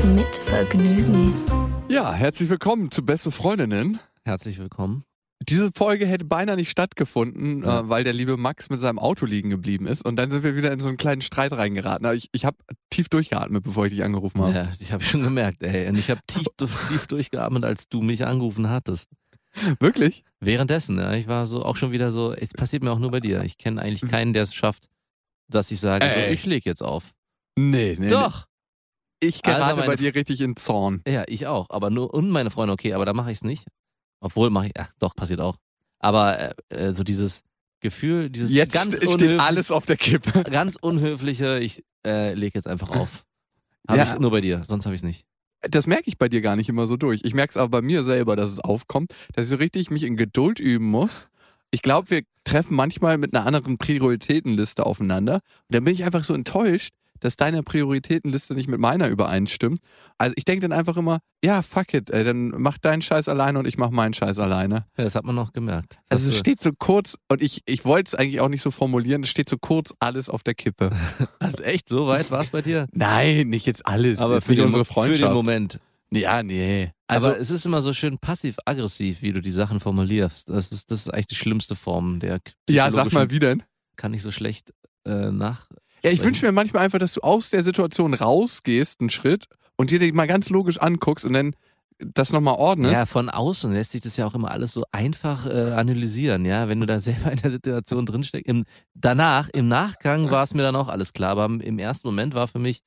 Mit 0.00 0.36
Vergnügen. 0.36 1.32
Ja, 1.88 2.12
herzlich 2.12 2.48
willkommen 2.48 2.90
zu 2.90 3.04
Beste 3.04 3.30
Freundinnen. 3.30 4.00
Herzlich 4.24 4.58
willkommen. 4.58 5.04
Diese 5.48 5.70
Folge 5.74 6.06
hätte 6.06 6.24
beinahe 6.24 6.56
nicht 6.56 6.70
stattgefunden, 6.70 7.62
äh, 7.62 7.88
weil 7.88 8.02
der 8.02 8.12
liebe 8.12 8.36
Max 8.36 8.70
mit 8.70 8.80
seinem 8.80 8.98
Auto 8.98 9.26
liegen 9.26 9.50
geblieben 9.50 9.86
ist. 9.86 10.04
Und 10.04 10.16
dann 10.16 10.30
sind 10.30 10.42
wir 10.44 10.56
wieder 10.56 10.72
in 10.72 10.80
so 10.80 10.88
einen 10.88 10.96
kleinen 10.96 11.20
Streit 11.20 11.52
reingeraten. 11.52 12.06
Aber 12.06 12.14
ich, 12.14 12.28
ich 12.32 12.44
habe 12.44 12.56
tief 12.90 13.08
durchgeatmet, 13.08 13.62
bevor 13.62 13.86
ich 13.86 13.92
dich 13.92 14.02
angerufen 14.02 14.40
habe. 14.40 14.52
Ja, 14.52 14.70
ich 14.80 14.92
habe 14.92 15.04
schon 15.04 15.22
gemerkt, 15.22 15.62
ey. 15.62 15.88
Und 15.88 15.96
ich 15.96 16.10
habe 16.10 16.20
tief, 16.26 16.46
tief 16.88 17.06
durchgeatmet, 17.06 17.64
als 17.64 17.88
du 17.88 18.02
mich 18.02 18.24
angerufen 18.26 18.68
hattest. 18.68 19.08
Wirklich? 19.78 20.24
Währenddessen, 20.40 20.98
ja. 20.98 21.12
Ich 21.12 21.28
war 21.28 21.46
so 21.46 21.64
auch 21.64 21.76
schon 21.76 21.92
wieder 21.92 22.10
so, 22.10 22.32
es 22.32 22.52
passiert 22.52 22.82
mir 22.82 22.90
auch 22.90 22.98
nur 22.98 23.10
bei 23.10 23.20
dir. 23.20 23.42
Ich 23.44 23.58
kenne 23.58 23.80
eigentlich 23.80 24.10
keinen, 24.10 24.32
der 24.32 24.44
es 24.44 24.54
schafft, 24.54 24.88
dass 25.48 25.70
ich 25.70 25.80
sage, 25.80 26.08
so, 26.12 26.20
ich 26.32 26.46
leg 26.46 26.64
jetzt 26.64 26.82
auf. 26.82 27.12
Nee, 27.56 27.96
nee. 27.98 28.08
Doch. 28.08 28.46
Ich 29.22 29.42
gerate 29.42 29.64
Also 29.64 29.76
meine 29.76 29.92
bei 29.92 29.96
dir 29.96 30.14
richtig 30.14 30.40
in 30.40 30.56
Zorn. 30.56 31.00
Ja, 31.06 31.24
ich 31.28 31.46
auch. 31.46 31.70
Aber 31.70 31.90
nur, 31.90 32.12
und 32.12 32.28
meine 32.30 32.50
Freunde, 32.50 32.72
okay, 32.72 32.92
aber 32.92 33.06
da 33.06 33.12
mache 33.12 33.30
ich 33.30 33.38
es 33.38 33.44
nicht. 33.44 33.66
Obwohl 34.20 34.50
mache 34.50 34.66
ich, 34.66 34.72
ach, 34.78 34.90
doch, 34.98 35.14
passiert 35.14 35.40
auch. 35.40 35.56
Aber 36.00 36.38
äh, 36.38 36.54
äh, 36.70 36.92
so 36.92 37.04
dieses 37.04 37.42
Gefühl, 37.80 38.30
dieses 38.30 38.52
Jetzt 38.52 38.72
ganz 38.72 38.96
steht 38.96 39.38
alles 39.38 39.70
auf 39.70 39.86
der 39.86 39.96
Kippe. 39.96 40.42
ganz 40.50 40.76
unhöfliche, 40.80 41.60
ich 41.60 41.84
äh, 42.04 42.34
leg 42.34 42.54
jetzt 42.54 42.66
einfach 42.66 42.90
auf. 42.90 43.24
Habe 43.88 43.98
Ja. 43.98 44.12
ich 44.12 44.18
nur 44.18 44.30
bei 44.32 44.40
dir, 44.40 44.62
sonst 44.66 44.86
habe 44.86 44.94
ich 44.94 45.00
es 45.00 45.04
nicht. 45.04 45.24
Das 45.62 45.86
merke 45.86 46.04
ich 46.06 46.18
bei 46.18 46.28
dir 46.28 46.40
gar 46.40 46.56
nicht 46.56 46.68
immer 46.68 46.86
so 46.88 46.96
durch. 46.96 47.20
Ich 47.24 47.34
merke 47.34 47.50
es 47.50 47.56
aber 47.56 47.68
bei 47.68 47.82
mir 47.82 48.02
selber, 48.04 48.34
dass 48.34 48.50
es 48.50 48.58
aufkommt, 48.60 49.12
dass 49.34 49.46
ich 49.46 49.50
so 49.50 49.56
richtig 49.56 49.90
mich 49.90 50.02
in 50.02 50.16
Geduld 50.16 50.58
üben 50.58 50.86
muss. 50.86 51.28
Ich 51.70 51.82
glaube, 51.82 52.10
wir 52.10 52.22
treffen 52.44 52.74
manchmal 52.76 53.18
mit 53.18 53.34
einer 53.34 53.46
anderen 53.46 53.78
Prioritätenliste 53.78 54.84
aufeinander. 54.84 55.34
Und 55.36 55.74
dann 55.74 55.84
bin 55.84 55.94
ich 55.94 56.04
einfach 56.04 56.24
so 56.24 56.34
enttäuscht, 56.34 56.92
dass 57.22 57.36
deine 57.36 57.62
Prioritätenliste 57.62 58.54
nicht 58.54 58.68
mit 58.68 58.80
meiner 58.80 59.08
übereinstimmt. 59.08 59.78
Also 60.18 60.34
ich 60.36 60.44
denke 60.44 60.68
dann 60.68 60.76
einfach 60.76 60.96
immer, 60.96 61.20
ja, 61.44 61.62
fuck 61.62 61.94
it, 61.94 62.10
ey, 62.10 62.24
dann 62.24 62.48
mach 62.58 62.78
deinen 62.78 63.00
Scheiß 63.00 63.28
alleine 63.28 63.58
und 63.58 63.66
ich 63.66 63.78
mach 63.78 63.90
meinen 63.90 64.12
Scheiß 64.12 64.38
alleine. 64.38 64.86
Ja, 64.96 65.04
das 65.04 65.14
hat 65.14 65.24
man 65.24 65.34
noch 65.34 65.52
gemerkt. 65.52 65.98
Also 66.08 66.28
es 66.28 66.36
steht 66.36 66.60
so 66.60 66.70
kurz, 66.76 67.16
und 67.28 67.42
ich, 67.42 67.62
ich 67.64 67.84
wollte 67.84 68.08
es 68.08 68.14
eigentlich 68.14 68.40
auch 68.40 68.48
nicht 68.48 68.62
so 68.62 68.70
formulieren, 68.70 69.22
es 69.22 69.28
steht 69.28 69.48
so 69.48 69.56
kurz 69.56 69.94
alles 70.00 70.28
auf 70.28 70.42
der 70.42 70.54
Kippe. 70.54 70.90
Also 71.38 71.62
echt, 71.62 71.88
so 71.88 72.06
weit 72.06 72.30
war 72.30 72.42
es 72.42 72.50
bei 72.50 72.62
dir? 72.62 72.86
Nein, 72.92 73.48
nicht 73.48 73.66
jetzt 73.66 73.86
alles. 73.86 74.18
Aber 74.18 74.34
jetzt 74.34 74.46
für, 74.46 74.54
den, 74.54 74.66
unsere 74.66 74.84
für 74.84 74.92
Freundschaft. 74.92 75.30
den 75.30 75.34
Moment. 75.34 75.78
Ja, 76.10 76.42
nee. 76.42 76.92
Also, 77.06 77.28
Aber 77.28 77.38
es 77.38 77.50
ist 77.50 77.64
immer 77.64 77.82
so 77.82 77.92
schön 77.92 78.18
passiv-aggressiv, 78.18 79.22
wie 79.22 79.32
du 79.32 79.40
die 79.40 79.50
Sachen 79.50 79.80
formulierst. 79.80 80.48
Das 80.48 80.68
ist, 80.68 80.90
das 80.90 81.00
ist 81.00 81.12
eigentlich 81.12 81.26
die 81.28 81.34
schlimmste 81.34 81.74
Form 81.74 82.20
der 82.20 82.40
ja, 82.68 82.90
sag 82.90 83.12
mal, 83.12 83.30
wie 83.30 83.38
denn? 83.38 83.62
Kann 83.96 84.14
ich 84.14 84.22
so 84.22 84.30
schlecht 84.30 84.72
äh, 85.04 85.30
nach. 85.30 85.68
Ja, 86.04 86.10
ich 86.10 86.22
wünsche 86.22 86.44
mir 86.44 86.52
manchmal 86.52 86.84
einfach, 86.84 86.98
dass 86.98 87.14
du 87.14 87.20
aus 87.20 87.50
der 87.50 87.62
Situation 87.62 88.14
rausgehst, 88.14 89.00
einen 89.00 89.10
Schritt, 89.10 89.46
und 89.76 89.90
dir 89.90 89.98
die 89.98 90.12
mal 90.12 90.26
ganz 90.26 90.50
logisch 90.50 90.78
anguckst 90.78 91.24
und 91.24 91.32
dann 91.32 91.54
das 91.98 92.32
nochmal 92.32 92.54
ordnest. 92.54 92.94
Ja, 92.94 93.06
von 93.06 93.30
außen 93.30 93.72
lässt 93.72 93.92
sich 93.92 94.00
das 94.00 94.16
ja 94.16 94.26
auch 94.26 94.34
immer 94.34 94.50
alles 94.50 94.72
so 94.72 94.84
einfach 94.90 95.46
äh, 95.46 95.72
analysieren, 95.72 96.44
ja. 96.44 96.68
Wenn 96.68 96.80
du 96.80 96.86
da 96.86 97.00
selber 97.00 97.30
in 97.30 97.38
der 97.38 97.50
Situation 97.50 98.06
drinsteckst. 98.06 98.48
Im, 98.48 98.64
danach, 98.94 99.48
im 99.50 99.68
Nachgang 99.68 100.30
war 100.30 100.44
es 100.44 100.54
mir 100.54 100.62
dann 100.62 100.76
auch 100.76 100.88
alles 100.88 101.12
klar. 101.12 101.30
Aber 101.30 101.44
im 101.44 101.78
ersten 101.78 102.08
Moment 102.08 102.34
war 102.34 102.48
für 102.48 102.58
mich, 102.58 102.82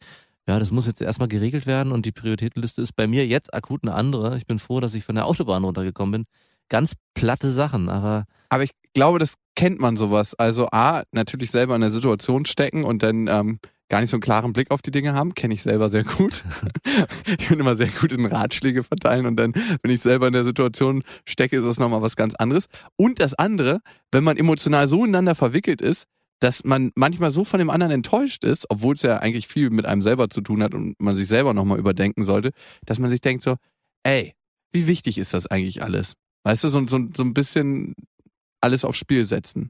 ja, 0.47 0.59
das 0.59 0.71
muss 0.71 0.85
jetzt 0.85 1.01
erstmal 1.01 1.27
geregelt 1.27 1.65
werden 1.65 1.91
und 1.91 2.05
die 2.05 2.11
Prioritätenliste 2.11 2.81
ist 2.81 2.93
bei 2.93 3.07
mir 3.07 3.25
jetzt 3.25 3.53
akut 3.53 3.83
eine 3.83 3.93
andere. 3.93 4.37
Ich 4.37 4.47
bin 4.47 4.59
froh, 4.59 4.79
dass 4.79 4.93
ich 4.93 5.05
von 5.05 5.15
der 5.15 5.25
Autobahn 5.25 5.63
runtergekommen 5.63 6.11
bin. 6.11 6.25
Ganz 6.69 6.93
platte 7.13 7.51
Sachen, 7.51 7.89
aber 7.89 8.25
Aber 8.49 8.63
ich 8.63 8.71
glaube, 8.95 9.19
das 9.19 9.35
kennt 9.55 9.79
man 9.79 9.97
sowas. 9.97 10.33
Also 10.33 10.69
A, 10.71 11.03
natürlich 11.11 11.51
selber 11.51 11.75
in 11.75 11.81
der 11.81 11.91
Situation 11.91 12.45
stecken 12.45 12.83
und 12.83 13.03
dann 13.03 13.27
ähm, 13.27 13.59
gar 13.89 14.01
nicht 14.01 14.09
so 14.09 14.15
einen 14.15 14.21
klaren 14.21 14.53
Blick 14.53 14.71
auf 14.71 14.81
die 14.81 14.89
Dinge 14.89 15.13
haben, 15.13 15.35
kenne 15.35 15.53
ich 15.53 15.61
selber 15.61 15.89
sehr 15.89 16.03
gut. 16.03 16.43
ich 17.37 17.49
bin 17.49 17.59
immer 17.59 17.75
sehr 17.75 17.89
gut 17.89 18.11
in 18.11 18.25
Ratschläge 18.25 18.83
verteilen 18.83 19.27
und 19.27 19.35
dann, 19.35 19.53
wenn 19.83 19.91
ich 19.91 20.01
selber 20.01 20.27
in 20.27 20.33
der 20.33 20.45
Situation 20.45 21.03
stecke, 21.25 21.57
ist 21.57 21.65
das 21.65 21.77
nochmal 21.77 22.01
was 22.01 22.15
ganz 22.15 22.33
anderes. 22.35 22.67
Und 22.95 23.19
das 23.19 23.35
andere, 23.35 23.81
wenn 24.11 24.23
man 24.23 24.37
emotional 24.37 24.87
so 24.87 25.03
ineinander 25.03 25.35
verwickelt 25.35 25.81
ist, 25.81 26.05
dass 26.39 26.63
man 26.63 26.91
manchmal 26.95 27.31
so 27.31 27.45
von 27.45 27.59
dem 27.59 27.69
anderen 27.69 27.91
enttäuscht 27.91 28.43
ist, 28.43 28.65
obwohl 28.69 28.95
es 28.95 29.01
ja 29.03 29.17
eigentlich 29.17 29.47
viel 29.47 29.69
mit 29.69 29.85
einem 29.85 30.01
selber 30.01 30.29
zu 30.29 30.41
tun 30.41 30.63
hat 30.63 30.73
und 30.73 30.95
man 30.99 31.15
sich 31.15 31.27
selber 31.27 31.53
nochmal 31.53 31.79
überdenken 31.79 32.23
sollte, 32.23 32.51
dass 32.85 32.99
man 32.99 33.09
sich 33.09 33.21
denkt 33.21 33.43
so, 33.43 33.55
ey, 34.03 34.33
wie 34.73 34.87
wichtig 34.87 35.17
ist 35.17 35.33
das 35.33 35.47
eigentlich 35.47 35.83
alles? 35.83 36.13
Weißt 36.43 36.63
du, 36.63 36.69
so, 36.69 36.85
so, 36.87 36.99
so 37.15 37.23
ein 37.23 37.33
bisschen 37.33 37.95
alles 38.61 38.85
aufs 38.85 38.97
Spiel 38.97 39.25
setzen. 39.25 39.69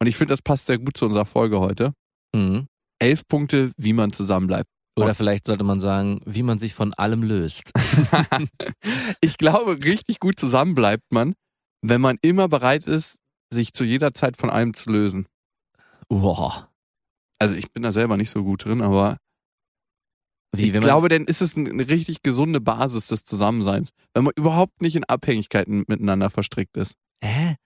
Und 0.00 0.06
ich 0.06 0.16
finde, 0.16 0.32
das 0.32 0.42
passt 0.42 0.66
sehr 0.66 0.78
gut 0.78 0.96
zu 0.96 1.06
unserer 1.06 1.26
Folge 1.26 1.60
heute. 1.60 1.92
mhm. 2.34 2.66
Elf 2.98 3.28
Punkte, 3.28 3.72
wie 3.76 3.92
man 3.92 4.14
zusammenbleibt. 4.14 4.70
Oder 4.98 5.14
vielleicht 5.14 5.46
sollte 5.46 5.64
man 5.64 5.82
sagen, 5.82 6.22
wie 6.24 6.42
man 6.42 6.58
sich 6.58 6.74
von 6.74 6.94
allem 6.94 7.22
löst. 7.22 7.70
ich 9.20 9.36
glaube, 9.36 9.78
richtig 9.84 10.20
gut 10.20 10.40
zusammenbleibt 10.40 11.12
man, 11.12 11.34
wenn 11.82 12.00
man 12.00 12.16
immer 12.22 12.48
bereit 12.48 12.84
ist, 12.84 13.18
sich 13.52 13.74
zu 13.74 13.84
jeder 13.84 14.14
Zeit 14.14 14.38
von 14.38 14.48
allem 14.48 14.72
zu 14.72 14.90
lösen. 14.90 15.26
Boah. 16.08 16.70
Also 17.38 17.54
ich 17.54 17.70
bin 17.72 17.82
da 17.82 17.92
selber 17.92 18.16
nicht 18.16 18.30
so 18.30 18.42
gut 18.42 18.64
drin, 18.64 18.80
aber 18.80 19.18
Wie, 20.52 20.64
ich 20.64 20.72
wenn 20.72 20.80
man, 20.80 20.88
glaube, 20.88 21.10
dann 21.10 21.24
ist 21.24 21.42
es 21.42 21.56
eine 21.56 21.88
richtig 21.88 22.22
gesunde 22.22 22.62
Basis 22.62 23.08
des 23.08 23.24
Zusammenseins, 23.24 23.90
wenn 24.14 24.24
man 24.24 24.32
überhaupt 24.36 24.80
nicht 24.80 24.96
in 24.96 25.04
Abhängigkeiten 25.04 25.84
miteinander 25.88 26.30
verstrickt 26.30 26.76
ist. 26.78 26.94
Hä? 27.22 27.56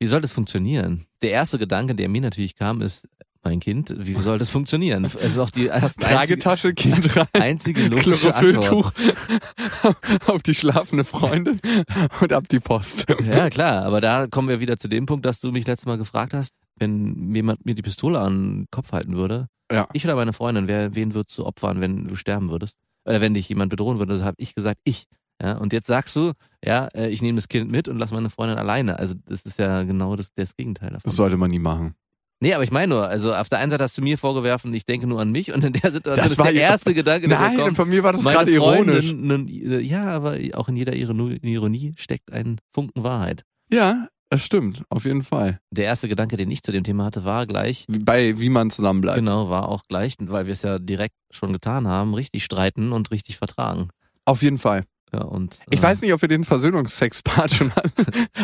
Wie 0.00 0.06
soll 0.06 0.20
das 0.20 0.32
funktionieren? 0.32 1.06
Der 1.22 1.30
erste 1.30 1.58
Gedanke, 1.58 1.94
der 1.94 2.08
mir 2.08 2.20
natürlich 2.20 2.54
kam, 2.54 2.82
ist, 2.82 3.08
mein 3.42 3.60
Kind, 3.60 3.94
wie 3.96 4.14
soll 4.14 4.38
das 4.38 4.50
funktionieren? 4.50 5.04
Es 5.04 5.14
ist 5.14 5.38
auch 5.38 5.50
die 5.50 5.66
erste 5.66 6.06
einzige, 6.06 6.38
Tragetasche, 6.38 6.74
Kind 6.74 7.16
rein. 7.16 7.26
einzige 7.32 7.86
logische. 7.88 8.12
Chlorophylltuch 8.32 8.92
auf 10.26 10.42
die 10.42 10.54
schlafende 10.54 11.04
Freundin 11.04 11.60
und 12.20 12.32
ab 12.32 12.48
die 12.48 12.60
Post. 12.60 13.06
Ja, 13.26 13.48
klar, 13.50 13.84
aber 13.84 14.00
da 14.00 14.26
kommen 14.26 14.48
wir 14.48 14.60
wieder 14.60 14.78
zu 14.78 14.88
dem 14.88 15.06
Punkt, 15.06 15.24
dass 15.24 15.40
du 15.40 15.50
mich 15.52 15.66
letztes 15.66 15.86
Mal 15.86 15.98
gefragt 15.98 16.34
hast, 16.34 16.52
wenn 16.76 17.34
jemand 17.34 17.64
mir 17.64 17.74
die 17.74 17.82
Pistole 17.82 18.18
an 18.20 18.32
den 18.62 18.66
Kopf 18.70 18.92
halten 18.92 19.14
würde, 19.16 19.46
Ja. 19.72 19.88
ich 19.92 20.04
oder 20.04 20.14
meine 20.16 20.32
Freundin, 20.32 20.68
wer, 20.68 20.94
wen 20.94 21.14
würdest 21.14 21.38
du 21.38 21.46
opfern, 21.46 21.80
wenn 21.80 22.06
du 22.08 22.16
sterben 22.16 22.50
würdest? 22.50 22.76
Oder 23.04 23.20
wenn 23.20 23.34
dich 23.34 23.48
jemand 23.48 23.70
bedrohen 23.70 23.98
würde, 23.98 24.22
habe 24.24 24.36
ich 24.38 24.54
gesagt, 24.54 24.80
ich. 24.84 25.06
Ja, 25.40 25.56
und 25.58 25.72
jetzt 25.72 25.86
sagst 25.86 26.16
du, 26.16 26.32
ja, 26.64 26.86
äh, 26.94 27.08
ich 27.10 27.22
nehme 27.22 27.36
das 27.36 27.48
Kind 27.48 27.70
mit 27.70 27.86
und 27.88 27.98
lass 27.98 28.10
meine 28.10 28.28
Freundin 28.30 28.58
alleine. 28.58 28.98
Also 28.98 29.14
das 29.26 29.42
ist 29.42 29.58
ja 29.58 29.84
genau 29.84 30.16
das, 30.16 30.32
das 30.34 30.56
Gegenteil 30.56 30.88
davon. 30.90 31.02
Das 31.04 31.16
sollte 31.16 31.36
man 31.36 31.50
nie 31.50 31.60
machen. 31.60 31.94
Nee, 32.40 32.54
aber 32.54 32.62
ich 32.62 32.70
meine 32.70 32.94
nur, 32.94 33.08
also 33.08 33.34
auf 33.34 33.48
der 33.48 33.58
einen 33.58 33.70
Seite 33.72 33.82
hast 33.84 33.98
du 33.98 34.02
mir 34.02 34.16
vorgeworfen, 34.16 34.72
ich 34.72 34.86
denke 34.86 35.06
nur 35.08 35.20
an 35.20 35.30
mich 35.32 35.52
und 35.52 35.64
in 35.64 35.72
der 35.72 35.90
Situation 35.92 36.16
Das 36.24 36.32
ist 36.32 36.38
war 36.38 36.52
der 36.52 36.60
erste 36.62 36.94
Gedanke, 36.94 37.26
der 37.28 37.38
Nein, 37.38 37.56
kommt, 37.56 37.76
von 37.76 37.88
mir 37.88 38.02
war 38.04 38.12
das 38.12 38.22
gerade 38.22 38.50
ironisch. 38.52 39.12
Ja, 39.82 40.06
aber 40.10 40.38
auch 40.54 40.68
in 40.68 40.76
jeder 40.76 40.92
Ironi- 40.92 41.44
Ironie 41.44 41.94
steckt 41.96 42.32
ein 42.32 42.60
Funken 42.72 43.02
Wahrheit. 43.02 43.42
Ja, 43.72 44.06
das 44.30 44.44
stimmt, 44.44 44.82
auf 44.88 45.04
jeden 45.04 45.22
Fall. 45.22 45.58
Der 45.72 45.86
erste 45.86 46.08
Gedanke, 46.08 46.36
den 46.36 46.50
ich 46.50 46.62
zu 46.62 46.70
dem 46.70 46.84
Thema 46.84 47.06
hatte, 47.06 47.24
war 47.24 47.44
gleich, 47.46 47.86
Bei 47.88 48.38
wie 48.38 48.50
man 48.50 48.70
zusammenbleibt. 48.70 49.18
genau, 49.18 49.50
war 49.50 49.68
auch 49.68 49.82
gleich, 49.88 50.14
weil 50.20 50.46
wir 50.46 50.52
es 50.52 50.62
ja 50.62 50.78
direkt 50.78 51.14
schon 51.32 51.52
getan 51.52 51.88
haben, 51.88 52.14
richtig 52.14 52.44
streiten 52.44 52.92
und 52.92 53.10
richtig 53.10 53.36
vertragen. 53.36 53.88
Auf 54.24 54.42
jeden 54.42 54.58
Fall. 54.58 54.84
Ja, 55.12 55.22
und, 55.22 55.60
Ich 55.70 55.80
äh, 55.80 55.82
weiß 55.82 56.02
nicht, 56.02 56.12
ob 56.12 56.20
wir 56.20 56.28
den 56.28 56.44
Versöhnungsex-Part 56.44 57.50
schon 57.54 57.74
hatten. 57.74 57.90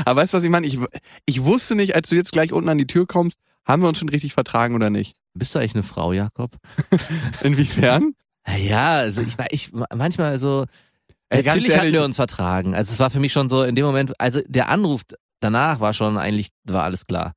Aber 0.05 0.20
weißt 0.22 0.32
du, 0.32 0.37
was 0.38 0.44
ich 0.44 0.50
meine? 0.50 0.66
Ich, 0.66 0.78
ich 1.26 1.44
wusste 1.44 1.75
nicht, 1.75 1.94
als 1.94 2.08
du 2.08 2.16
jetzt 2.16 2.32
gleich 2.32 2.52
unten 2.52 2.69
an 2.69 2.78
die 2.78 2.87
Tür 2.87 3.06
kommst, 3.06 3.38
haben 3.66 3.82
wir 3.82 3.88
uns 3.88 3.99
schon 3.99 4.08
richtig 4.08 4.34
vertragen 4.34 4.75
oder 4.75 4.90
nicht? 4.90 5.14
Bist 5.34 5.55
du 5.55 5.58
eigentlich 5.58 5.75
eine 5.75 5.82
Frau, 5.82 6.12
Jakob? 6.12 6.56
Inwiefern? 7.43 8.14
Ja, 8.58 8.96
also 8.96 9.22
ich 9.22 9.34
ich 9.50 9.72
manchmal 9.94 10.38
so, 10.38 10.66
Ey, 11.31 11.43
natürlich 11.43 11.70
hatten 11.70 11.78
ehrlich- 11.87 11.93
wir 11.94 12.05
uns 12.05 12.16
vertragen. 12.16 12.75
Also 12.75 12.93
es 12.93 12.99
war 12.99 13.10
für 13.10 13.20
mich 13.20 13.32
schon 13.32 13.49
so 13.49 13.62
in 13.62 13.75
dem 13.75 13.84
Moment, 13.84 14.12
also 14.20 14.40
der 14.46 14.69
Anruf 14.69 15.02
danach 15.40 15.81
war 15.81 15.94
schon 15.94 16.19
eigentlich, 16.19 16.49
war 16.64 16.84
alles 16.84 17.06
klar. 17.06 17.34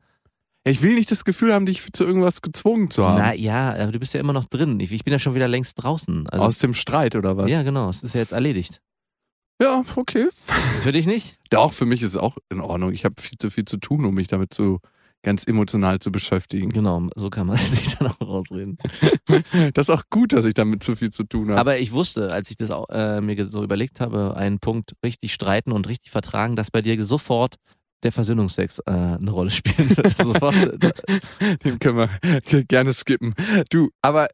Ich 0.65 0.81
will 0.81 0.95
nicht 0.95 1.09
das 1.09 1.23
Gefühl 1.23 1.53
haben, 1.53 1.65
dich 1.65 1.81
zu 1.93 2.03
irgendwas 2.03 2.41
gezwungen 2.41 2.91
zu 2.91 3.07
haben. 3.07 3.19
Na 3.19 3.33
ja, 3.33 3.73
aber 3.73 3.93
du 3.93 3.99
bist 3.99 4.13
ja 4.13 4.19
immer 4.19 4.33
noch 4.33 4.45
drin. 4.47 4.81
Ich, 4.81 4.91
ich 4.91 5.05
bin 5.05 5.13
ja 5.13 5.19
schon 5.19 5.33
wieder 5.33 5.47
längst 5.47 5.81
draußen. 5.81 6.27
Also, 6.27 6.45
Aus 6.45 6.57
dem 6.59 6.73
Streit 6.73 7.15
oder 7.15 7.37
was? 7.37 7.49
ja, 7.49 7.63
genau. 7.63 7.89
Es 7.89 8.03
ist 8.03 8.13
ja 8.15 8.19
jetzt 8.21 8.33
erledigt. 8.33 8.81
Ja, 9.61 9.83
okay. 9.95 10.29
Für 10.81 10.91
dich 10.91 11.07
nicht? 11.07 11.37
Doch, 11.49 11.73
für 11.73 11.85
mich 11.85 12.01
ist 12.01 12.11
es 12.11 12.17
auch 12.17 12.37
in 12.49 12.61
Ordnung. 12.61 12.91
Ich 12.91 13.05
habe 13.05 13.19
viel 13.19 13.37
zu 13.37 13.49
viel 13.49 13.65
zu 13.65 13.77
tun, 13.77 14.05
um 14.05 14.13
mich 14.13 14.27
damit 14.27 14.53
zu 14.53 14.79
ganz 15.23 15.45
emotional 15.45 15.99
zu 15.99 16.11
beschäftigen. 16.11 16.69
Genau, 16.69 17.09
so 17.15 17.29
kann 17.29 17.47
man 17.47 17.57
sich 17.57 17.95
dann 17.97 18.07
auch 18.07 18.21
rausreden. 18.21 18.77
Das 19.73 19.89
ist 19.89 19.89
auch 19.89 20.03
gut, 20.09 20.31
dass 20.33 20.45
ich 20.45 20.53
damit 20.53 20.83
zu 20.83 20.95
viel 20.95 21.11
zu 21.11 21.23
tun 21.23 21.49
habe. 21.49 21.59
Aber 21.59 21.79
ich 21.79 21.91
wusste, 21.91 22.31
als 22.31 22.49
ich 22.49 22.57
das 22.57 22.71
auch, 22.71 22.87
äh, 22.89 23.19
mir 23.19 23.49
so 23.49 23.63
überlegt 23.63 23.99
habe, 23.99 24.35
einen 24.37 24.59
Punkt 24.59 24.93
richtig 25.03 25.33
streiten 25.33 25.71
und 25.71 25.87
richtig 25.87 26.11
vertragen, 26.11 26.55
dass 26.55 26.71
bei 26.71 26.81
dir 26.81 27.03
sofort 27.03 27.55
der 28.03 28.11
Versöhnungsex 28.11 28.79
äh, 28.79 28.91
eine 28.91 29.31
Rolle 29.31 29.49
spielen 29.49 29.95
wird. 29.97 30.17
sofort, 30.23 30.55
äh, 30.55 31.57
Den 31.63 31.79
können 31.79 31.97
wir 31.97 32.63
gerne 32.63 32.93
skippen. 32.93 33.33
Du, 33.69 33.89
aber 34.01 34.27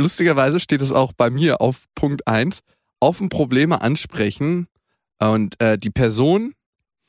lustigerweise 0.00 0.58
steht 0.58 0.80
es 0.80 0.90
auch 0.90 1.12
bei 1.12 1.30
mir 1.30 1.60
auf 1.60 1.86
Punkt 1.94 2.26
1. 2.26 2.60
Offen 3.04 3.28
Probleme 3.28 3.80
ansprechen 3.82 4.66
und 5.20 5.60
äh, 5.60 5.78
die 5.78 5.90
Person 5.90 6.54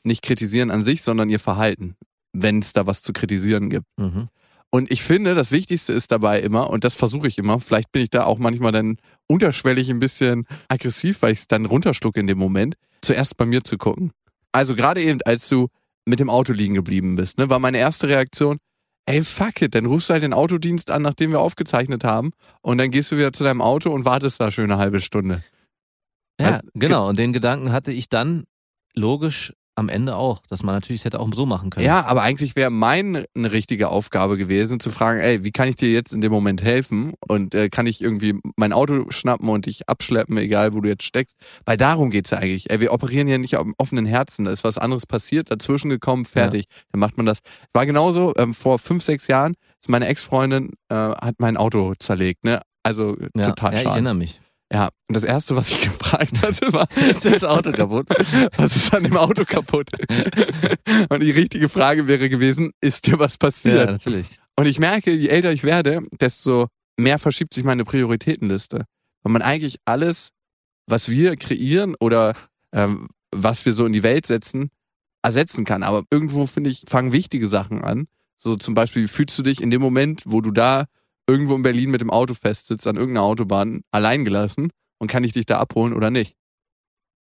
nicht 0.04 0.22
kritisieren 0.22 0.70
an 0.70 0.84
sich, 0.84 1.02
sondern 1.02 1.30
ihr 1.30 1.40
Verhalten, 1.40 1.96
wenn 2.32 2.60
es 2.60 2.72
da 2.72 2.86
was 2.86 3.02
zu 3.02 3.12
kritisieren 3.12 3.70
gibt. 3.70 3.86
mhm. 3.96 4.28
Und 4.70 4.90
ich 4.90 5.02
finde, 5.02 5.34
das 5.34 5.52
Wichtigste 5.52 5.92
ist 5.92 6.10
dabei 6.10 6.40
immer, 6.40 6.68
und 6.68 6.84
das 6.84 6.94
versuche 6.94 7.28
ich 7.28 7.38
immer, 7.38 7.60
vielleicht 7.60 7.92
bin 7.92 8.02
ich 8.02 8.10
da 8.10 8.24
auch 8.24 8.38
manchmal 8.38 8.72
dann 8.72 8.98
unterschwellig 9.26 9.88
ein 9.88 10.00
bisschen 10.00 10.46
aggressiv, 10.68 11.22
weil 11.22 11.32
ich 11.32 11.38
es 11.38 11.48
dann 11.48 11.64
runterschlucke 11.66 12.20
in 12.20 12.26
dem 12.26 12.36
Moment, 12.36 12.74
zuerst 13.00 13.36
bei 13.36 13.46
mir 13.46 13.64
zu 13.64 13.78
gucken. 13.78 14.10
Also 14.52 14.74
gerade 14.74 15.02
eben, 15.02 15.22
als 15.22 15.48
du 15.48 15.68
mit 16.04 16.18
dem 16.18 16.28
Auto 16.28 16.52
liegen 16.52 16.74
geblieben 16.74 17.16
bist, 17.16 17.38
ne, 17.38 17.48
war 17.48 17.58
meine 17.58 17.78
erste 17.78 18.08
Reaktion, 18.08 18.58
ey, 19.06 19.22
fuck 19.22 19.62
it, 19.62 19.74
dann 19.74 19.86
rufst 19.86 20.10
du 20.10 20.14
halt 20.14 20.24
den 20.24 20.34
Autodienst 20.34 20.90
an, 20.90 21.02
nachdem 21.02 21.30
wir 21.30 21.40
aufgezeichnet 21.40 22.04
haben, 22.04 22.32
und 22.60 22.78
dann 22.78 22.90
gehst 22.90 23.12
du 23.12 23.16
wieder 23.16 23.32
zu 23.32 23.44
deinem 23.44 23.62
Auto 23.62 23.92
und 23.92 24.04
wartest 24.04 24.40
da 24.40 24.50
schön 24.50 24.70
eine 24.70 24.78
halbe 24.78 25.00
Stunde. 25.00 25.42
Ja, 26.40 26.46
Also, 26.46 26.68
genau. 26.74 27.08
Und 27.08 27.18
den 27.18 27.32
Gedanken 27.32 27.72
hatte 27.72 27.92
ich 27.92 28.08
dann 28.08 28.44
logisch 28.94 29.52
am 29.78 29.90
Ende 29.90 30.16
auch, 30.16 30.40
dass 30.48 30.62
man 30.62 30.74
natürlich 30.74 31.02
es 31.02 31.04
hätte 31.04 31.20
auch 31.20 31.28
so 31.34 31.44
machen 31.44 31.68
können. 31.68 31.84
Ja, 31.84 32.06
aber 32.06 32.22
eigentlich 32.22 32.56
wäre 32.56 32.70
meine 32.70 33.26
eine 33.34 33.52
richtige 33.52 33.90
Aufgabe 33.90 34.38
gewesen, 34.38 34.80
zu 34.80 34.90
fragen, 34.90 35.20
ey, 35.20 35.44
wie 35.44 35.52
kann 35.52 35.68
ich 35.68 35.76
dir 35.76 35.92
jetzt 35.92 36.14
in 36.14 36.22
dem 36.22 36.32
Moment 36.32 36.62
helfen? 36.62 37.12
Und 37.28 37.54
äh, 37.54 37.68
kann 37.68 37.86
ich 37.86 38.00
irgendwie 38.00 38.40
mein 38.56 38.72
Auto 38.72 39.10
schnappen 39.10 39.48
und 39.50 39.66
dich 39.66 39.86
abschleppen, 39.86 40.38
egal 40.38 40.72
wo 40.72 40.80
du 40.80 40.88
jetzt 40.88 41.04
steckst? 41.04 41.36
Weil 41.66 41.76
darum 41.76 42.10
geht's 42.10 42.30
ja 42.30 42.38
eigentlich. 42.38 42.70
Ey, 42.70 42.80
wir 42.80 42.92
operieren 42.92 43.28
ja 43.28 43.36
nicht 43.36 43.56
am 43.58 43.74
offenen 43.76 44.06
Herzen. 44.06 44.46
Da 44.46 44.50
ist 44.50 44.64
was 44.64 44.78
anderes 44.78 45.04
passiert, 45.04 45.50
dazwischen 45.50 45.90
gekommen, 45.90 46.24
fertig. 46.24 46.64
Dann 46.90 47.00
macht 47.00 47.18
man 47.18 47.26
das. 47.26 47.40
War 47.74 47.84
genauso, 47.84 48.32
ähm, 48.38 48.54
vor 48.54 48.78
fünf, 48.78 49.02
sechs 49.02 49.26
Jahren 49.26 49.56
ist 49.82 49.90
meine 49.90 50.06
Ex-Freundin, 50.06 50.70
äh, 50.88 50.94
hat 50.94 51.34
mein 51.38 51.58
Auto 51.58 51.92
zerlegt, 51.98 52.44
ne? 52.44 52.62
Also 52.82 53.16
ja, 53.36 53.48
total 53.48 53.72
ja 53.72 53.78
ich 53.78 53.82
schade. 53.82 53.94
erinnere 53.94 54.14
mich. 54.14 54.40
Ja, 54.72 54.86
und 55.08 55.14
das 55.14 55.22
erste, 55.24 55.54
was 55.54 55.70
ich 55.70 55.80
gefragt 55.88 56.42
hatte, 56.42 56.72
war, 56.72 56.88
Ist 56.96 57.24
das 57.24 57.44
Auto 57.44 57.70
kaputt? 57.72 58.08
was 58.56 58.74
ist 58.76 58.92
an 58.94 59.04
dem 59.04 59.16
Auto 59.16 59.44
kaputt? 59.44 59.88
Und 61.08 61.22
die 61.22 61.30
richtige 61.30 61.68
Frage 61.68 62.06
wäre 62.08 62.28
gewesen, 62.28 62.72
ist 62.80 63.06
dir 63.06 63.18
was 63.18 63.34
Ja, 63.34 63.38
passiert? 63.38 63.90
natürlich. 63.92 64.26
Und 64.56 64.66
ich 64.66 64.78
merke, 64.78 65.12
je 65.12 65.28
älter 65.28 65.52
ich 65.52 65.62
werde, 65.64 66.00
desto 66.20 66.66
mehr 66.96 67.18
verschiebt 67.18 67.54
sich 67.54 67.62
meine 67.64 67.84
Prioritätenliste. 67.84 68.86
Weil 69.22 69.32
man 69.32 69.42
eigentlich 69.42 69.78
alles, 69.84 70.30
was 70.86 71.08
wir 71.08 71.36
kreieren 71.36 71.94
oder 72.00 72.34
ähm, 72.72 73.08
was 73.32 73.66
wir 73.66 73.72
so 73.72 73.86
in 73.86 73.92
die 73.92 74.02
Welt 74.02 74.26
setzen, 74.26 74.70
ersetzen 75.22 75.64
kann. 75.64 75.82
Aber 75.82 76.04
irgendwo, 76.10 76.46
finde 76.46 76.70
ich, 76.70 76.84
fangen 76.88 77.12
wichtige 77.12 77.46
Sachen 77.46 77.84
an. 77.84 78.08
So 78.36 78.56
zum 78.56 78.74
Beispiel, 78.74 79.04
wie 79.04 79.08
fühlst 79.08 79.38
du 79.38 79.42
dich 79.42 79.60
in 79.60 79.70
dem 79.70 79.80
Moment, 79.82 80.22
wo 80.24 80.40
du 80.40 80.50
da 80.50 80.86
irgendwo 81.26 81.54
in 81.56 81.62
Berlin 81.62 81.90
mit 81.90 82.00
dem 82.00 82.10
Auto 82.10 82.34
festsitzt, 82.34 82.86
an 82.86 82.96
irgendeiner 82.96 83.24
Autobahn, 83.26 83.82
allein 83.90 84.24
gelassen 84.24 84.70
und 84.98 85.08
kann 85.10 85.24
ich 85.24 85.32
dich 85.32 85.46
da 85.46 85.58
abholen 85.58 85.92
oder 85.92 86.10
nicht? 86.10 86.36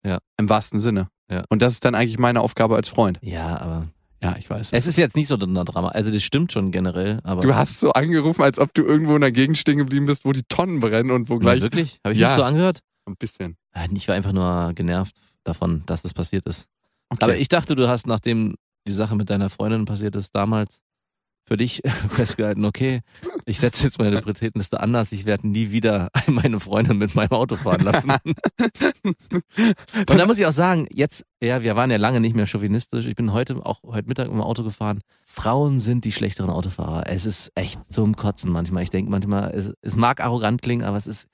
Ja. 0.05 0.19
Im 0.39 0.49
wahrsten 0.49 0.79
Sinne. 0.79 1.09
Ja. 1.31 1.45
Und 1.49 1.63
das 1.63 1.75
ist 1.75 1.85
dann 1.85 1.95
eigentlich 1.95 2.19
meine 2.19 2.41
Aufgabe 2.41 2.77
als 2.77 2.89
Freund. 2.89 3.19
Ja, 3.23 3.59
aber 3.59 3.89
Ja, 4.23 4.37
ich 4.39 4.49
weiß. 4.49 4.71
es 4.73 4.87
ist 4.87 4.97
jetzt 4.99 5.17
nicht 5.17 5.29
so 5.29 5.37
ein 5.37 5.55
Drama. 5.55 5.89
Also 5.89 6.13
das 6.13 6.23
stimmt 6.23 6.53
schon 6.53 6.71
generell, 6.71 7.21
aber 7.25 7.41
Du 7.43 7.55
hast 7.55 7.81
so 7.81 7.93
angerufen, 7.93 8.43
als 8.43 8.59
ob 8.59 8.73
du 8.75 8.83
irgendwo 8.83 9.15
in 9.17 9.21
der 9.23 9.33
Gegend 9.33 9.59
stehen 9.59 9.79
geblieben 9.79 10.07
bist, 10.07 10.25
wo 10.25 10.33
die 10.33 10.45
Tonnen 10.49 10.81
brennen 10.81 11.11
und 11.11 11.29
wo 11.29 11.39
gleich 11.39 11.61
wirklich? 11.63 11.99
Habe 12.05 12.15
ich 12.15 12.21
Ja. 12.21 12.29
nicht 12.29 12.37
so 12.37 12.43
angehört? 12.45 12.81
ein 13.09 13.17
bisschen. 13.17 13.57
Ich 13.95 14.09
war 14.09 14.17
einfach 14.17 14.33
nur 14.33 14.73
genervt 14.75 15.15
davon, 15.45 15.85
dass 15.87 16.03
das 16.03 16.13
passiert 16.13 16.45
ist. 16.47 16.67
Okay. 17.09 17.23
Aber 17.23 17.37
ich 17.37 17.47
dachte, 17.49 17.77
du 17.77 17.87
hast, 17.87 18.09
nachdem 18.09 18.57
die 18.89 18.93
Sache 18.93 19.15
mit 19.15 19.31
deiner 19.31 19.49
Freundin 19.49 19.85
passiert 19.85 20.17
ist, 20.17 20.35
damals 20.35 20.81
für 21.47 21.57
dich 21.57 21.81
festgehalten, 22.09 22.65
okay, 22.65 23.01
ich 23.45 23.61
setze 23.61 23.85
jetzt 23.85 23.99
meine 23.99 24.17
Prioritätenliste 24.17 24.81
anders, 24.81 25.13
ich 25.13 25.27
werde 25.27 25.49
nie 25.49 25.71
wieder 25.71 26.11
meine 26.27 26.61
Freundin 26.61 26.99
mit 26.99 27.15
meinem 27.15 27.31
Auto 27.31 27.57
fahren 27.57 27.83
lassen. 27.83 28.13
Und 29.03 30.19
da 30.19 30.27
muss 30.27 30.39
ich 30.39 30.47
auch 30.47 30.53
sagen, 30.53 30.87
jetzt, 30.91 31.25
ja, 31.41 31.63
wir 31.63 31.77
waren 31.77 31.91
ja 31.91 31.97
lange 31.97 32.21
nicht 32.21 32.35
mehr 32.35 32.47
chauvinistisch. 32.47 33.07
Ich 33.07 33.15
bin 33.15 33.33
heute, 33.33 33.65
auch 33.65 33.83
heute 33.85 34.09
Mittag 34.09 34.29
im 34.29 34.41
Auto 34.41 34.65
gefahren. 34.65 35.01
Frauen 35.25 35.79
sind 35.79 36.05
die 36.05 36.13
schlechteren 36.13 36.51
Autofahrer. 36.51 37.05
Es 37.07 37.27
ist 37.27 37.53
echt 37.55 37.81
zum 37.93 38.17
Kotzen 38.17 38.51
manchmal. 38.51 38.83
Ich 38.83 38.91
denke 38.91 39.11
manchmal, 39.11 39.53
es, 39.55 39.73
es 39.83 39.97
mag 39.97 40.23
arrogant 40.23 40.63
klingen, 40.63 40.85
aber 40.85 40.97
es 40.97 41.07
ist, 41.07 41.29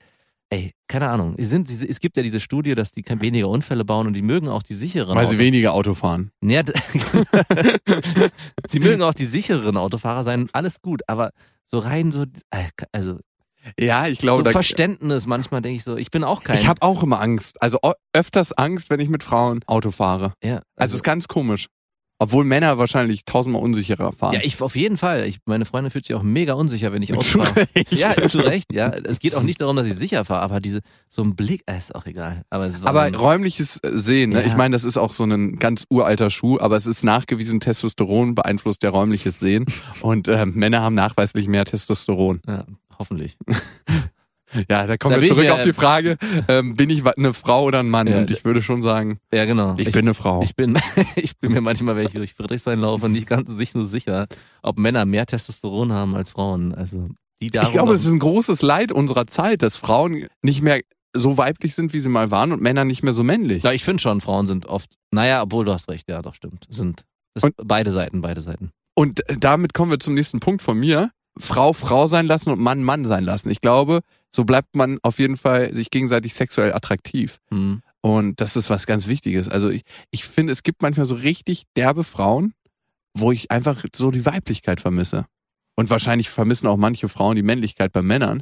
ey, 0.49 0.73
keine 0.87 1.09
Ahnung. 1.09 1.35
Sie 1.37 1.45
sind, 1.45 1.69
diese- 1.69 1.87
es 1.87 1.99
gibt 1.99 2.17
ja 2.17 2.23
diese 2.23 2.39
Studie, 2.39 2.75
dass 2.75 2.91
die 2.91 3.03
weniger 3.07 3.49
Unfälle 3.49 3.85
bauen 3.85 4.07
und 4.07 4.13
die 4.13 4.21
mögen 4.21 4.47
auch 4.49 4.63
die 4.63 4.75
sicheren 4.75 5.15
Weil 5.15 5.25
sie 5.27 5.35
Autos. 5.35 5.45
weniger 5.45 5.73
Auto 5.73 5.93
fahren. 5.95 6.31
Ja, 6.43 6.63
sie 8.67 8.79
mögen 8.79 9.01
auch 9.01 9.13
die 9.13 9.25
sichereren 9.25 9.77
Autofahrer 9.77 10.23
sein, 10.23 10.49
alles 10.53 10.81
gut, 10.81 11.01
aber 11.07 11.31
so 11.67 11.79
rein 11.79 12.11
so, 12.11 12.23
äh, 12.51 12.69
also 12.91 13.19
Ja, 13.79 14.07
ich 14.07 14.19
so 14.19 14.23
glaube, 14.23 14.43
da, 14.43 14.51
Verständnis 14.51 15.25
manchmal 15.25 15.61
denke 15.61 15.77
ich 15.77 15.83
so, 15.83 15.95
ich 15.97 16.11
bin 16.11 16.23
auch 16.23 16.43
kein. 16.43 16.57
ich 16.59 16.67
habe 16.67 16.81
auch 16.81 17.03
immer 17.03 17.19
Angst. 17.21 17.61
Also 17.61 17.79
öfters 18.13 18.53
Angst, 18.53 18.89
wenn 18.89 18.99
ich 18.99 19.09
mit 19.09 19.23
Frauen 19.23 19.61
Auto 19.65 19.91
fahre. 19.91 20.33
ja, 20.43 20.61
Also, 20.75 20.95
ist 20.95 21.03
ganz 21.03 21.27
komisch. 21.27 21.67
Obwohl 22.19 22.45
Männer 22.45 22.77
wahrscheinlich 22.77 23.25
tausendmal 23.25 23.61
unsicherer 23.61 24.11
fahren. 24.11 24.33
ja, 24.33 24.39
ich 24.43 24.61
auf 24.61 24.75
jeden 24.75 24.97
Fall. 24.97 25.25
Ich, 25.25 25.39
meine 25.45 25.65
Freundin 25.65 25.91
fühlt 25.91 26.05
sich 26.05 26.15
auch 26.15 26.23
mega 26.23 26.53
unsicher, 26.53 26.93
wenn 26.93 27.01
ich 27.01 27.11
Auto 27.13 27.21
Zu. 27.21 27.39
Recht. 27.39 27.91
Ja, 27.91 28.27
zu 28.27 28.39
Recht, 28.39 28.71
ja. 28.71 28.89
Es 28.89 29.19
geht 29.19 29.35
auch 29.35 29.43
nicht 29.43 29.59
darum, 29.59 29.75
dass 29.75 29.87
ich 29.87 29.95
sicher 29.95 30.23
fahre, 30.23 30.41
aber 30.41 30.59
diese, 30.59 30.79
so 31.09 31.21
ein 31.21 31.35
Blick, 31.35 31.63
äh, 31.65 31.77
ist 31.77 31.93
auch 31.93 32.05
egal. 32.05 32.43
Aber, 32.49 32.71
Aber 32.83 33.09
so, 33.09 33.19
räumliches 33.19 33.77
äh, 33.83 33.91
Sehen, 33.97 34.31
ne? 34.31 34.41
Ja. 34.41 34.47
ich 34.47 34.55
meine, 34.55 34.73
das 34.73 34.83
ist 34.83 34.97
auch 34.97 35.11
so 35.13 35.25
ein 35.25 35.57
ganz 35.57 35.85
uralter 35.89 36.29
Schuh, 36.29 36.59
aber 36.59 36.77
es 36.77 36.85
ist 36.85 37.03
nachgewiesen, 37.03 37.59
Testosteron 37.59 38.35
beeinflusst 38.35 38.83
ja 38.83 38.89
räumliches 38.89 39.39
Sehen 39.39 39.65
und 40.01 40.27
ähm, 40.27 40.53
Männer 40.55 40.81
haben 40.81 40.95
nachweislich 40.95 41.47
mehr 41.47 41.65
Testosteron. 41.65 42.41
ja, 42.47 42.65
hoffentlich. 42.97 43.37
Ja, 44.69 44.85
da 44.85 44.97
kommen 44.97 45.15
Da 45.15 45.21
wir 45.21 45.23
ich 45.23 45.29
zurück 45.29 45.49
auf 45.49 45.63
die 45.63 45.73
Frage, 45.73 46.17
ähm, 46.47 46.75
bin 46.75 46.89
ich 46.89 47.05
eine 47.05 47.33
Frau 47.33 47.63
oder 47.63 47.79
ein 47.79 47.89
Mann? 47.89 48.07
Ja, 48.07 48.19
und 48.19 48.31
ich 48.31 48.45
würde 48.45 48.61
schon 48.61 48.81
sagen, 48.81 49.19
Ja, 49.33 49.45
genau. 49.45 49.75
ich, 49.77 49.91
bin 49.91 50.05
eine 50.05 50.13
Frau. 50.13 50.41
Ich 50.43 50.55
bin, 50.55 50.79
ich 51.15 51.37
bin 51.37 51.51
mir 51.51 51.61
manchmal, 51.61 51.95
wenn 51.95 52.07
ich 52.07 52.13
durch 52.13 52.33
Friedrichshain 52.33 52.79
laufe, 52.79 53.09
nicht 53.09 53.27
ganz 53.27 53.49
sich 53.49 53.71
so 53.71 53.83
sicher, 53.83 54.27
ob 54.61 54.77
Männer 54.77 55.05
mehr 55.05 55.25
Testosteron 55.25 55.91
haben 55.91 56.15
als 56.15 56.31
Frauen. 56.31 56.73
Also 56.73 57.09
die 57.41 57.47
Ich 57.47 57.71
glaube, 57.71 57.93
das 57.93 58.05
ist 58.05 58.11
ein 58.11 58.19
großes 58.19 58.61
Leid 58.61 58.91
unserer 58.91 59.27
Zeit, 59.27 59.61
dass 59.61 59.77
Frauen 59.77 60.27
nicht 60.41 60.61
mehr 60.61 60.81
so 61.15 61.37
weiblich 61.37 61.75
sind, 61.75 61.93
wie 61.93 61.99
sie 61.99 62.09
mal 62.09 62.31
waren 62.31 62.51
und 62.51 62.61
Männer 62.61 62.85
nicht 62.85 63.03
mehr 63.03 63.13
so 63.13 63.23
männlich. 63.23 63.63
Ja, 63.63 63.71
ich 63.71 63.83
finde 63.83 64.01
schon, 64.01 64.21
Frauen 64.21 64.47
sind 64.47 64.65
oft, 64.65 64.95
naja, 65.11 65.43
obwohl 65.43 65.65
du 65.65 65.73
hast 65.73 65.89
recht, 65.89 66.09
ja, 66.09 66.21
doch, 66.21 66.33
stimmt. 66.33 66.65
Sind 66.69 67.05
beide 67.57 67.91
Seiten, 67.91 68.21
beide 68.21 68.41
Seiten. 68.41 68.71
Und 68.95 69.27
äh, 69.29 69.37
damit 69.37 69.73
kommen 69.73 69.91
wir 69.91 69.99
zum 69.99 70.13
nächsten 70.13 70.39
Punkt 70.39 70.61
von 70.61 70.79
mir. 70.79 71.11
Frau 71.37 71.73
Frau 71.73 72.07
sein 72.07 72.27
lassen 72.27 72.51
und 72.51 72.59
Mann 72.59 72.83
Mann 72.83 73.05
sein 73.05 73.23
lassen. 73.23 73.49
Ich 73.49 73.61
glaube, 73.61 74.01
so 74.29 74.45
bleibt 74.45 74.75
man 74.75 74.99
auf 75.01 75.19
jeden 75.19 75.37
Fall 75.37 75.73
sich 75.73 75.89
gegenseitig 75.89 76.33
sexuell 76.33 76.73
attraktiv. 76.73 77.39
Hm. 77.49 77.81
Und 78.01 78.41
das 78.41 78.55
ist 78.55 78.69
was 78.69 78.85
ganz 78.85 79.07
Wichtiges. 79.07 79.47
Also 79.47 79.69
ich, 79.69 79.83
ich 80.11 80.25
finde, 80.25 80.51
es 80.51 80.63
gibt 80.63 80.81
manchmal 80.81 81.05
so 81.05 81.15
richtig 81.15 81.63
derbe 81.75 82.03
Frauen, 82.03 82.53
wo 83.13 83.31
ich 83.31 83.49
einfach 83.51 83.85
so 83.95 84.11
die 84.11 84.25
Weiblichkeit 84.25 84.81
vermisse. 84.81 85.25
Und 85.75 85.89
wahrscheinlich 85.89 86.29
vermissen 86.29 86.67
auch 86.67 86.77
manche 86.77 87.09
Frauen 87.09 87.35
die 87.35 87.43
Männlichkeit 87.43 87.91
bei 87.91 88.01
Männern. 88.01 88.41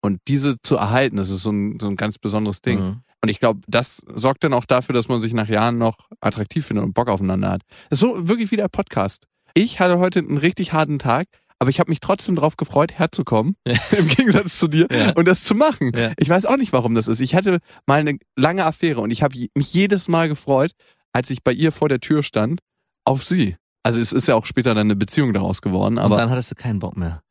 Und 0.00 0.20
diese 0.28 0.60
zu 0.62 0.76
erhalten, 0.76 1.16
das 1.16 1.28
ist 1.28 1.42
so 1.42 1.50
ein, 1.50 1.78
so 1.80 1.88
ein 1.88 1.96
ganz 1.96 2.18
besonderes 2.18 2.62
Ding. 2.62 2.80
Mhm. 2.80 3.00
Und 3.20 3.28
ich 3.28 3.40
glaube, 3.40 3.60
das 3.66 4.02
sorgt 4.14 4.44
dann 4.44 4.54
auch 4.54 4.64
dafür, 4.64 4.92
dass 4.92 5.08
man 5.08 5.20
sich 5.20 5.34
nach 5.34 5.48
Jahren 5.48 5.78
noch 5.78 6.08
attraktiv 6.20 6.66
findet 6.66 6.84
und 6.84 6.94
Bock 6.94 7.08
aufeinander 7.08 7.50
hat. 7.50 7.62
Das 7.90 8.00
ist 8.00 8.08
so 8.08 8.28
wirklich 8.28 8.50
wie 8.50 8.56
der 8.56 8.68
Podcast. 8.68 9.26
Ich 9.54 9.80
hatte 9.80 9.98
heute 9.98 10.20
einen 10.20 10.38
richtig 10.38 10.72
harten 10.72 10.98
Tag, 10.98 11.26
aber 11.58 11.70
ich 11.70 11.80
habe 11.80 11.90
mich 11.90 12.00
trotzdem 12.00 12.34
darauf 12.36 12.56
gefreut, 12.56 12.92
herzukommen, 12.98 13.56
im 13.96 14.08
Gegensatz 14.08 14.58
zu 14.58 14.68
dir, 14.68 14.86
Ja. 14.90 15.12
und 15.12 15.26
das 15.28 15.44
zu 15.44 15.54
machen. 15.54 15.92
Ja. 15.96 16.12
Ich 16.18 16.28
weiß 16.28 16.46
auch 16.46 16.56
nicht, 16.56 16.72
warum 16.72 16.94
das 16.94 17.08
ist. 17.08 17.20
Ich 17.20 17.34
hatte 17.34 17.58
mal 17.86 18.00
eine 18.00 18.18
lange 18.36 18.64
Affäre 18.64 19.00
und 19.00 19.10
ich 19.10 19.22
habe 19.22 19.36
mich 19.54 19.72
jedes 19.74 20.08
Mal 20.08 20.28
gefreut, 20.28 20.72
als 21.12 21.30
ich 21.30 21.42
bei 21.42 21.52
ihr 21.52 21.72
vor 21.72 21.88
der 21.88 22.00
Tür 22.00 22.22
stand, 22.22 22.60
auf 23.04 23.24
sie. 23.24 23.56
Also 23.82 24.00
es 24.00 24.12
ist 24.12 24.28
ja 24.28 24.34
auch 24.34 24.44
später 24.46 24.74
dann 24.74 24.86
eine 24.88 24.96
Beziehung 24.96 25.32
daraus 25.32 25.62
geworden, 25.62 25.94
Und 25.98 26.04
aber 26.04 26.16
dann 26.18 26.30
hattest 26.30 26.50
du 26.50 26.54
keinen 26.54 26.78
Bock 26.78 26.96
mehr. 26.96 27.22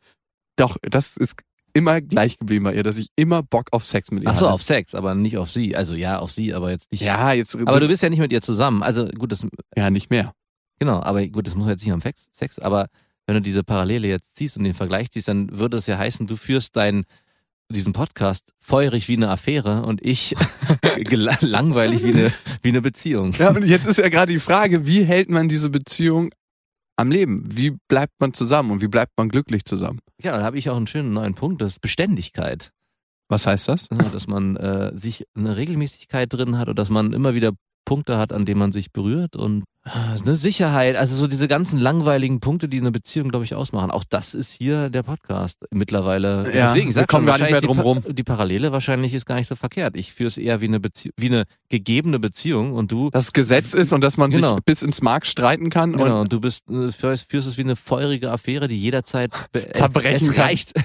doch, 0.55 0.77
das 0.81 1.15
ist 1.17 1.35
immer 1.73 2.01
gleich 2.01 2.39
geblieben 2.39 2.63
bei 2.63 2.73
ihr, 2.73 2.81
dass 2.81 2.97
ich 2.97 3.09
immer 3.15 3.43
Bock 3.43 3.67
auf 3.71 3.85
Sex 3.85 4.09
mit 4.09 4.23
ihr 4.23 4.29
Ach 4.29 4.35
so, 4.35 4.45
hatte. 4.45 4.53
auf 4.53 4.63
Sex, 4.63 4.95
aber 4.95 5.13
nicht 5.13 5.37
auf 5.37 5.51
sie. 5.51 5.75
Also 5.75 5.93
ja, 5.93 6.17
auf 6.17 6.31
sie, 6.31 6.53
aber 6.55 6.71
jetzt 6.71 6.91
nicht. 6.91 7.01
Ja, 7.01 7.31
jetzt 7.33 7.55
Aber 7.55 7.79
du 7.79 7.87
bist 7.87 8.01
ja 8.01 8.09
nicht 8.09 8.17
mit 8.19 8.31
ihr 8.31 8.41
zusammen. 8.41 8.81
Also 8.81 9.05
gut, 9.05 9.31
das, 9.31 9.45
ja 9.75 9.91
nicht 9.91 10.09
mehr. 10.09 10.33
genau, 10.79 10.99
aber 11.03 11.25
gut, 11.27 11.45
das 11.45 11.53
muss 11.55 11.67
jetzt 11.67 11.83
nicht 11.85 11.93
am 11.93 12.01
Sex, 12.01 12.57
aber 12.57 12.87
wenn 13.27 13.35
du 13.35 13.41
diese 13.41 13.63
Parallele 13.63 14.07
jetzt 14.07 14.35
ziehst 14.35 14.57
und 14.57 14.63
den 14.63 14.73
Vergleich 14.73 15.11
ziehst, 15.11 15.27
dann 15.27 15.59
würde 15.59 15.77
es 15.77 15.85
ja 15.85 15.97
heißen, 15.97 16.25
du 16.25 16.35
führst 16.35 16.75
deinen 16.75 17.05
diesen 17.69 17.91
Podcast 17.91 18.53
feurig 18.61 19.09
wie 19.09 19.17
eine 19.17 19.29
Affäre 19.29 19.83
und 19.83 20.01
ich 20.01 20.33
langweilig 21.41 22.03
wie 22.03 22.13
eine, 22.13 22.33
wie 22.61 22.69
eine 22.69 22.81
Beziehung. 22.81 23.33
Ja, 23.33 23.49
und 23.49 23.65
jetzt 23.65 23.85
ist 23.85 23.97
ja 23.97 24.07
gerade 24.07 24.31
die 24.31 24.39
Frage, 24.39 24.87
wie 24.87 25.03
hält 25.03 25.29
man 25.29 25.49
diese 25.49 25.69
Beziehung 25.69 26.31
am 26.95 27.11
Leben. 27.11 27.43
Wie 27.45 27.77
bleibt 27.87 28.13
man 28.19 28.33
zusammen 28.33 28.71
und 28.71 28.81
wie 28.81 28.87
bleibt 28.87 29.11
man 29.17 29.29
glücklich 29.29 29.65
zusammen? 29.65 29.99
Ja, 30.21 30.31
dann 30.31 30.43
habe 30.43 30.57
ich 30.57 30.69
auch 30.69 30.77
einen 30.77 30.87
schönen 30.87 31.13
neuen 31.13 31.35
Punkt, 31.35 31.61
das 31.61 31.73
ist 31.73 31.81
Beständigkeit. 31.81 32.71
Was 33.29 33.45
heißt 33.45 33.67
das? 33.67 33.89
Ja, 33.91 33.97
dass 33.97 34.27
man 34.27 34.55
äh, 34.55 34.97
sich 34.97 35.25
eine 35.35 35.57
Regelmäßigkeit 35.57 36.31
drin 36.31 36.57
hat 36.57 36.69
oder 36.69 36.75
dass 36.75 36.89
man 36.89 37.13
immer 37.13 37.33
wieder 37.33 37.51
Punkte 37.87 38.17
hat, 38.17 38.33
an 38.33 38.43
denen 38.45 38.59
man 38.59 38.73
sich 38.73 38.91
berührt 38.91 39.37
und 39.37 39.63
äh, 39.85 39.89
eine 40.21 40.35
Sicherheit, 40.35 40.97
also 40.97 41.15
so 41.15 41.27
diese 41.27 41.47
ganzen 41.47 41.79
langweiligen 41.79 42.41
Punkte, 42.41 42.67
die 42.67 42.81
eine 42.81 42.91
Beziehung, 42.91 43.29
glaube 43.29 43.45
ich, 43.45 43.55
ausmachen. 43.55 43.91
Auch 43.91 44.03
das 44.03 44.33
ist 44.33 44.51
hier 44.51 44.89
der 44.89 45.03
Podcast 45.03 45.65
mittlerweile. 45.71 46.43
Ja, 46.53 46.65
Deswegen, 46.67 46.89
ich 46.89 46.95
wir 46.95 47.03
sag 47.03 47.07
kommen 47.07 47.25
schon, 47.29 47.37
gar 47.37 47.45
nicht 47.45 47.51
mehr 47.51 47.61
drum 47.61 47.79
rum. 47.79 47.99
Die, 48.01 48.07
Pa- 48.09 48.13
die 48.13 48.23
Parallele 48.23 48.71
wahrscheinlich 48.73 49.13
ist 49.13 49.25
gar 49.25 49.35
nicht 49.35 49.47
so 49.47 49.55
verkehrt. 49.55 49.95
Ich 49.95 50.11
führe 50.11 50.27
es 50.27 50.37
eher 50.37 50.59
wie 50.59 50.65
eine 50.65 50.81
Bezie 50.81 51.11
wie 51.15 51.27
eine 51.27 51.45
gegebene 51.69 52.19
Beziehung 52.19 52.73
und 52.73 52.91
du 52.91 53.09
Das 53.11 53.31
Gesetz 53.31 53.73
ist 53.73 53.93
und 53.93 54.01
dass 54.01 54.17
man 54.17 54.31
Genau. 54.31 54.55
sich 54.55 54.65
bis 54.65 54.83
ins 54.83 55.01
Mark 55.01 55.25
streiten 55.25 55.69
kann 55.69 55.93
Genau, 55.93 56.03
und 56.03 56.11
und 56.27 56.33
du 56.33 56.41
bist 56.41 56.69
äh, 56.69 56.91
führst, 56.91 57.31
führst 57.31 57.47
es 57.47 57.57
wie 57.57 57.61
eine 57.63 57.77
feurige 57.77 58.31
Affäre, 58.31 58.67
die 58.67 58.77
jederzeit 58.77 59.31
be- 59.53 59.69
Zerbrechen 59.71 60.29
es 60.31 60.37
reicht. 60.37 60.73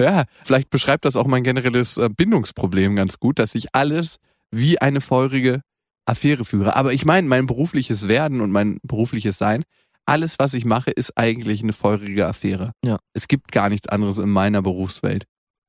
ja, 0.00 0.24
vielleicht 0.44 0.70
beschreibt 0.70 1.04
das 1.04 1.16
auch 1.16 1.26
mein 1.26 1.42
generelles 1.42 1.96
äh, 1.96 2.08
Bindungsproblem 2.14 2.96
ganz 2.96 3.18
gut, 3.18 3.38
dass 3.38 3.54
ich 3.54 3.74
alles 3.74 4.16
wie 4.56 4.80
eine 4.80 5.00
feurige 5.00 5.60
Affäre 6.06 6.44
führe. 6.44 6.76
Aber 6.76 6.92
ich 6.92 7.04
meine, 7.04 7.26
mein 7.28 7.46
berufliches 7.46 8.08
Werden 8.08 8.40
und 8.40 8.50
mein 8.52 8.78
berufliches 8.82 9.38
Sein, 9.38 9.64
alles, 10.06 10.38
was 10.38 10.54
ich 10.54 10.64
mache, 10.64 10.90
ist 10.92 11.16
eigentlich 11.18 11.62
eine 11.62 11.72
feurige 11.72 12.26
Affäre. 12.28 12.70
Ja. 12.84 12.98
Es 13.12 13.26
gibt 13.26 13.50
gar 13.50 13.68
nichts 13.68 13.88
anderes 13.88 14.18
in 14.18 14.30
meiner 14.30 14.62
Berufswelt. 14.62 15.24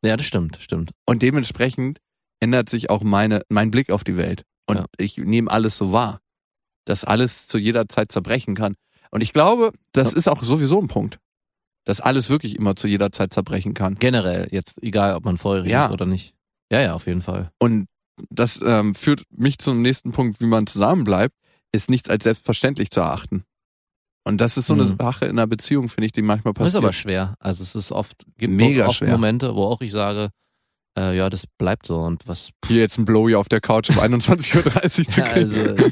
ja, 0.05 0.15
das 0.15 0.27
stimmt, 0.27 0.57
stimmt. 0.61 0.91
Und 1.07 1.21
dementsprechend 1.23 1.97
ändert 2.39 2.69
sich 2.69 2.89
auch 2.91 3.01
meine, 3.01 3.41
mein 3.49 3.71
Blick 3.71 3.89
auf 3.91 4.03
die 4.03 4.15
Welt. 4.15 4.43
Und 4.67 4.77
Ja. 4.77 4.85
ich 4.99 5.17
nehme 5.17 5.49
alles 5.49 5.75
so 5.75 5.91
wahr, 5.91 6.19
dass 6.85 7.03
alles 7.03 7.47
zu 7.47 7.57
jeder 7.57 7.89
Zeit 7.89 8.11
zerbrechen 8.11 8.53
kann. 8.53 8.75
Und 9.09 9.21
ich 9.21 9.33
glaube, 9.33 9.71
das 9.93 10.11
Ja. 10.11 10.17
ist 10.19 10.27
auch 10.27 10.43
sowieso 10.43 10.79
ein 10.79 10.87
Punkt, 10.87 11.17
dass 11.85 11.99
alles 11.99 12.29
wirklich 12.29 12.55
immer 12.57 12.75
zu 12.75 12.87
jeder 12.87 13.11
Zeit 13.11 13.33
zerbrechen 13.33 13.73
kann. 13.73 13.95
Generell, 13.95 14.49
jetzt 14.51 14.81
egal, 14.83 15.15
ob 15.15 15.25
man 15.25 15.39
feurig 15.39 15.71
Ja. 15.71 15.87
ist 15.87 15.91
oder 15.91 16.05
nicht. 16.05 16.35
Ja, 16.71 16.79
ja, 16.81 16.93
auf 16.93 17.07
jeden 17.07 17.23
Fall. 17.23 17.49
Und 17.59 17.87
das 18.29 18.61
ähm, 18.65 18.95
führt 18.95 19.23
mich 19.31 19.59
zum 19.59 19.81
nächsten 19.81 20.11
Punkt, 20.11 20.39
wie 20.41 20.45
man 20.45 20.67
zusammenbleibt, 20.67 21.35
ist 21.71 21.89
nichts 21.89 22.09
als 22.09 22.23
selbstverständlich 22.23 22.89
zu 22.89 22.99
erachten. 23.01 23.43
Und 24.23 24.39
das 24.41 24.57
ist 24.57 24.67
so 24.67 24.73
eine 24.73 24.83
Mhm. 24.83 24.97
Sache 24.97 25.25
in 25.25 25.31
einer 25.31 25.47
Beziehung, 25.47 25.87
finde 25.89 26.07
ich, 26.07 26.11
die 26.11 26.21
manchmal 26.21 26.53
Das 26.53 26.61
ist 26.67 26.73
passiert. 26.73 26.83
aber 26.83 26.93
schwer. 26.93 27.35
Also 27.39 27.63
es 27.63 27.75
ist 27.75 27.91
oft, 27.91 28.25
gibt 28.37 28.53
Mega 28.53 28.87
oft 28.87 28.97
schwer. 28.97 29.11
Momente, 29.11 29.55
wo 29.55 29.63
auch 29.65 29.79
ich 29.81 29.91
sage, 29.91 30.29
äh, 30.97 31.15
ja, 31.15 31.29
das 31.29 31.45
bleibt 31.57 31.85
so 31.87 31.99
und 31.99 32.27
was 32.27 32.49
Hier 32.65 32.81
jetzt 32.81 32.97
ein 32.97 33.05
Blowy 33.05 33.35
auf 33.35 33.47
der 33.47 33.61
Couch 33.61 33.89
um 33.89 33.97
21.30 33.97 34.99
Uhr 34.99 35.11
zu 35.11 35.11
Ja, 35.21 35.25
kriegen. 35.25 35.51
also 35.51 35.89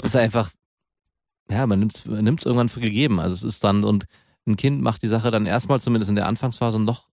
es 0.00 0.04
ist 0.04 0.16
einfach, 0.16 0.50
ja, 1.50 1.66
man 1.66 1.78
nimmt 1.80 1.96
es 1.96 2.04
irgendwann 2.44 2.68
für 2.68 2.80
gegeben. 2.80 3.20
Also 3.20 3.34
es 3.34 3.42
ist 3.44 3.64
dann, 3.64 3.84
und 3.84 4.04
ein 4.46 4.56
Kind 4.56 4.82
macht 4.82 5.02
die 5.02 5.08
Sache 5.08 5.30
dann 5.30 5.46
erstmal, 5.46 5.80
zumindest 5.80 6.10
in 6.10 6.16
der 6.16 6.26
Anfangsphase, 6.26 6.78
noch, 6.78 7.08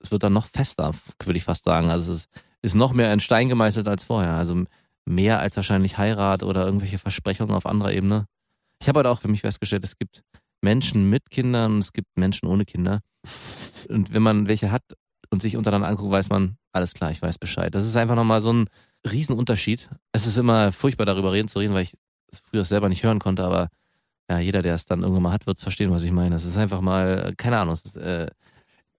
es 0.00 0.10
wird 0.10 0.22
dann 0.22 0.32
noch 0.32 0.46
fester, 0.48 0.92
würde 1.24 1.36
ich 1.38 1.44
fast 1.44 1.64
sagen. 1.64 1.88
Also 1.90 2.12
es 2.12 2.20
ist, 2.24 2.28
ist 2.62 2.74
noch 2.74 2.92
mehr 2.92 3.12
in 3.12 3.20
Stein 3.20 3.48
gemeißelt 3.48 3.86
als 3.88 4.04
vorher. 4.04 4.32
Also 4.34 4.64
mehr 5.04 5.40
als 5.40 5.56
wahrscheinlich 5.56 5.98
Heirat 5.98 6.42
oder 6.42 6.66
irgendwelche 6.66 6.98
Versprechungen 6.98 7.54
auf 7.54 7.66
anderer 7.66 7.92
Ebene. 7.92 8.26
Ich 8.80 8.88
habe 8.88 8.98
halt 8.98 9.06
auch 9.06 9.20
für 9.20 9.28
mich 9.28 9.40
festgestellt, 9.40 9.84
es 9.84 9.96
gibt 9.98 10.22
Menschen 10.60 11.08
mit 11.08 11.30
Kindern 11.30 11.74
und 11.74 11.78
es 11.78 11.92
gibt 11.92 12.08
Menschen 12.16 12.48
ohne 12.48 12.64
Kinder. 12.64 13.00
Und 13.88 14.12
wenn 14.12 14.22
man 14.22 14.48
welche 14.48 14.70
hat 14.70 14.82
und 15.30 15.42
sich 15.42 15.56
untereinander 15.56 15.88
anguckt, 15.88 16.10
weiß 16.10 16.30
man, 16.30 16.56
alles 16.72 16.94
klar, 16.94 17.10
ich 17.10 17.22
weiß 17.22 17.38
Bescheid. 17.38 17.74
Das 17.74 17.86
ist 17.86 17.96
einfach 17.96 18.16
nochmal 18.16 18.40
so 18.40 18.52
ein 18.52 18.68
Riesenunterschied. 19.10 19.88
Es 20.12 20.26
ist 20.26 20.36
immer 20.36 20.72
furchtbar 20.72 21.06
darüber 21.06 21.32
reden 21.32 21.48
zu 21.48 21.58
reden, 21.58 21.74
weil 21.74 21.82
ich 21.82 21.96
es 22.30 22.40
früher 22.40 22.64
selber 22.64 22.88
nicht 22.88 23.02
hören 23.04 23.18
konnte, 23.18 23.44
aber 23.44 23.68
ja, 24.30 24.38
jeder, 24.38 24.60
der 24.62 24.74
es 24.74 24.84
dann 24.84 25.00
irgendwann 25.00 25.22
mal 25.22 25.32
hat, 25.32 25.46
wird 25.46 25.60
verstehen, 25.60 25.90
was 25.90 26.02
ich 26.02 26.12
meine. 26.12 26.36
Es 26.36 26.44
ist 26.44 26.58
einfach 26.58 26.82
mal, 26.82 27.32
keine 27.36 27.58
Ahnung, 27.58 27.74
ist, 27.74 27.96
äh, 27.96 28.28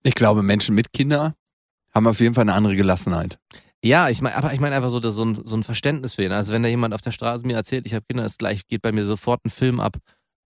Ich 0.04 0.16
glaube, 0.16 0.42
Menschen 0.42 0.76
mit 0.76 0.92
Kindern 0.92 1.34
haben 1.94 2.08
auf 2.08 2.20
jeden 2.20 2.34
Fall 2.36 2.44
eine 2.44 2.54
andere 2.54 2.76
Gelassenheit. 2.76 3.40
Ja, 3.84 4.10
ich 4.10 4.22
meine, 4.22 4.36
aber 4.36 4.54
ich 4.54 4.60
meine 4.60 4.76
einfach 4.76 4.90
so, 4.90 5.00
dass 5.00 5.16
so 5.16 5.24
ein, 5.26 5.42
so 5.46 5.56
ein 5.56 5.64
Verständnis 5.64 6.16
fehlen. 6.16 6.32
Also 6.34 6.52
wenn 6.52 6.64
da 6.64 6.70
jemand 6.70 6.94
auf 6.94 7.02
der 7.02 7.12
Straße 7.12 7.46
mir 7.48 7.56
erzählt, 7.56 7.86
ich 7.86 7.94
habe 7.94 8.04
Kinder, 8.08 8.26
ist 8.26 8.40
gleich, 8.40 8.68
geht 8.68 8.82
bei 8.82 8.92
mir 8.92 9.06
sofort 9.06 9.46
ein 9.46 9.50
Film 9.50 9.80
ab. 9.80 9.98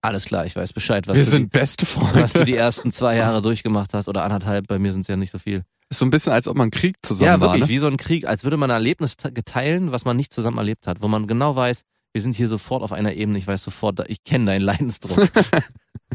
Alles 0.02 0.24
klar, 0.24 0.46
ich 0.46 0.56
weiß 0.56 0.72
Bescheid, 0.72 1.06
was, 1.06 1.16
Wir 1.16 1.24
du, 1.24 1.30
sind 1.30 1.52
beste 1.52 1.84
die, 1.84 1.92
was 1.94 2.32
du 2.32 2.38
Freunde. 2.38 2.44
die 2.46 2.56
ersten 2.56 2.90
zwei 2.90 3.16
Jahre 3.16 3.42
durchgemacht 3.42 3.92
hast 3.94 4.08
oder 4.08 4.24
anderthalb, 4.24 4.66
bei 4.66 4.78
mir 4.78 4.92
sind 4.92 5.02
es 5.02 5.08
ja 5.08 5.16
nicht 5.16 5.30
so 5.30 5.38
viel. 5.38 5.62
Ist 5.90 5.98
so 5.98 6.06
ein 6.06 6.10
bisschen, 6.10 6.32
als 6.32 6.48
ob 6.48 6.56
man 6.56 6.70
Krieg 6.70 6.96
zusammen 7.02 7.26
ja, 7.26 7.40
war. 7.40 7.48
wirklich, 7.52 7.64
Ne? 7.64 7.68
wie 7.68 7.78
so 7.78 7.86
ein 7.86 7.96
Krieg, 7.98 8.26
als 8.26 8.42
würde 8.44 8.56
man 8.56 8.70
ein 8.70 8.74
Erlebnis 8.74 9.16
te- 9.16 9.30
geteilen, 9.32 9.92
was 9.92 10.04
man 10.04 10.16
nicht 10.16 10.32
zusammen 10.32 10.56
erlebt 10.58 10.86
hat, 10.86 11.02
wo 11.02 11.08
man 11.08 11.26
genau 11.26 11.54
weiß, 11.54 11.82
wir 12.12 12.22
sind 12.22 12.34
hier 12.34 12.48
sofort 12.48 12.82
auf 12.82 12.92
einer 12.92 13.14
Ebene, 13.14 13.38
ich 13.38 13.46
weiß 13.46 13.62
sofort, 13.62 14.00
ich 14.08 14.24
kenne 14.24 14.46
deinen 14.46 14.62
Leidensdruck. 14.62 15.18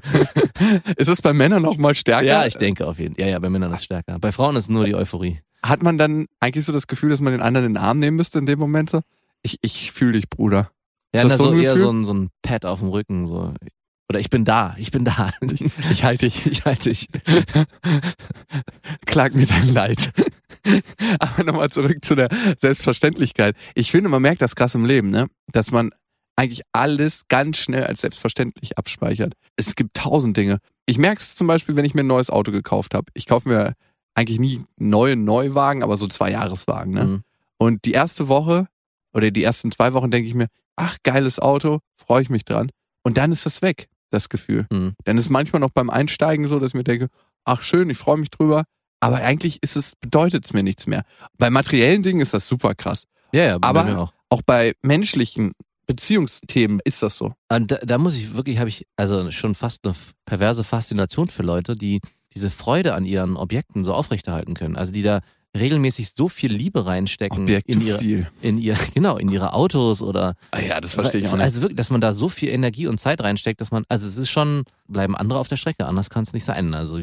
Ist 0.97 1.07
es 1.07 1.21
bei 1.21 1.33
Männern 1.33 1.63
noch 1.63 1.77
mal 1.77 1.95
stärker? 1.95 2.25
ja, 2.25 2.45
ich 2.45 2.55
denke 2.55 2.85
auf 2.87 2.99
jeden 2.99 3.15
Fall. 3.15 3.25
Ja, 3.25 3.31
ja, 3.31 3.39
bei 3.39 3.49
Männern 3.49 3.71
ist 3.71 3.79
es 3.79 3.85
stärker. 3.85 4.19
Bei 4.19 4.31
Frauen 4.31 4.55
ist 4.55 4.69
nur 4.69 4.85
die 4.85 4.95
Euphorie. 4.95 5.39
Hat 5.63 5.81
man 5.83 5.97
dann 5.97 6.27
eigentlich 6.39 6.65
so 6.65 6.73
das 6.73 6.87
Gefühl, 6.87 7.09
dass 7.09 7.21
man 7.21 7.31
den 7.31 7.41
anderen 7.41 7.67
in 7.67 7.73
den 7.73 7.81
Arm 7.81 7.99
nehmen 7.99 8.17
müsste 8.17 8.39
in 8.39 8.45
dem 8.45 8.59
Moment 8.59 8.89
so? 8.89 9.01
Ich, 9.41 9.57
ich 9.61 9.91
fühle 9.91 10.13
dich, 10.13 10.29
Bruder. 10.29 10.71
Ja, 11.13 11.21
Ist 11.21 11.31
das 11.31 11.37
so, 11.37 11.45
so 11.45 11.51
ein 11.51 11.59
eher 11.59 11.77
so 11.77 11.89
ein, 11.89 12.05
so 12.05 12.13
ein 12.13 12.29
Pad 12.41 12.65
auf 12.65 12.79
dem 12.79 12.89
Rücken, 12.89 13.27
so. 13.27 13.53
Oder 14.09 14.19
ich 14.19 14.29
bin 14.29 14.45
da, 14.45 14.75
ich 14.77 14.91
bin 14.91 15.05
da. 15.05 15.31
Ich 15.91 16.03
halte 16.03 16.25
dich. 16.25 16.45
Ich 16.45 16.65
halte 16.65 16.89
dich. 16.89 17.09
Klag 19.05 19.33
mir 19.33 19.45
dein 19.45 19.73
Leid. 19.73 20.11
Aber 21.19 21.43
nochmal 21.43 21.69
zurück 21.69 22.03
zu 22.03 22.15
der 22.15 22.29
Selbstverständlichkeit. 22.59 23.55
Ich 23.73 23.91
finde, 23.91 24.09
man 24.09 24.21
merkt 24.21 24.41
das 24.41 24.55
krass 24.55 24.75
im 24.75 24.85
Leben, 24.85 25.09
ne? 25.09 25.27
Dass 25.51 25.71
man 25.71 25.91
eigentlich 26.35 26.61
alles 26.73 27.27
ganz 27.27 27.57
schnell 27.57 27.85
als 27.85 28.01
selbstverständlich 28.01 28.77
abspeichert. 28.77 29.33
Es 29.55 29.75
gibt 29.75 29.95
tausend 29.95 30.35
Dinge. 30.37 30.59
Ich 30.85 30.97
merke 30.97 31.21
es 31.21 31.35
zum 31.35 31.47
Beispiel, 31.47 31.75
wenn 31.75 31.85
ich 31.85 31.93
mir 31.93 32.03
ein 32.03 32.07
neues 32.07 32.29
Auto 32.29 32.51
gekauft 32.51 32.93
habe. 32.93 33.05
Ich 33.13 33.25
kaufe 33.25 33.47
mir 33.47 33.73
eigentlich 34.15 34.39
nie 34.39 34.63
neue 34.77 35.15
Neuwagen, 35.15 35.83
aber 35.83 35.97
so 35.97 36.07
zwei 36.07 36.31
Jahreswagen, 36.31 36.93
ne? 36.93 37.05
Mhm. 37.05 37.23
Und 37.57 37.85
die 37.85 37.93
erste 37.93 38.27
Woche 38.27 38.67
oder 39.13 39.31
die 39.31 39.43
ersten 39.43 39.71
zwei 39.71 39.93
Wochen 39.93 40.11
denke 40.11 40.27
ich 40.27 40.35
mir, 40.35 40.47
ach, 40.75 40.97
geiles 41.03 41.39
Auto, 41.39 41.79
freue 41.95 42.21
ich 42.21 42.29
mich 42.29 42.43
dran. 42.43 42.69
Und 43.03 43.17
dann 43.17 43.31
ist 43.31 43.45
das 43.45 43.61
weg, 43.61 43.87
das 44.15 44.29
Gefühl. 44.29 44.65
Mhm. 44.71 44.93
Dann 45.03 45.17
ist 45.17 45.29
manchmal 45.29 45.59
noch 45.59 45.69
beim 45.69 45.89
Einsteigen 45.89 46.47
so, 46.47 46.59
dass 46.59 46.71
ich 46.71 46.75
mir 46.75 46.83
denke, 46.83 47.07
ach 47.43 47.61
schön, 47.61 47.89
ich 47.89 47.97
freue 47.97 48.17
mich 48.17 48.29
drüber. 48.31 48.63
Aber 48.99 49.17
eigentlich 49.17 49.61
ist 49.61 49.75
es, 49.75 49.95
bedeutet 49.95 50.45
es 50.45 50.53
mir 50.53 50.63
nichts 50.63 50.87
mehr. 50.87 51.03
Bei 51.37 51.49
materiellen 51.51 52.01
Dingen 52.01 52.21
ist 52.21 52.33
das 52.33 52.47
super 52.47 52.73
krass. 52.73 53.03
Ja, 53.31 53.43
ja, 53.43 53.57
bei 53.59 53.67
Aber- 53.67 53.83
mir 53.83 53.99
auch. 53.99 54.13
Auch 54.29 54.41
bei 54.43 54.73
menschlichen 54.81 55.51
Beziehungsthemen 55.85 56.79
ist 56.83 57.01
das 57.03 57.15
so. 57.15 57.33
Und 57.49 57.71
da, 57.71 57.77
da 57.77 57.97
muss 57.97 58.17
ich 58.17 58.33
wirklich, 58.33 58.57
habe 58.59 58.69
ich 58.69 58.85
also 58.97 59.29
schon 59.31 59.55
fast 59.55 59.85
eine 59.85 59.93
perverse 60.25 60.63
Faszination 60.63 61.27
für 61.27 61.43
Leute, 61.43 61.75
die 61.75 62.01
diese 62.33 62.49
Freude 62.49 62.95
an 62.95 63.05
ihren 63.05 63.37
Objekten 63.37 63.83
so 63.83 63.93
aufrechterhalten 63.93 64.55
können. 64.55 64.75
Also 64.75 64.91
die 64.91 65.03
da 65.03 65.21
regelmäßig 65.55 66.11
so 66.15 66.27
viel 66.29 66.51
Liebe 66.53 66.85
reinstecken 66.85 67.43
Objekt 67.43 67.69
in 67.69 67.81
ihre, 67.81 67.99
viel. 67.99 68.27
in 68.41 68.57
ihr, 68.57 68.77
genau, 68.93 69.17
in 69.17 69.29
ihre 69.31 69.53
Autos 69.53 70.01
oder 70.01 70.35
Ah 70.51 70.59
ja, 70.59 70.81
das 70.81 70.93
verstehe 70.93 71.21
ich 71.21 71.27
auch 71.27 71.33
nicht. 71.33 71.41
Also 71.43 71.61
wirklich, 71.61 71.77
dass 71.77 71.89
man 71.89 72.01
da 72.01 72.13
so 72.13 72.29
viel 72.29 72.49
Energie 72.49 72.87
und 72.87 72.99
Zeit 72.99 73.21
reinsteckt, 73.21 73.61
dass 73.61 73.71
man, 73.71 73.83
also 73.89 74.05
es 74.05 74.17
ist 74.17 74.29
schon, 74.29 74.63
bleiben 74.87 75.15
andere 75.15 75.39
auf 75.39 75.47
der 75.47 75.57
Strecke, 75.57 75.85
anders 75.85 76.09
kann 76.09 76.23
es 76.23 76.33
nicht 76.33 76.45
sein. 76.45 76.73
Also 76.73 76.99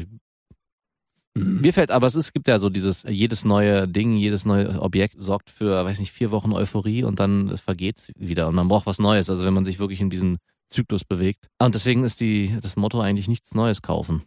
Mhm. 1.35 1.61
mir 1.61 1.73
fällt, 1.73 1.89
aber 1.89 2.05
es 2.05 2.15
ist, 2.15 2.31
gibt 2.33 2.47
ja 2.47 2.59
so 2.59 2.69
dieses, 2.69 3.03
jedes 3.09 3.43
neue 3.43 3.87
Ding, 3.87 4.17
jedes 4.17 4.45
neue 4.45 4.79
Objekt 4.79 5.15
sorgt 5.17 5.49
für, 5.49 5.83
weiß 5.83 5.99
nicht, 5.99 6.11
vier 6.11 6.29
Wochen 6.29 6.53
Euphorie 6.53 7.03
und 7.03 7.19
dann 7.19 7.57
vergeht 7.57 7.97
es 7.97 8.11
wieder 8.15 8.47
und 8.47 8.55
man 8.55 8.67
braucht 8.67 8.85
was 8.85 8.99
Neues. 8.99 9.29
Also 9.29 9.43
wenn 9.45 9.53
man 9.53 9.65
sich 9.65 9.79
wirklich 9.79 9.99
in 9.99 10.11
diesen 10.11 10.37
Zyklus 10.69 11.03
bewegt. 11.03 11.49
Und 11.59 11.75
deswegen 11.75 12.03
ist 12.03 12.19
die, 12.19 12.55
das 12.61 12.75
Motto 12.75 13.01
eigentlich 13.01 13.27
nichts 13.27 13.55
Neues 13.55 13.81
kaufen. 13.81 14.23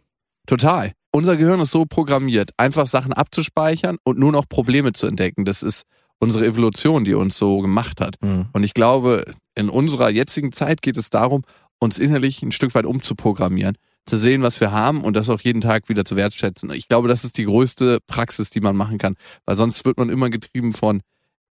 Total. 0.47 0.93
Unser 1.17 1.35
Gehirn 1.35 1.59
ist 1.61 1.71
so 1.71 1.85
programmiert, 1.85 2.51
einfach 2.57 2.85
Sachen 2.85 3.11
abzuspeichern 3.11 3.97
und 4.03 4.19
nur 4.19 4.31
noch 4.31 4.47
Probleme 4.47 4.93
zu 4.93 5.07
entdecken. 5.07 5.45
Das 5.45 5.63
ist 5.63 5.81
unsere 6.19 6.45
Evolution, 6.45 7.05
die 7.05 7.15
uns 7.15 7.39
so 7.39 7.57
gemacht 7.57 8.01
hat. 8.01 8.17
Hm. 8.21 8.49
Und 8.53 8.63
ich 8.63 8.75
glaube, 8.75 9.25
in 9.55 9.71
unserer 9.71 10.11
jetzigen 10.11 10.51
Zeit 10.51 10.83
geht 10.83 10.95
es 10.95 11.09
darum, 11.09 11.41
uns 11.79 11.97
innerlich 11.97 12.43
ein 12.43 12.51
Stück 12.51 12.75
weit 12.75 12.85
umzuprogrammieren, 12.85 13.77
zu 14.05 14.15
sehen, 14.15 14.43
was 14.43 14.61
wir 14.61 14.71
haben 14.71 15.01
und 15.01 15.15
das 15.15 15.27
auch 15.31 15.41
jeden 15.41 15.59
Tag 15.59 15.89
wieder 15.89 16.05
zu 16.05 16.15
wertschätzen. 16.15 16.69
Ich 16.69 16.87
glaube, 16.87 17.07
das 17.07 17.23
ist 17.23 17.39
die 17.39 17.45
größte 17.45 17.97
Praxis, 18.05 18.51
die 18.51 18.61
man 18.61 18.75
machen 18.75 18.99
kann, 18.99 19.15
weil 19.47 19.55
sonst 19.55 19.85
wird 19.85 19.97
man 19.97 20.09
immer 20.09 20.29
getrieben 20.29 20.71
von, 20.71 21.01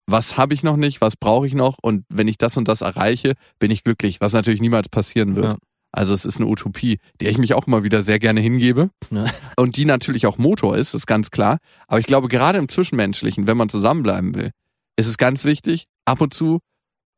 was 0.06 0.38
habe 0.38 0.54
ich 0.54 0.62
noch 0.62 0.78
nicht, 0.78 1.02
was 1.02 1.16
brauche 1.18 1.48
ich 1.48 1.56
noch 1.56 1.78
und 1.82 2.06
wenn 2.10 2.28
ich 2.28 2.38
das 2.38 2.56
und 2.56 2.68
das 2.68 2.82
erreiche, 2.82 3.34
bin 3.58 3.72
ich 3.72 3.84
glücklich, 3.84 4.22
was 4.22 4.34
natürlich 4.34 4.62
niemals 4.62 4.90
passieren 4.90 5.36
wird. 5.36 5.54
Ja. 5.54 5.58
Also 5.96 6.14
es 6.14 6.26
ist 6.26 6.38
eine 6.38 6.48
Utopie, 6.48 7.00
der 7.22 7.30
ich 7.30 7.38
mich 7.38 7.54
auch 7.54 7.68
immer 7.68 7.84
wieder 7.84 8.04
sehr 8.04 8.20
gerne 8.20 8.42
hingebe 8.42 8.90
Ja. 9.12 9.32
und 9.56 9.78
die 9.78 9.86
natürlich 9.86 10.28
auch 10.28 10.38
Motor 10.38 10.76
ist, 10.76 10.94
ist 10.94 11.08
ganz 11.08 11.32
klar. 11.32 11.58
Aber 11.88 12.00
ich 12.00 12.06
glaube, 12.06 12.28
gerade 12.28 12.60
im 12.60 12.68
Zwischenmenschlichen, 12.68 13.48
wenn 13.48 13.56
man 13.56 13.70
zusammenbleiben 13.70 14.36
will, 14.36 14.52
ist 14.98 15.08
es 15.08 15.18
ganz 15.18 15.46
wichtig, 15.46 15.86
ab 16.04 16.20
und 16.20 16.34
zu 16.34 16.60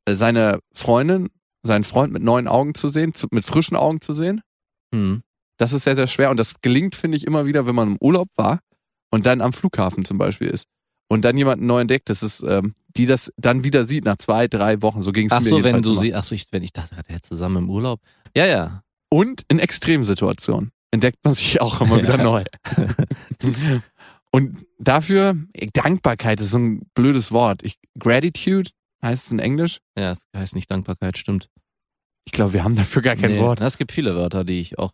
äh, 0.05 0.13
seine 0.13 0.59
Freundin, 0.73 1.29
seinen 1.63 1.85
Freund 1.85 2.13
mit 2.13 2.21
neuen 2.21 2.47
Augen 2.47 2.75
zu 2.75 2.87
sehen, 2.87 3.15
zu, 3.15 3.27
mit 3.31 3.45
frischen 3.45 3.75
Augen 3.75 3.99
zu 3.99 4.13
sehen. 4.13 4.41
Hm. 4.93 5.23
Das 5.57 5.73
ist 5.73 5.83
sehr, 5.83 5.95
sehr 5.95 6.07
schwer 6.07 6.29
und 6.29 6.37
das 6.37 6.61
gelingt, 6.61 6.93
finde 6.93 7.17
ich, 7.17 7.25
immer 7.25 7.47
wieder, 7.47 7.65
wenn 7.65 7.73
man 7.73 7.93
im 7.93 7.97
Urlaub 7.99 8.27
war 8.35 8.59
und 9.09 9.25
dann 9.25 9.41
am 9.41 9.53
Flughafen 9.53 10.05
zum 10.05 10.19
Beispiel 10.19 10.49
ist 10.49 10.67
und 11.07 11.25
dann 11.25 11.35
jemanden 11.35 11.65
neu 11.65 11.81
entdeckt. 11.81 12.11
Das 12.11 12.21
ist 12.21 12.43
ähm, 12.47 12.75
die 12.97 13.05
das 13.05 13.31
dann 13.37 13.63
wieder 13.63 13.83
sieht 13.83 14.05
nach 14.05 14.17
zwei, 14.17 14.47
drei 14.47 14.81
Wochen. 14.81 15.01
So 15.01 15.11
ging 15.11 15.27
es 15.27 15.31
Ach 15.31 15.39
mir 15.39 15.49
so, 15.49 15.63
wenn 15.63 15.81
du 15.81 15.95
sie, 15.95 16.13
ach 16.15 16.23
so, 16.23 16.35
ich, 16.35 16.47
wenn 16.51 16.63
ich 16.63 16.73
dachte, 16.73 16.95
der 17.07 17.21
zusammen 17.21 17.63
im 17.63 17.69
Urlaub. 17.69 18.01
Ja, 18.35 18.45
ja. 18.45 18.83
Und 19.09 19.43
in 19.47 19.59
Extremsituationen 19.59 20.71
entdeckt 20.91 21.23
man 21.23 21.33
sich 21.33 21.61
auch 21.61 21.81
immer 21.81 22.01
wieder 22.01 22.17
neu. 22.23 22.43
Und 24.31 24.65
dafür, 24.77 25.35
Dankbarkeit 25.73 26.39
ist 26.41 26.51
so 26.51 26.59
ein 26.59 26.81
blödes 26.93 27.31
Wort. 27.31 27.63
Ich, 27.63 27.77
Gratitude 27.97 28.69
heißt 29.01 29.25
es 29.25 29.31
in 29.31 29.39
Englisch. 29.39 29.79
Ja, 29.97 30.11
es 30.11 30.27
heißt 30.35 30.55
nicht 30.55 30.69
Dankbarkeit, 30.69 31.17
stimmt. 31.17 31.49
Ich 32.25 32.33
glaube, 32.33 32.53
wir 32.53 32.63
haben 32.63 32.75
dafür 32.75 33.01
gar 33.01 33.15
kein 33.15 33.35
Nee, 33.35 33.39
Wort. 33.39 33.61
Es 33.61 33.77
gibt 33.77 33.93
viele 33.93 34.15
Wörter, 34.15 34.43
die 34.43 34.59
ich 34.59 34.77
auch 34.77 34.91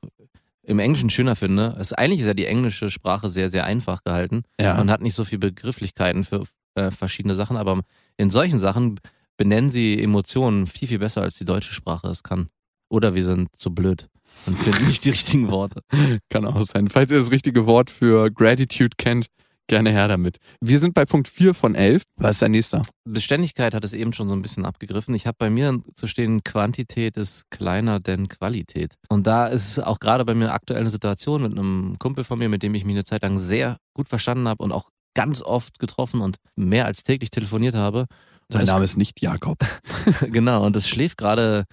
im 0.61 0.79
Englischen 0.79 1.09
schöner 1.09 1.35
finde. 1.35 1.75
Es, 1.79 1.91
eigentlich 1.91 2.21
ist 2.21 2.27
ja 2.27 2.33
die 2.33 2.45
englische 2.45 2.89
Sprache 2.89 3.29
sehr, 3.29 3.49
sehr 3.49 3.65
einfach 3.65 4.03
gehalten. 4.03 4.43
Ja. 4.59 4.75
Man 4.75 4.91
hat 4.91 5.01
nicht 5.01 5.15
so 5.15 5.25
viele 5.25 5.39
Begrifflichkeiten 5.39 6.23
für 6.23 6.43
äh, 6.75 6.91
verschiedene 6.91 7.35
Sachen, 7.35 7.57
aber 7.57 7.81
in 8.17 8.29
solchen 8.29 8.59
Sachen 8.59 8.99
benennen 9.35 9.71
sie 9.71 10.01
Emotionen 10.01 10.67
viel, 10.67 10.87
viel 10.87 10.99
besser, 10.99 11.21
als 11.21 11.37
die 11.37 11.45
deutsche 11.45 11.73
Sprache 11.73 12.07
es 12.07 12.23
kann. 12.23 12.49
Oder 12.93 13.15
wir 13.15 13.23
sind 13.23 13.49
zu 13.57 13.73
blöd 13.73 14.07
und 14.45 14.55
finden 14.55 14.85
nicht 14.85 15.03
die 15.03 15.09
richtigen 15.09 15.49
Worte. 15.49 15.81
Kann 16.29 16.45
auch 16.45 16.61
sein. 16.63 16.89
Falls 16.89 17.09
ihr 17.09 17.17
das 17.17 17.31
richtige 17.31 17.65
Wort 17.65 17.89
für 17.89 18.29
Gratitude 18.29 18.91
kennt, 18.99 19.25
gerne 19.65 19.89
her 19.89 20.07
damit. 20.07 20.37
Wir 20.61 20.77
sind 20.77 20.93
bei 20.93 21.03
Punkt 21.03 21.27
4 21.27 21.55
von 21.55 21.73
11. 21.73 22.03
Was 22.17 22.31
ist 22.33 22.41
der 22.41 22.49
nächste? 22.49 22.83
Beständigkeit 23.03 23.73
hat 23.73 23.83
es 23.83 23.93
eben 23.93 24.13
schon 24.13 24.29
so 24.29 24.35
ein 24.35 24.43
bisschen 24.43 24.63
abgegriffen. 24.63 25.15
Ich 25.15 25.25
habe 25.25 25.37
bei 25.39 25.49
mir 25.49 25.81
zu 25.95 26.05
stehen, 26.05 26.43
Quantität 26.43 27.17
ist 27.17 27.49
kleiner 27.49 27.99
denn 27.99 28.27
Qualität. 28.27 28.93
Und 29.09 29.25
da 29.25 29.47
ist 29.47 29.69
es 29.77 29.79
auch 29.83 29.99
gerade 29.99 30.23
bei 30.23 30.35
mir 30.35 30.45
eine 30.45 30.53
aktuelle 30.53 30.91
Situation 30.91 31.41
mit 31.41 31.53
einem 31.53 31.97
Kumpel 31.97 32.23
von 32.23 32.37
mir, 32.37 32.47
mit 32.47 32.61
dem 32.61 32.75
ich 32.75 32.85
mich 32.85 32.93
eine 32.93 33.05
Zeit 33.05 33.23
lang 33.23 33.39
sehr 33.39 33.77
gut 33.95 34.07
verstanden 34.07 34.47
habe 34.47 34.63
und 34.63 34.71
auch 34.71 34.89
ganz 35.15 35.41
oft 35.41 35.79
getroffen 35.79 36.21
und 36.21 36.37
mehr 36.55 36.85
als 36.85 37.01
täglich 37.01 37.31
telefoniert 37.31 37.73
habe. 37.73 38.05
Das- 38.49 38.67
Name 38.67 38.85
ist 38.85 38.97
nicht 38.97 39.19
Jakob. 39.19 39.57
genau, 40.31 40.63
und 40.63 40.75
das 40.75 40.87
schläft 40.87 41.17
gerade 41.17 41.63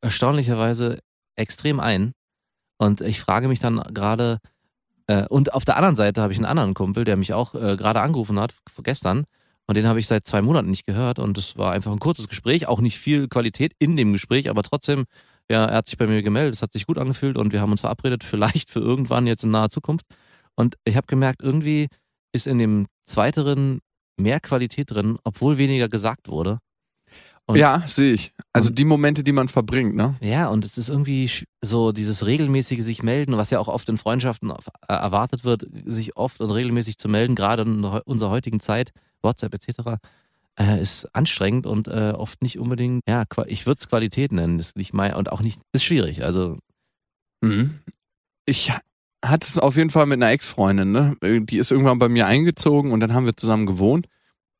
erstaunlicherweise 0.00 1.00
extrem 1.36 1.80
ein. 1.80 2.12
Und 2.78 3.00
ich 3.00 3.20
frage 3.20 3.48
mich 3.48 3.60
dann 3.60 3.82
gerade, 3.92 4.38
äh, 5.08 5.26
und 5.28 5.52
auf 5.52 5.64
der 5.64 5.76
anderen 5.76 5.96
Seite 5.96 6.22
habe 6.22 6.32
ich 6.32 6.38
einen 6.38 6.46
anderen 6.46 6.74
Kumpel, 6.74 7.04
der 7.04 7.16
mich 7.16 7.32
auch 7.32 7.54
äh, 7.54 7.76
gerade 7.76 8.00
angerufen 8.00 8.38
hat, 8.38 8.54
gestern. 8.82 9.24
Und 9.66 9.76
den 9.76 9.86
habe 9.86 10.00
ich 10.00 10.06
seit 10.06 10.26
zwei 10.26 10.40
Monaten 10.40 10.70
nicht 10.70 10.86
gehört. 10.86 11.18
Und 11.18 11.36
es 11.36 11.56
war 11.56 11.72
einfach 11.72 11.92
ein 11.92 11.98
kurzes 11.98 12.28
Gespräch, 12.28 12.68
auch 12.68 12.80
nicht 12.80 12.98
viel 12.98 13.28
Qualität 13.28 13.72
in 13.78 13.96
dem 13.96 14.12
Gespräch, 14.12 14.48
aber 14.48 14.62
trotzdem, 14.62 15.04
ja, 15.50 15.66
er 15.66 15.76
hat 15.76 15.88
sich 15.88 15.98
bei 15.98 16.06
mir 16.06 16.22
gemeldet, 16.22 16.54
es 16.54 16.62
hat 16.62 16.72
sich 16.72 16.86
gut 16.86 16.98
angefühlt 16.98 17.36
und 17.36 17.52
wir 17.52 17.60
haben 17.60 17.72
uns 17.72 17.80
verabredet, 17.80 18.24
vielleicht 18.24 18.70
für 18.70 18.80
irgendwann 18.80 19.26
jetzt 19.26 19.44
in 19.44 19.50
naher 19.50 19.70
Zukunft. 19.70 20.06
Und 20.54 20.76
ich 20.84 20.96
habe 20.96 21.06
gemerkt, 21.06 21.42
irgendwie 21.42 21.88
ist 22.32 22.46
in 22.46 22.58
dem 22.58 22.86
zweiteren 23.04 23.80
mehr 24.16 24.40
Qualität 24.40 24.90
drin, 24.90 25.18
obwohl 25.24 25.58
weniger 25.58 25.88
gesagt 25.88 26.28
wurde. 26.28 26.58
Und- 27.48 27.56
ja, 27.56 27.82
sehe 27.86 28.12
ich. 28.12 28.32
Also 28.52 28.68
die 28.70 28.84
Momente, 28.84 29.24
die 29.24 29.32
man 29.32 29.48
verbringt, 29.48 29.96
ne? 29.96 30.14
Ja, 30.20 30.48
und 30.48 30.64
es 30.64 30.76
ist 30.76 30.90
irgendwie 30.90 31.30
so 31.62 31.92
dieses 31.92 32.26
regelmäßige 32.26 32.82
sich 32.84 33.02
melden, 33.02 33.36
was 33.38 33.50
ja 33.50 33.58
auch 33.58 33.68
oft 33.68 33.88
in 33.88 33.96
Freundschaften 33.96 34.50
äh, 34.50 34.54
erwartet 34.92 35.44
wird, 35.44 35.66
sich 35.86 36.16
oft 36.16 36.40
und 36.40 36.50
regelmäßig 36.50 36.98
zu 36.98 37.08
melden, 37.08 37.34
gerade 37.34 37.62
in 37.62 37.84
unserer 37.84 38.30
heutigen 38.30 38.60
Zeit, 38.60 38.92
WhatsApp 39.22 39.54
etc., 39.54 39.96
äh, 40.60 40.80
ist 40.80 41.06
anstrengend 41.14 41.66
und 41.66 41.88
äh, 41.88 42.12
oft 42.16 42.42
nicht 42.42 42.58
unbedingt, 42.58 43.02
ja, 43.08 43.24
ich 43.46 43.64
würde 43.64 43.78
es 43.78 43.88
Qualität 43.88 44.30
nennen, 44.32 44.58
ist 44.58 44.76
nicht 44.76 44.92
mein, 44.92 45.14
und 45.14 45.32
auch 45.32 45.40
nicht, 45.40 45.60
ist 45.72 45.84
schwierig, 45.84 46.22
also 46.24 46.58
Mhm. 47.40 47.78
Ich 48.46 48.72
hatte 49.24 49.46
es 49.46 49.58
auf 49.58 49.76
jeden 49.76 49.90
Fall 49.90 50.06
mit 50.06 50.16
einer 50.20 50.30
Ex-Freundin, 50.32 50.90
ne? 50.90 51.16
Die 51.22 51.58
ist 51.58 51.70
irgendwann 51.70 51.98
bei 51.98 52.08
mir 52.08 52.26
eingezogen 52.26 52.92
und 52.92 53.00
dann 53.00 53.14
haben 53.14 53.26
wir 53.26 53.36
zusammen 53.36 53.66
gewohnt. 53.66 54.06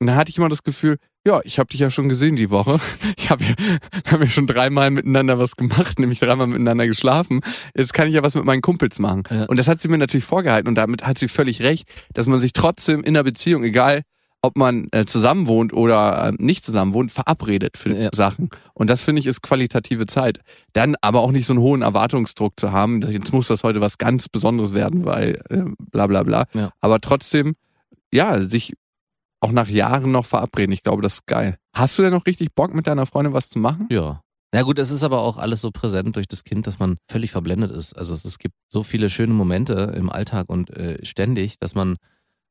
Und 0.01 0.07
dann 0.07 0.17
hatte 0.17 0.31
ich 0.31 0.39
immer 0.39 0.49
das 0.49 0.63
Gefühl, 0.63 0.99
ja, 1.27 1.41
ich 1.45 1.59
habe 1.59 1.69
dich 1.69 1.81
ja 1.81 1.91
schon 1.91 2.09
gesehen 2.09 2.37
die 2.37 2.51
Woche. 2.51 2.81
Ich 3.19 3.31
habe 3.31 3.45
ja, 3.45 3.55
wir 3.59 4.13
haben 4.13 4.23
ja 4.23 4.29
schon 4.29 4.47
dreimal 4.47 4.91
miteinander 4.91 5.39
was 5.39 5.57
gemacht, 5.57 5.99
nämlich 5.99 6.19
dreimal 6.21 6.47
miteinander 6.47 6.87
geschlafen. 6.87 7.41
Jetzt 7.77 7.93
kann 7.93 8.09
ich 8.09 8.15
ja 8.15 8.23
was 8.23 8.35
mit 8.35 8.45
meinen 8.45 8.63
Kumpels 8.63 8.99
machen. 9.01 9.25
Ja. 9.31 9.45
Und 9.45 9.59
das 9.59 9.69
hat 9.69 9.81
sie 9.81 9.89
mir 9.89 9.99
natürlich 9.99 10.25
vorgehalten 10.25 10.67
und 10.69 10.77
damit 10.77 11.05
hat 11.05 11.19
sie 11.19 11.29
völlig 11.29 11.61
recht, 11.61 11.87
dass 12.15 12.27
man 12.27 12.41
sich 12.41 12.55
trotzdem 12.55 13.01
in 13.01 13.15
einer 13.15 13.25
Beziehung, 13.25 13.65
egal 13.65 14.03
ob 14.41 14.57
man 14.57 14.89
äh, 14.93 15.05
zusammen 15.05 15.47
wohnt 15.47 15.73
oder 15.75 16.29
äh, 16.29 16.33
nicht 16.39 16.65
zusammen 16.65 16.95
wohnt, 16.95 17.13
verabredet 17.13 17.77
für 17.77 17.93
Ja. 17.93 18.09
Sachen. 18.15 18.49
Und 18.73 18.89
das 18.89 19.03
finde 19.03 19.21
ich 19.21 19.27
ist 19.27 19.43
qualitative 19.43 20.07
Zeit. 20.07 20.41
Dann 20.73 20.95
aber 21.03 21.21
auch 21.21 21.33
nicht 21.33 21.45
so 21.47 21.53
einen 21.53 21.61
hohen 21.61 21.83
Erwartungsdruck 21.83 22.59
zu 22.59 22.73
haben, 22.73 23.01
dass 23.01 23.13
jetzt 23.13 23.33
muss 23.33 23.49
das 23.49 23.65
heute 23.65 23.81
was 23.81 23.99
ganz 23.99 24.29
Besonderes 24.29 24.73
werden, 24.73 25.05
weil 25.05 25.43
äh, 25.51 25.65
bla 25.91 26.07
bla 26.07 26.23
bla. 26.23 26.45
Ja. 26.55 26.71
Aber 26.81 27.01
trotzdem, 27.01 27.57
ja, 28.13 28.41
sich 28.41 28.75
auch 29.41 29.53
nach 29.53 29.69
Jahren 29.69 30.13
noch 30.13 30.27
verabreden. 30.27 30.73
Ich 30.73 30.83
glaube, 30.83 31.03
das 31.03 31.15
ist 31.15 31.27
geil. 31.27 31.59
Hast 31.73 31.99
du 31.99 32.03
denn 32.03 32.13
noch 32.13 32.27
richtig 32.27 32.55
Bock, 32.55 32.75
mit 32.75 32.87
deiner 32.87 33.07
Freundin 33.07 33.33
was 33.33 33.51
zu 33.51 33.59
machen? 33.59 33.87
Ja. 33.91 34.23
Na 34.53 34.63
gut, 34.63 34.79
es 34.79 34.91
ist 34.91 35.03
aber 35.03 35.21
auch 35.21 35.37
alles 35.37 35.61
so 35.61 35.71
präsent 35.71 36.17
durch 36.17 36.27
das 36.27 36.43
Kind, 36.43 36.67
dass 36.67 36.79
man 36.79 36.97
völlig 37.09 37.31
verblendet 37.31 37.71
ist. 37.71 37.93
Also 37.93 38.15
es, 38.15 38.25
es 38.25 38.39
gibt 38.39 38.55
so 38.69 38.83
viele 38.83 39.11
schöne 39.11 39.35
Momente 39.35 39.93
im 39.95 40.11
Alltag 40.11 40.49
und 40.49 40.71
äh, 40.71 41.05
ständig, 41.05 41.59
dass 41.59 41.75
man, 41.75 41.97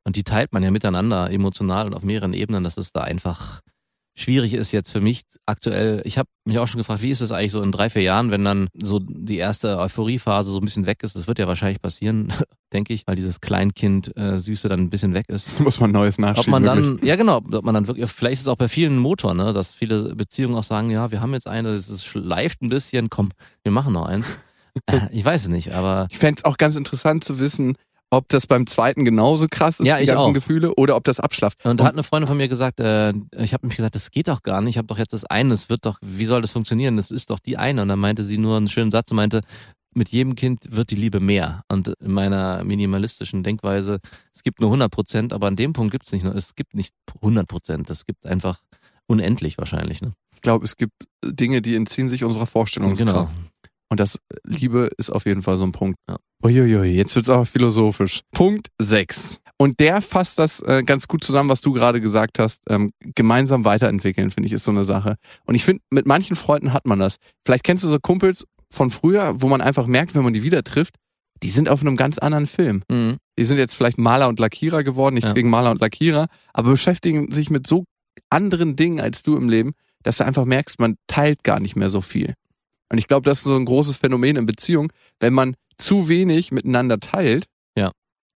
und 0.04 0.16
die 0.16 0.24
teilt 0.24 0.54
man 0.54 0.62
ja 0.62 0.70
miteinander, 0.70 1.32
emotional 1.32 1.88
und 1.88 1.96
auf 1.96 2.04
mehreren 2.04 2.34
Ebenen, 2.34 2.64
dass 2.64 2.78
es 2.78 2.92
da 2.92 3.02
einfach 3.02 3.62
schwierig 4.18 4.54
ist 4.54 4.72
jetzt 4.72 4.92
für 4.92 5.00
mich 5.00 5.22
aktuell. 5.46 6.02
Ich 6.04 6.18
habe 6.18 6.28
mich 6.44 6.58
auch 6.60 6.68
schon 6.68 6.80
gefragt, 6.80 7.02
wie 7.02 7.12
ist 7.12 7.22
es 7.22 7.32
eigentlich 7.32 7.52
so 7.52 7.62
in 7.62 7.72
drei, 7.72 7.90
vier 7.90 8.02
Jahren, 8.02 8.32
wenn 8.32 8.44
dann 8.44 8.68
so 8.74 9.00
die 9.00 9.38
erste 9.38 9.78
Euphoriephase 9.78 10.52
so 10.52 10.58
ein 10.58 10.66
bisschen 10.66 10.86
weg 10.86 11.04
ist. 11.04 11.16
Das 11.16 11.28
wird 11.28 11.40
ja 11.40 11.48
wahrscheinlich 11.48 11.82
passieren, 11.82 12.34
denke 12.74 12.94
ich, 12.94 13.06
weil 13.06 13.16
dieses 13.16 13.40
Kleinkind 13.40 14.18
äh, 14.18 14.40
Süße 14.40 14.68
dann 14.68 14.82
ein 14.82 14.90
bisschen 14.90 15.14
weg 15.14 15.30
ist. 15.30 15.60
Muss 15.62 15.80
man 15.80 15.92
Neues 15.92 16.18
Ob 16.18 16.26
nachschieben. 16.26 16.52
man 16.52 16.64
wirklich. 16.64 17.00
dann, 17.00 17.08
ja 17.08 17.16
genau, 17.16 17.38
ob 17.38 17.64
man 17.64 17.76
dann 17.76 17.88
wirklich, 17.88 18.10
vielleicht 18.12 18.40
ist 18.40 18.42
es 18.42 18.48
auch 18.48 18.58
bei 18.58 18.68
vielen 18.68 18.96
ein 18.96 19.00
Motor, 19.00 19.34
ne, 19.34 19.54
dass 19.54 19.72
viele 19.72 20.16
Beziehungen 20.16 20.56
auch 20.56 20.64
sagen, 20.64 20.90
ja, 20.90 21.12
wir 21.12 21.22
haben 21.22 21.34
jetzt 21.34 21.48
eine, 21.48 21.74
das 21.74 21.88
ist, 21.88 22.06
schleift 22.06 22.62
ein 22.62 22.70
bisschen, 22.70 23.10
komm, 23.10 23.32
wir 23.64 23.72
machen 23.72 23.94
noch 23.94 24.06
eins. 24.06 24.40
Äh, 24.86 25.08
ich 25.12 25.26
weiß 25.26 25.42
es 25.42 25.48
nicht, 25.48 25.74
aber 25.74 26.06
Ich 26.12 26.20
fände 26.20 26.38
es 26.38 26.46
auch 26.46 26.56
ganz 26.58 26.76
interessant 26.76 27.24
zu 27.24 27.40
wissen, 27.40 27.78
ob 28.10 28.30
das 28.30 28.48
beim 28.48 28.68
zweiten 28.68 29.04
genauso 29.06 29.48
krass 29.50 29.80
ist, 29.80 29.88
Ja, 29.88 29.98
die 29.98 30.04
ich 30.04 30.10
ganzen 30.10 30.30
auch. 30.30 30.34
Gefühle, 30.34 30.74
oder 30.76 30.96
ob 30.96 31.04
das 31.04 31.20
abschlafft. 31.20 31.66
und 31.66 31.80
da 31.80 31.86
hat 31.86 31.94
eine 31.94 32.04
Freundin 32.04 32.28
von 32.28 32.38
mir 32.38 32.48
gesagt, 32.48 32.80
äh, 32.80 33.14
ich 33.38 33.54
habe 33.54 33.68
mich 33.68 33.76
gesagt, 33.78 33.96
das 33.96 34.12
geht 34.12 34.28
doch 34.28 34.44
gar 34.44 34.62
nicht, 34.62 34.76
ich 34.76 34.78
habe 34.78 34.88
doch 34.88 34.98
jetzt 34.98 35.14
das 35.14 35.26
eine, 35.26 35.54
es 35.54 35.70
wird 35.70 35.86
doch, 35.86 35.98
wie 36.02 36.26
soll 36.26 36.42
das 36.42 36.52
funktionieren? 36.52 36.96
Das 36.98 37.12
ist 37.12 37.30
doch 37.30 37.40
die 37.40 37.58
eine. 37.58 37.82
Und 37.82 37.90
dann 37.90 38.00
meinte 38.00 38.24
sie 38.24 38.38
nur 38.38 38.58
einen 38.58 38.68
schönen 38.70 38.92
Satz 38.92 39.12
und 39.12 39.18
meinte, 39.18 39.42
mit 39.94 40.10
jedem 40.10 40.36
Kind 40.36 40.60
wird 40.70 40.92
die 40.92 40.96
Liebe 40.96 41.20
mehr. 41.20 41.64
Und 41.70 41.90
in 42.00 42.12
meiner 42.12 42.64
minimalistischen 42.64 43.44
Denkweise, 43.44 44.00
es 44.34 44.44
gibt 44.44 44.62
nur 44.62 44.70
100 44.70 44.92
Prozent, 44.92 45.34
aber 45.34 45.48
an 45.48 45.56
dem 45.56 45.74
Punkt 45.74 45.92
gibt 45.92 46.06
es 46.06 46.12
nicht 46.12 46.24
nur, 46.24 46.36
es 46.36 46.56
gibt 46.56 46.76
nicht 46.76 46.94
100 47.22 47.48
Prozent, 47.48 47.90
es 47.90 48.06
gibt 48.06 48.26
einfach 48.26 48.62
unendlich 49.08 49.58
wahrscheinlich. 49.58 50.02
Ne? 50.02 50.14
Ich 50.36 50.42
glaube, 50.42 50.66
es 50.66 50.78
gibt 50.78 51.08
Dinge, 51.26 51.62
die 51.62 51.76
entziehen 51.76 52.10
sich 52.10 52.24
unserer 52.24 52.46
Vorstellungskraft. 52.46 53.12
Genau. 53.12 53.30
Und 53.90 54.00
das 54.00 54.20
Liebe 54.44 54.90
ist 54.98 55.10
auf 55.10 55.26
jeden 55.26 55.42
Fall 55.42 55.58
so 55.58 55.64
ein 55.64 55.72
Punkt. 55.72 55.98
Ja. 56.10 56.18
Uiuiui, 56.44 56.88
jetzt 56.92 57.16
wird's 57.16 57.30
aber 57.30 57.46
philosophisch. 57.46 58.22
Punkt 58.34 58.68
6. 58.82 59.38
Und 59.60 59.80
der 59.80 60.02
fasst 60.02 60.38
das 60.38 60.60
äh, 60.62 60.84
ganz 60.84 61.08
gut 61.08 61.24
zusammen, 61.24 61.50
was 61.50 61.62
du 61.62 61.74
gerade 61.74 62.00
gesagt 62.00 62.38
hast. 62.38 62.62
Ähm, 62.70 62.92
gemeinsam 63.16 63.66
weiterentwickeln, 63.66 64.30
finde 64.30 64.48
ich, 64.48 64.54
ist 64.54 64.66
so 64.66 64.72
eine 64.72 64.86
Sache. 64.86 65.16
Und 65.46 65.56
ich 65.56 65.66
finde, 65.66 65.82
mit 65.90 66.06
manchen 66.06 66.36
Freunden 66.36 66.74
hat 66.74 66.86
man 66.86 67.00
das. 67.00 67.16
Vielleicht 67.46 67.64
kennst 67.64 67.84
du 67.84 67.88
so 67.88 67.98
Kumpels 68.00 68.46
von 68.72 68.90
früher, 68.92 69.42
wo 69.42 69.48
man 69.48 69.62
einfach 69.62 69.88
merkt, 69.88 70.14
wenn 70.14 70.24
man 70.24 70.34
die 70.34 70.44
wieder 70.44 70.64
trifft, 70.64 70.96
die 71.42 71.50
sind 71.50 71.70
auf 71.70 71.82
einem 71.82 71.96
ganz 71.96 72.18
anderen 72.20 72.46
Film. 72.48 72.84
Mhm. 72.92 73.18
Die 73.40 73.46
sind 73.46 73.58
jetzt 73.58 73.74
vielleicht 73.76 73.98
Maler 73.98 74.28
und 74.28 74.40
Lackierer 74.40 74.84
geworden, 74.84 75.16
nichts 75.16 75.32
Ja. 75.32 75.36
gegen 75.36 75.50
Maler 75.50 75.72
und 75.72 75.82
Lackierer, 75.82 76.28
aber 76.54 76.72
beschäftigen 76.72 77.32
sich 77.32 77.50
mit 77.50 77.66
so 77.68 77.86
anderen 78.30 78.76
Dingen 78.76 79.00
als 79.00 79.24
du 79.24 79.38
im 79.38 79.48
Leben, 79.50 79.74
dass 80.04 80.18
du 80.18 80.26
einfach 80.26 80.46
merkst, 80.46 80.80
man 80.80 80.96
teilt 81.08 81.44
gar 81.44 81.60
nicht 81.60 81.76
mehr 81.76 81.90
so 81.90 82.02
viel. 82.02 82.34
Und 82.92 82.98
ich 82.98 83.08
glaube, 83.08 83.26
das 83.30 83.40
ist 83.40 83.46
so 83.46 83.56
ein 83.56 83.66
großes 83.66 83.98
Phänomen 83.98 84.36
in 84.38 84.46
Beziehung. 84.46 84.92
Wenn 85.20 85.34
man 85.34 85.56
zu 85.78 86.10
wenig 86.10 86.52
miteinander 86.52 87.00
teilt, 87.00 87.46
Ja. 87.78 87.92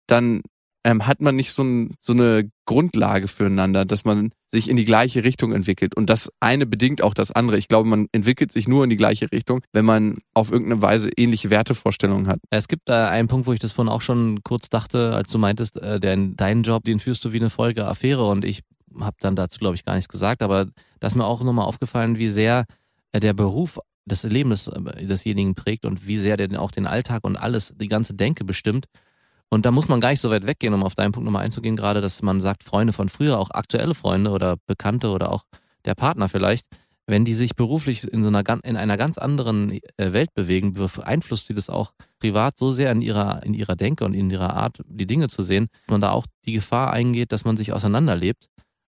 dann 0.08 0.42
ähm, 0.86 1.06
hat 1.06 1.22
man 1.22 1.36
nicht 1.36 1.52
so, 1.52 1.62
ein, 1.64 1.96
so 2.00 2.14
eine 2.14 2.50
Grundlage 2.66 3.28
füreinander, 3.28 3.84
dass 3.84 4.06
man 4.06 4.32
sich 4.54 4.70
in 4.70 4.78
die 4.78 4.86
gleiche 4.86 5.24
Richtung 5.26 5.52
entwickelt. 5.52 5.94
Und 5.94 6.10
das 6.10 6.32
eine 6.40 6.66
bedingt 6.66 7.04
auch 7.04 7.14
das 7.14 7.32
andere. 7.32 7.58
Ich 7.58 7.68
glaube, 7.68 7.88
man 7.88 8.08
entwickelt 8.14 8.52
sich 8.52 8.68
nur 8.68 8.86
in 8.86 8.90
die 8.90 8.96
gleiche 8.96 9.30
Richtung, 9.32 9.62
wenn 9.74 9.84
man 9.86 10.20
auf 10.34 10.52
irgendeine 10.52 10.82
Weise 10.82 11.10
ähnliche 11.18 11.50
Wertevorstellungen 11.50 12.28
hat. 12.28 12.40
Es 12.50 12.68
gibt 12.70 12.90
äh, 12.90 12.94
einen 12.94 13.28
Punkt, 13.28 13.46
wo 13.46 13.54
ich 13.54 13.60
das 13.60 13.74
vorhin 13.74 13.92
auch 13.92 14.02
schon 14.02 14.42
kurz 14.44 14.70
dachte, 14.70 15.14
als 15.14 15.32
du 15.32 15.38
meintest, 15.38 15.78
äh, 15.78 16.00
der, 16.00 16.16
deinen 16.16 16.64
Job, 16.64 16.86
den 16.86 17.00
führst 17.00 17.24
du 17.26 17.34
wie 17.34 17.38
eine 17.40 17.50
Folge 17.50 17.86
Affäre 17.86 18.26
und 18.26 18.46
ich 18.46 18.62
habe 19.00 19.18
dann 19.20 19.36
dazu, 19.36 19.60
glaube 19.60 19.76
ich, 19.76 19.84
gar 19.86 19.96
nichts 19.96 20.10
gesagt, 20.10 20.42
aber 20.42 20.68
da 21.00 21.08
ist 21.08 21.16
mir 21.16 21.26
auch 21.26 21.44
nochmal 21.44 21.66
aufgefallen, 21.66 22.18
wie 22.18 22.30
sehr 22.30 22.66
äh, 23.12 23.20
der 23.20 23.34
Beruf 23.34 23.80
das 24.12 24.24
Leben 24.24 24.50
des, 24.50 24.70
desjenigen 25.00 25.56
prägt 25.56 25.86
und 25.86 26.06
wie 26.06 26.18
sehr 26.18 26.38
der 26.38 26.62
auch 26.62 26.72
den 26.72 26.88
Alltag 26.88 27.24
und 27.24 27.38
alles, 27.38 27.74
die 27.80 27.88
ganze 27.88 28.14
Denke 28.14 28.44
bestimmt. 28.44 28.88
Und 29.50 29.66
da 29.66 29.72
muss 29.72 29.88
man 29.88 30.00
gar 30.00 30.10
nicht 30.10 30.22
so 30.22 30.30
weit 30.30 30.46
weggehen, 30.46 30.74
um 30.74 30.84
auf 30.84 30.96
deinen 30.96 31.12
Punkt 31.12 31.26
nochmal 31.26 31.46
einzugehen, 31.46 31.76
gerade, 31.76 32.02
dass 32.02 32.22
man 32.22 32.40
sagt, 32.42 32.64
Freunde 32.64 32.94
von 32.94 33.10
früher, 33.10 33.40
auch 33.40 33.50
aktuelle 33.52 33.96
Freunde 33.96 34.32
oder 34.32 34.58
Bekannte 34.68 35.10
oder 35.10 35.32
auch 35.32 35.44
der 35.86 35.96
Partner 35.96 36.30
vielleicht, 36.30 36.68
wenn 37.08 37.26
die 37.26 37.34
sich 37.34 37.56
beruflich 37.56 38.04
in 38.04 38.22
so 38.22 38.30
einer 38.30 38.44
in 38.64 38.78
einer 38.78 38.98
ganz 38.98 39.18
anderen 39.18 39.72
äh, 39.98 40.14
Welt 40.14 40.34
bewegen, 40.36 40.74
beeinflusst 40.74 41.48
sie 41.48 41.56
das 41.56 41.70
auch 41.70 41.94
privat 42.20 42.60
so 42.60 42.70
sehr 42.70 42.92
in 42.92 43.02
ihrer 43.02 43.42
in 43.44 43.56
ihrer 43.56 43.76
Denke 43.76 44.06
und 44.06 44.14
in 44.14 44.30
ihrer 44.30 44.54
Art 44.54 44.84
die 44.86 45.08
Dinge 45.08 45.28
zu 45.28 45.42
sehen, 45.42 45.70
dass 45.88 45.92
man 45.92 46.02
da 46.02 46.12
auch 46.12 46.28
die 46.46 46.54
Gefahr 46.54 46.92
eingeht, 46.92 47.32
dass 47.32 47.46
man 47.46 47.58
sich 47.58 47.74
auseinanderlebt 47.74 48.48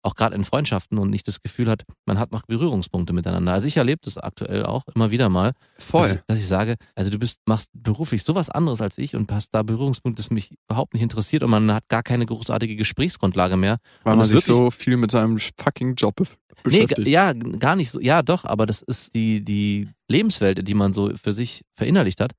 auch 0.05 0.15
gerade 0.15 0.35
in 0.35 0.45
Freundschaften 0.45 0.97
und 0.97 1.09
nicht 1.09 1.27
das 1.27 1.41
Gefühl 1.41 1.69
hat, 1.69 1.83
man 2.05 2.19
hat 2.19 2.31
noch 2.31 2.43
Berührungspunkte 2.43 3.11
miteinander. 3.11 3.51
Also 3.53 3.67
ich 3.67 3.77
erlebe 3.77 3.99
das 4.03 4.17
aktuell 4.17 4.63
auch 4.65 4.83
immer 4.93 5.11
wieder 5.11 5.29
mal, 5.29 5.53
Voll. 5.79 6.07
dass, 6.07 6.17
dass 6.27 6.39
ich 6.39 6.47
sage, 6.47 6.75
also 6.95 7.09
du 7.09 7.17
bist, 7.19 7.39
machst 7.45 7.69
beruflich 7.73 8.23
sowas 8.23 8.49
anderes 8.49 8.81
als 8.81 8.97
ich 8.97 9.15
und 9.15 9.31
hast 9.31 9.49
da 9.55 9.63
Berührungspunkte, 9.63 10.21
das 10.21 10.29
mich 10.29 10.53
überhaupt 10.69 10.93
nicht 10.93 11.03
interessiert 11.03 11.43
und 11.43 11.49
man 11.49 11.71
hat 11.73 11.87
gar 11.89 12.03
keine 12.03 12.25
großartige 12.25 12.75
Gesprächsgrundlage 12.75 13.57
mehr. 13.57 13.77
Weil 14.03 14.13
und 14.13 14.19
man 14.19 14.27
sich 14.27 14.35
wirklich- 14.35 14.55
so 14.55 14.71
viel 14.71 14.97
mit 14.97 15.11
seinem 15.11 15.39
fucking 15.39 15.95
Job 15.95 16.15
Nee, 16.19 16.27
beschäftigt. 16.63 17.03
g- 17.05 17.09
ja, 17.11 17.33
gar 17.33 17.75
nicht 17.75 17.91
so. 17.91 17.99
Ja, 17.99 18.21
doch, 18.21 18.45
aber 18.45 18.65
das 18.65 18.81
ist 18.81 19.13
die, 19.15 19.43
die 19.43 19.89
Lebenswelt, 20.07 20.67
die 20.67 20.73
man 20.73 20.93
so 20.93 21.11
für 21.15 21.33
sich 21.33 21.63
verinnerlicht 21.75 22.21
hat, 22.21 22.31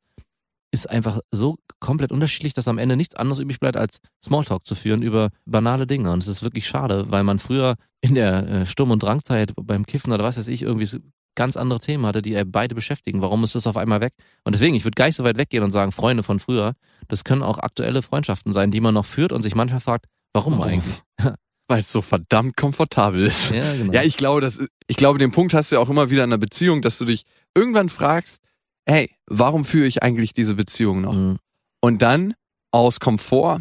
ist 0.81 0.91
einfach 0.91 1.21
so 1.31 1.57
komplett 1.81 2.12
unterschiedlich, 2.12 2.55
dass 2.55 2.69
am 2.69 2.79
Ende 2.79 2.97
nichts 2.97 3.15
anderes 3.15 3.39
übrig 3.39 3.59
bleibt, 3.61 3.77
als 3.77 3.99
Smalltalk 4.25 4.67
zu 4.67 4.75
führen 4.75 5.03
über 5.03 5.31
banale 5.47 5.87
Dinge. 5.87 6.11
Und 6.12 6.23
es 6.23 6.29
ist 6.29 6.43
wirklich 6.43 6.67
schade, 6.69 7.07
weil 7.11 7.25
man 7.25 7.39
früher 7.39 7.77
in 8.01 8.15
der 8.15 8.47
äh, 8.49 8.67
Sturm- 8.67 8.91
und 8.91 9.03
Drangzeit 9.03 9.53
beim 9.61 9.87
Kiffen 9.87 10.12
oder 10.12 10.23
was 10.25 10.37
weiß 10.39 10.49
ich, 10.49 10.62
irgendwie 10.62 10.87
so 10.87 10.99
ganz 11.35 11.57
andere 11.57 11.81
Themen 11.81 12.07
hatte, 12.07 12.23
die 12.23 12.43
beide 12.45 12.75
beschäftigen. 12.75 13.21
Warum 13.23 13.45
ist 13.45 13.55
das 13.55 13.67
auf 13.67 13.77
einmal 13.77 14.01
weg? 14.01 14.15
Und 14.45 14.55
deswegen, 14.55 14.75
ich 14.75 14.85
würde 14.85 14.95
gar 14.95 15.07
nicht 15.07 15.17
so 15.17 15.25
weit 15.25 15.37
weggehen 15.39 15.62
und 15.65 15.73
sagen, 15.73 15.93
Freunde 15.93 16.23
von 16.23 16.41
früher, 16.41 16.73
das 17.09 17.25
können 17.25 17.43
auch 17.43 17.59
aktuelle 17.59 18.03
Freundschaften 18.03 18.53
sein, 18.53 18.71
die 18.71 18.81
man 18.81 18.95
noch 18.95 19.05
führt 19.05 19.33
und 19.33 19.43
sich 19.43 19.55
manchmal 19.55 19.81
fragt, 19.81 20.07
warum 20.33 20.61
Oh. 20.61 20.62
eigentlich? 20.62 21.03
Weil 21.69 21.81
es 21.81 21.91
so 21.93 22.01
verdammt 22.01 22.57
komfortabel 22.57 23.27
ist. 23.27 23.51
Ja, 23.51 23.75
genau. 23.75 23.93
Ja, 23.93 24.03
ich 24.03 24.17
glaube, 24.17 24.41
das, 24.41 24.61
ich 24.87 24.97
glaube, 24.97 25.19
den 25.19 25.33
Punkt 25.33 25.53
hast 25.53 25.73
du 25.73 25.77
ja 25.77 25.83
auch 25.83 25.89
immer 25.89 26.11
wieder 26.11 26.23
in 26.23 26.31
einer 26.31 26.39
Beziehung, 26.39 26.81
dass 26.81 26.97
du 26.99 27.05
dich 27.05 27.25
irgendwann 27.57 27.89
fragst, 27.89 28.41
hey, 28.87 29.11
warum 29.27 29.64
führe 29.64 29.87
ich 29.87 30.03
eigentlich 30.03 30.33
diese 30.33 30.55
Beziehung 30.55 31.01
noch? 31.03 31.12
Mhm. 31.14 31.38
Und 31.81 32.03
dann 32.03 32.35
aus 32.72 33.01
Komfort, 33.01 33.61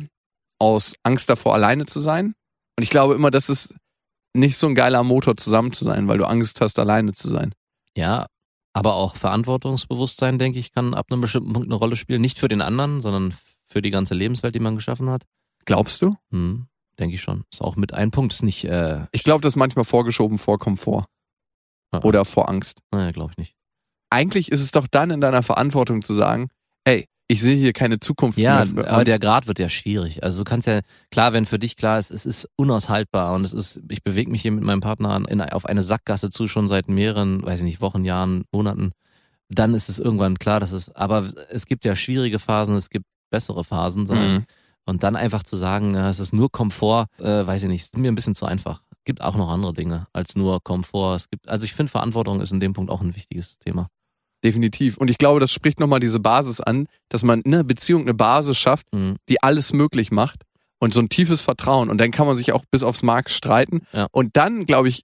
aus 0.59 0.95
Angst 1.03 1.29
davor, 1.29 1.53
alleine 1.53 1.85
zu 1.85 1.99
sein. 1.99 2.33
Und 2.77 2.83
ich 2.83 2.89
glaube 2.89 3.13
immer, 3.15 3.31
das 3.31 3.49
ist 3.49 3.73
nicht 4.33 4.57
so 4.57 4.67
ein 4.67 4.75
geiler 4.75 5.03
Motor, 5.03 5.37
zusammen 5.37 5.71
zu 5.73 5.85
sein, 5.85 6.07
weil 6.07 6.17
du 6.17 6.25
Angst 6.25 6.59
hast, 6.61 6.77
alleine 6.79 7.13
zu 7.13 7.29
sein. 7.29 7.53
Ja, 7.95 8.27
aber 8.73 8.95
auch 8.95 9.15
Verantwortungsbewusstsein, 9.15 10.37
denke 10.37 10.59
ich, 10.59 10.71
kann 10.73 10.93
ab 10.93 11.07
einem 11.09 11.21
bestimmten 11.21 11.53
Punkt 11.53 11.67
eine 11.69 11.75
Rolle 11.75 11.95
spielen. 11.95 12.19
Nicht 12.21 12.37
für 12.39 12.49
den 12.49 12.61
anderen, 12.61 12.99
sondern 13.01 13.33
für 13.71 13.81
die 13.81 13.91
ganze 13.91 14.13
Lebenswelt, 14.13 14.53
die 14.53 14.59
man 14.59 14.75
geschaffen 14.75 15.09
hat. 15.09 15.23
Glaubst 15.63 16.01
du? 16.01 16.15
Hm, 16.31 16.67
denke 16.99 17.15
ich 17.15 17.21
schon. 17.21 17.45
Ist 17.53 17.61
auch 17.61 17.77
mit 17.77 17.93
ein 17.93 18.11
Punkt. 18.11 18.33
Ist 18.33 18.43
nicht, 18.43 18.65
äh, 18.65 19.05
Ich 19.13 19.23
glaube, 19.23 19.41
das 19.41 19.53
ist 19.53 19.57
manchmal 19.57 19.85
vorgeschoben 19.85 20.37
vor 20.37 20.59
Komfort 20.59 21.05
Ah. 21.91 21.99
oder 22.03 22.25
vor 22.25 22.49
Angst. 22.49 22.81
naja, 22.91 23.11
glaube 23.11 23.31
ich 23.31 23.37
nicht. 23.37 23.55
Eigentlich 24.15 24.51
ist 24.51 24.61
es 24.61 24.71
doch 24.71 24.87
dann 24.87 25.11
in 25.11 25.19
deiner 25.21 25.43
Verantwortung 25.43 26.01
zu 26.01 26.13
sagen, 26.13 26.47
hey, 26.87 27.05
ich 27.27 27.41
sehe 27.41 27.55
hier 27.55 27.73
keine 27.73 27.99
Zukunft 27.99 28.37
Ja, 28.37 28.57
mehr. 28.57 28.65
für- 28.67 28.89
aber 28.89 29.03
der 29.03 29.19
Grad 29.19 29.47
wird 29.47 29.59
ja 29.59 29.67
schwierig. 29.67 30.23
Also 30.23 30.43
du 30.43 30.49
kannst 30.49 30.67
ja, 30.67 30.81
klar, 31.11 31.33
wenn 31.33 31.45
für 31.45 31.59
dich 31.59 31.75
klar 31.75 31.97
ist, 31.99 32.11
es 32.11 32.25
ist 32.25 32.47
unaushaltbar 32.55 33.33
und 33.33 33.43
es 33.45 33.51
ist, 33.53 33.81
ich 33.89 34.03
bewege 34.03 34.29
mich 34.31 34.41
hier 34.43 34.51
mit 34.51 34.63
meinem 34.63 34.81
Partner 34.81 35.21
in, 35.27 35.41
auf 35.41 35.65
eine 35.65 35.81
Sackgasse 35.83 36.29
zu, 36.29 36.47
schon 36.47 36.67
seit 36.67 36.87
mehreren, 36.87 37.43
weiß 37.43 37.59
ich 37.59 37.65
nicht, 37.65 37.81
Wochen, 37.81 38.05
Jahren, 38.05 38.45
Monaten, 38.51 38.91
dann 39.49 39.73
ist 39.73 39.89
es 39.89 39.99
irgendwann 39.99 40.37
klar, 40.39 40.59
dass 40.59 40.71
es, 40.71 40.89
aber 40.95 41.29
es 41.49 41.65
gibt 41.65 41.83
ja 41.83 41.95
schwierige 41.95 42.39
Phasen, 42.39 42.75
es 42.75 42.89
gibt 42.89 43.05
bessere 43.31 43.63
Phasen, 43.63 44.05
Mhm. 44.09 44.45
Und 44.87 45.01
dann 45.01 45.15
einfach 45.15 45.41
zu 45.41 45.57
sagen, 45.57 45.95
ja, 45.95 46.11
es 46.11 46.19
ist 46.19 46.31
nur 46.31 46.51
Komfort, 46.51 47.07
äh, 47.17 47.47
weiß 47.47 47.63
ich 47.63 47.69
nicht, 47.69 47.81
ist 47.81 47.97
mir 47.97 48.11
ein 48.11 48.13
bisschen 48.15 48.35
zu 48.35 48.45
einfach. 48.45 48.83
Gibt 49.03 49.19
auch 49.19 49.35
noch 49.35 49.49
andere 49.49 49.73
Dinge 49.73 50.05
als 50.13 50.35
nur 50.35 50.61
Komfort. 50.63 51.15
Es 51.15 51.27
gibt, 51.27 51.49
also 51.49 51.65
ich 51.65 51.73
finde, 51.73 51.91
Verantwortung 51.91 52.39
ist 52.39 52.51
in 52.51 52.59
dem 52.59 52.73
Punkt 52.73 52.91
auch 52.91 53.01
ein 53.01 53.15
wichtiges 53.15 53.57
Thema. 53.57 53.87
Definitiv. 54.45 54.97
Und 54.97 55.09
ich 55.09 55.17
glaube, 55.17 55.39
das 55.39 55.51
spricht 55.51 55.79
nochmal 55.79 55.99
diese 55.99 56.19
Basis 56.19 56.61
an, 56.61 56.85
dass 57.09 57.23
man 57.23 57.41
in 57.41 57.53
einer 57.55 57.63
Beziehung 57.63 58.03
eine 58.03 58.13
Basis 58.13 58.57
schafft, 58.59 58.85
Mhm. 58.93 59.15
die 59.27 59.41
alles 59.41 59.73
möglich 59.73 60.11
macht 60.11 60.43
und 60.79 60.93
so 60.93 60.99
ein 60.99 61.09
tiefes 61.09 61.41
Vertrauen. 61.41 61.89
Und 61.89 61.99
dann 61.99 62.11
kann 62.11 62.27
man 62.27 62.37
sich 62.37 62.51
auch 62.51 62.63
bis 62.69 62.83
aufs 62.83 63.01
Mark 63.01 63.31
streiten. 63.31 63.81
Ja. 63.91 64.07
Und 64.11 64.37
dann, 64.37 64.67
glaube 64.67 64.87
ich, 64.87 65.01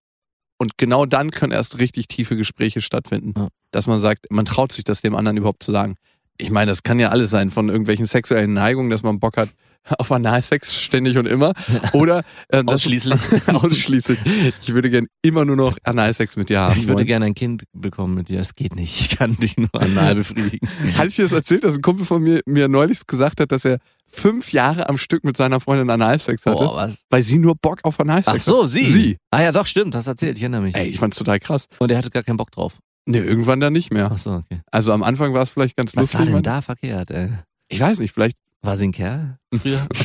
und 0.59 0.77
genau 0.77 1.07
dann 1.07 1.31
können 1.31 1.51
erst 1.53 1.79
richtig 1.79 2.07
tiefe 2.07 2.35
Gespräche 2.37 2.81
stattfinden. 2.81 3.33
Ja. 3.35 3.47
Dass 3.71 3.87
man 3.87 3.99
sagt, 3.99 4.27
man 4.29 4.45
traut 4.45 4.71
sich 4.71 4.83
das 4.83 5.01
dem 5.01 5.15
anderen 5.15 5.37
überhaupt 5.37 5.63
zu 5.63 5.71
sagen. 5.71 5.95
Ich 6.37 6.51
meine, 6.51 6.69
das 6.71 6.83
kann 6.83 6.99
ja 6.99 7.09
alles 7.09 7.31
sein, 7.31 7.49
von 7.49 7.67
irgendwelchen 7.69 8.05
sexuellen 8.05 8.53
Neigungen, 8.53 8.91
dass 8.91 9.01
man 9.01 9.19
Bock 9.19 9.37
hat 9.37 9.49
auf 9.97 10.11
Analsex 10.11 10.75
ständig 10.79 11.17
und 11.17 11.25
immer. 11.25 11.53
Oder 11.93 12.23
äh, 12.49 12.63
Ausschließlich. 12.65 13.19
ausschließlich. 13.47 14.19
Ich 14.61 14.73
würde 14.73 14.89
gern 14.89 15.07
immer 15.21 15.45
nur 15.45 15.55
noch 15.55 15.77
Analsex 15.83 16.35
mit 16.35 16.49
dir 16.49 16.59
haben. 16.61 16.77
Ich 16.77 16.87
würde 16.87 17.05
gerne 17.05 17.25
ein 17.25 17.33
Kind 17.33 17.63
bekommen 17.73 18.13
mit 18.15 18.29
dir. 18.29 18.39
Es 18.39 18.55
geht 18.55 18.75
nicht. 18.75 18.99
Ich 18.99 19.17
kann 19.17 19.35
dich 19.37 19.57
nur 19.57 19.69
anal 19.73 20.15
befriedigen. 20.15 20.67
Hatte 20.97 21.07
ich 21.07 21.15
dir 21.15 21.23
das 21.23 21.31
erzählt, 21.31 21.63
dass 21.63 21.75
ein 21.75 21.81
Kumpel 21.81 22.05
von 22.05 22.21
mir 22.21 22.41
mir 22.45 22.67
neulich 22.67 23.05
gesagt 23.07 23.39
hat, 23.39 23.51
dass 23.51 23.65
er 23.65 23.79
fünf 24.07 24.51
Jahre 24.53 24.89
am 24.89 24.97
Stück 24.97 25.23
mit 25.23 25.37
seiner 25.37 25.59
Freundin 25.59 25.89
Analsex 25.89 26.45
hatte, 26.45 26.63
Boah, 26.63 26.75
was? 26.75 27.01
weil 27.09 27.23
sie 27.23 27.37
nur 27.39 27.55
Bock 27.55 27.79
auf 27.83 27.99
Analsex 27.99 28.27
Ach 28.27 28.43
so, 28.43 28.67
sie. 28.67 28.85
Sie. 28.85 29.17
Ah 29.31 29.41
ja, 29.41 29.51
doch, 29.51 29.65
stimmt. 29.65 29.93
Das 29.95 30.05
erzählt. 30.07 30.37
Ich 30.37 30.43
erinnere 30.43 30.61
mich. 30.61 30.75
Ey, 30.75 30.87
ich 30.89 30.99
fand's 30.99 31.17
total 31.17 31.39
krass. 31.39 31.65
Und 31.79 31.91
er 31.91 31.97
hatte 31.97 32.09
gar 32.11 32.23
keinen 32.23 32.37
Bock 32.37 32.51
drauf. 32.51 32.73
Nee, 33.07 33.17
irgendwann 33.19 33.59
dann 33.59 33.73
nicht 33.73 33.91
mehr. 33.91 34.11
Ach 34.13 34.17
so, 34.17 34.31
okay. 34.31 34.61
Also 34.69 34.91
am 34.93 35.01
Anfang 35.01 35.33
war 35.33 35.41
es 35.43 35.49
vielleicht 35.49 35.75
ganz 35.75 35.95
Was 35.95 36.01
lustig. 36.03 36.19
war 36.19 36.25
denn 36.25 36.33
man- 36.35 36.43
da 36.43 36.61
verkehrt, 36.61 37.09
ey? 37.09 37.29
Ich 37.69 37.79
weiß 37.79 37.99
nicht, 37.99 38.13
vielleicht. 38.13 38.35
War 38.63 38.77
sie 38.77 38.85
ein 38.89 38.91
Kerl 38.91 39.37
früher? 39.53 39.87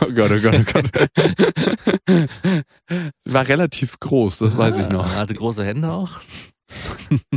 Oh 0.00 0.12
Gott, 0.12 0.30
oh 0.32 0.40
Gott, 0.40 0.54
oh 0.54 0.64
Gott. 0.72 1.10
Sie 3.24 3.32
war 3.32 3.46
relativ 3.46 3.98
groß, 4.00 4.38
das 4.38 4.56
weiß 4.56 4.78
ich 4.78 4.88
noch. 4.88 5.04
Ah, 5.06 5.16
Hatte 5.16 5.34
große 5.34 5.64
Hände 5.64 5.90
auch? 5.90 6.12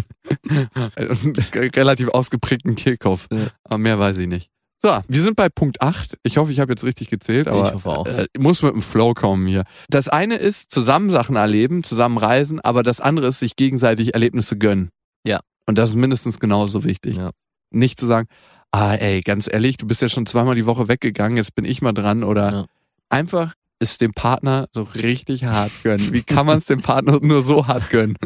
Und 0.50 1.56
relativ 1.56 2.10
ausgeprägten 2.10 2.76
Kehlkopf. 2.76 3.28
Ja. 3.32 3.48
Aber 3.64 3.78
mehr 3.78 4.00
weiß 4.00 4.18
ich 4.18 4.28
nicht. 4.28 4.50
So, 4.82 4.98
wir 5.08 5.22
sind 5.22 5.36
bei 5.36 5.50
Punkt 5.50 5.82
8. 5.82 6.18
Ich 6.24 6.38
hoffe, 6.38 6.54
ich 6.54 6.60
habe 6.62 6.72
jetzt 6.72 6.86
richtig 6.86 7.10
gezählt, 7.10 7.50
aber 7.50 7.68
ich 7.68 7.74
hoffe 7.74 7.90
auch. 7.90 8.06
äh, 8.08 8.28
muss 8.38 8.62
mit 8.64 8.74
dem 8.74 8.82
Flow 8.82 9.14
kommen 9.14 9.46
hier. 9.46 9.64
Das 9.90 10.08
eine 10.08 10.36
ist 10.38 10.72
zusammen 10.72 11.10
Sachen 11.10 11.36
erleben, 11.36 11.84
zusammen 11.84 12.18
reisen, 12.18 12.62
aber 12.62 12.82
das 12.82 13.02
andere 13.02 13.28
ist 13.28 13.40
sich 13.40 13.58
gegenseitig 13.58 14.14
Erlebnisse 14.14 14.58
gönnen. 14.58 14.90
Ja. 15.28 15.42
Und 15.66 15.78
das 15.78 15.90
ist 15.90 15.96
mindestens 15.98 16.40
genauso 16.40 16.86
wichtig. 16.86 17.18
Ja. 17.18 17.32
Nicht 17.72 18.00
zu 18.00 18.06
sagen, 18.06 18.28
ah 18.72 18.94
ey, 18.96 19.22
ganz 19.22 19.48
ehrlich, 19.52 19.78
du 19.78 19.88
bist 19.88 20.02
ja 20.02 20.10
schon 20.10 20.26
zweimal 20.26 20.56
die 20.56 20.66
Woche 20.66 20.88
weggegangen, 20.88 21.38
jetzt 21.38 21.56
bin 21.56 21.66
ich 21.66 21.82
mal 21.82 21.94
dran 21.94 22.24
oder 22.24 22.52
Ja. 22.52 22.66
einfach 23.10 23.54
es 23.82 23.98
dem 23.98 24.14
Partner 24.14 24.68
so 24.74 24.84
richtig 24.84 25.46
hart 25.46 25.72
gönnen. 25.84 26.12
Wie 26.12 26.22
kann 26.22 26.46
man 26.46 26.58
es 26.58 26.66
dem 26.66 26.82
Partner 26.82 27.20
nur 27.22 27.42
so 27.44 27.68
hart 27.68 27.90
gönnen? 27.90 28.18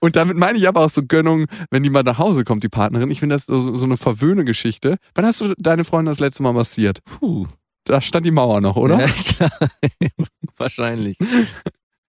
Und 0.00 0.14
damit 0.16 0.36
meine 0.36 0.56
ich 0.58 0.68
aber 0.68 0.82
auch 0.84 0.90
so 0.90 1.02
Gönnung, 1.04 1.46
wenn 1.70 1.82
die 1.82 1.90
mal 1.90 2.02
nach 2.04 2.18
Hause 2.18 2.44
kommt, 2.44 2.62
die 2.62 2.68
Partnerin. 2.68 3.10
Ich 3.10 3.18
finde 3.20 3.34
das 3.34 3.46
so, 3.46 3.74
so 3.76 3.84
eine 3.84 3.96
verwöhne 3.96 4.44
Geschichte. 4.44 4.98
Wann 5.14 5.24
hast 5.26 5.40
du 5.40 5.54
deine 5.58 5.84
Freundin 5.84 6.12
das 6.12 6.20
letzte 6.20 6.42
Mal 6.44 6.52
massiert? 6.52 7.02
Puh. 7.04 7.46
Da 7.84 8.00
stand 8.00 8.24
die 8.26 8.30
Mauer 8.30 8.60
noch, 8.60 8.76
oder? 8.76 9.00
Ja, 9.00 9.06
klar. 9.36 9.50
Wahrscheinlich. 10.56 11.16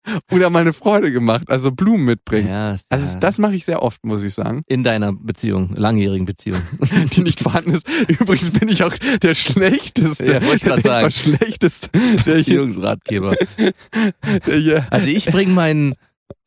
Oder 0.31 0.49
mal 0.49 0.61
eine 0.61 0.73
Freude 0.73 1.11
gemacht, 1.11 1.49
also 1.49 1.71
Blumen 1.71 2.05
mitbringen. 2.05 2.47
Ja, 2.49 2.77
Also 2.89 3.17
das 3.19 3.37
mache 3.37 3.55
ich 3.55 3.65
sehr 3.65 3.81
oft, 3.83 4.03
muss 4.05 4.23
ich 4.23 4.33
sagen, 4.33 4.63
In 4.67 4.83
deiner 4.83 5.13
Beziehung, 5.13 5.73
langjährigen 5.75 6.25
Beziehung. 6.25 6.61
die 7.13 7.21
nicht 7.21 7.39
vorhanden 7.39 7.71
ist. 7.75 7.87
Übrigens 8.07 8.51
bin 8.51 8.69
ich 8.69 8.83
auch 8.83 8.95
der 9.21 9.35
schlechteste, 9.35 10.25
Ja, 10.25 10.41
wollte 10.43 10.55
ich 10.55 10.61
der 10.63 10.81
sagen. 10.81 11.11
schlechteste, 11.11 11.89
Beziehungsratgeber. 12.25 13.35
hier. 14.45 14.87
Also 14.89 15.07
ich 15.07 15.25
bringe 15.27 15.51
meinen, 15.53 15.95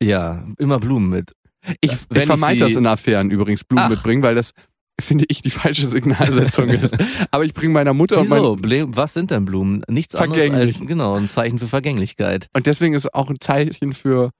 ja, 0.01 0.43
immer 0.57 0.79
Blumen 0.79 1.09
mit. 1.09 1.31
Ich, 1.79 1.91
Wenn 2.09 2.21
ich 2.23 2.27
vermeide 2.27 2.59
das 2.61 2.75
in 2.75 2.87
Affären 2.87 3.29
übrigens, 3.29 3.63
Blumen 3.63 3.85
Ach. 3.85 3.89
mitbringen, 3.89 4.23
weil 4.23 4.33
das 4.35 4.51
finde 4.99 5.25
ich 5.29 5.41
die 5.41 5.49
falsche 5.49 5.87
Signalsetzung 5.87 6.69
ist. 6.69 6.95
Aber 7.31 7.43
ich 7.43 7.53
bringe 7.53 7.73
meiner 7.73 7.93
Mutter 7.93 8.19
und 8.19 8.29
mein, 8.29 8.41
Wieso? 8.41 8.95
Was 8.95 9.13
sind 9.13 9.31
denn 9.31 9.45
Blumen? 9.45 9.83
Nichts 9.87 10.15
anderes 10.15 10.51
als, 10.51 10.79
genau, 10.79 11.15
ein 11.15 11.29
Zeichen 11.29 11.59
für 11.59 11.67
Vergänglichkeit. 11.67 12.47
Und 12.53 12.65
deswegen 12.65 12.93
ist 12.93 13.05
es 13.05 13.13
auch 13.13 13.29
ein 13.29 13.39
Zeichen 13.39 13.93
für 13.93 14.31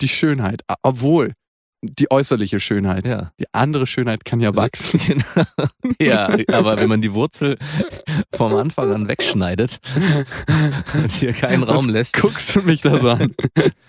die 0.00 0.08
Schönheit. 0.08 0.62
Obwohl, 0.82 1.34
die 1.82 2.10
äußerliche 2.10 2.60
Schönheit. 2.60 3.06
Ja. 3.06 3.32
Die 3.40 3.46
andere 3.52 3.86
Schönheit 3.86 4.24
kann 4.24 4.40
ja 4.40 4.54
wachsen. 4.54 5.00
Genau. 5.10 5.46
ja, 6.00 6.28
aber 6.48 6.76
wenn 6.76 6.88
man 6.88 7.00
die 7.00 7.12
Wurzel 7.12 7.56
vom 8.34 8.54
Anfang 8.54 8.92
an 8.92 9.08
wegschneidet 9.08 9.80
und 10.94 11.10
hier 11.12 11.32
keinen 11.32 11.62
Raum 11.62 11.88
lässt. 11.88 12.14
Guckst 12.14 12.54
du 12.54 12.60
mich 12.60 12.82
da 12.82 13.00
so 13.00 13.10
an? 13.10 13.34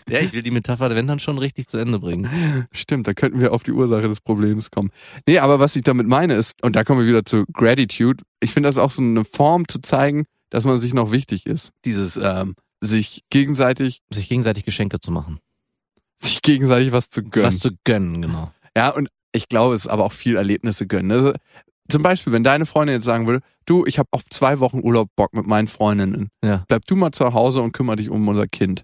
Ja, 0.10 0.20
ich 0.20 0.34
will 0.34 0.42
die 0.42 0.52
Metapher, 0.52 0.90
wenn 0.96 1.08
dann 1.08 1.20
schon 1.20 1.38
richtig 1.38 1.68
zu 1.68 1.78
Ende 1.78 2.00
bringen. 2.00 2.68
Stimmt, 2.72 3.08
da 3.08 3.14
könnten 3.14 3.40
wir 3.40 3.54
auf 3.54 3.64
die 3.64 3.72
Ursache 3.72 4.08
des 4.08 4.20
Problems 4.22 4.72
kommen. 4.72 4.90
Nee, 5.28 5.40
aber 5.40 5.60
was 5.60 5.76
ich 5.76 5.84
damit 5.84 6.08
meine 6.08 6.34
ist, 6.34 6.62
und 6.64 6.76
da 6.76 6.84
kommen 6.84 7.02
wir 7.02 7.08
wieder 7.08 7.26
zu 7.26 7.46
Gratitude, 7.54 8.24
ich 8.40 8.52
finde 8.52 8.70
das 8.70 8.78
auch 8.78 8.92
so 8.92 9.02
eine 9.02 9.24
Form 9.26 9.68
zu 9.68 9.82
zeigen, 9.82 10.26
dass 10.50 10.66
man 10.66 10.78
sich 10.78 10.94
noch 10.94 11.12
wichtig 11.12 11.46
ist. 11.46 11.72
Dieses 11.86 12.18
ähm, 12.22 12.56
sich 12.82 13.24
gegenseitig, 13.30 14.00
Sich 14.12 14.28
gegenseitig 14.28 14.66
Geschenke 14.66 15.00
zu 15.00 15.12
machen. 15.12 15.40
Sich 16.22 16.42
gegenseitig 16.42 16.92
was 16.92 17.10
zu 17.10 17.24
gönnen. 17.24 17.48
Was 17.48 17.60
zu 17.60 17.72
gönnen, 17.84 18.22
genau. 18.22 18.52
Ja, 18.76 18.90
und 18.90 19.10
ich 19.32 19.50
glaube, 19.50 19.76
es 19.76 19.82
ist 19.82 19.88
aber 19.88 20.06
auch 20.06 20.14
viel 20.14 20.36
Erlebnisse 20.36 20.88
gönnen. 20.88 21.12
Also, 21.12 21.34
zum 21.90 22.04
Beispiel, 22.04 22.32
wenn 22.32 22.44
deine 22.44 22.66
Freundin 22.66 22.96
jetzt 22.96 23.06
sagen 23.06 23.28
würde, 23.28 23.42
du, 23.66 23.86
ich 23.86 24.00
habe 24.00 24.08
auf 24.12 24.24
zwei 24.30 24.60
Wochen 24.60 24.80
Urlaub 24.80 25.10
Bock 25.16 25.34
mit 25.34 25.46
meinen 25.46 25.68
Freundinnen. 25.68 26.30
Ja. 26.44 26.64
Bleib 26.68 26.86
du 26.88 26.96
mal 26.96 27.12
zu 27.12 27.34
Hause 27.34 27.62
und 27.62 27.74
kümmere 27.74 27.98
dich 27.98 28.10
um 28.10 28.28
unser 28.28 28.48
Kind. 28.48 28.84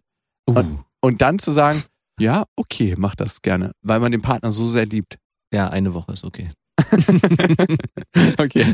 Uh, 0.50 0.64
Und 1.02 1.22
dann 1.22 1.40
zu 1.40 1.52
sagen, 1.52 1.84
ja, 2.20 2.46
okay, 2.56 2.96
mach 2.98 3.16
das 3.16 3.42
gerne, 3.42 3.72
weil 3.82 4.00
man 4.00 4.12
den 4.12 4.22
Partner 4.22 4.52
so 4.52 4.66
sehr 4.66 4.86
liebt. 4.86 5.18
ja, 5.54 5.70
eine 5.70 5.94
Woche 5.94 6.14
ist 6.14 6.24
okay. 6.24 6.50
okay. 8.38 8.66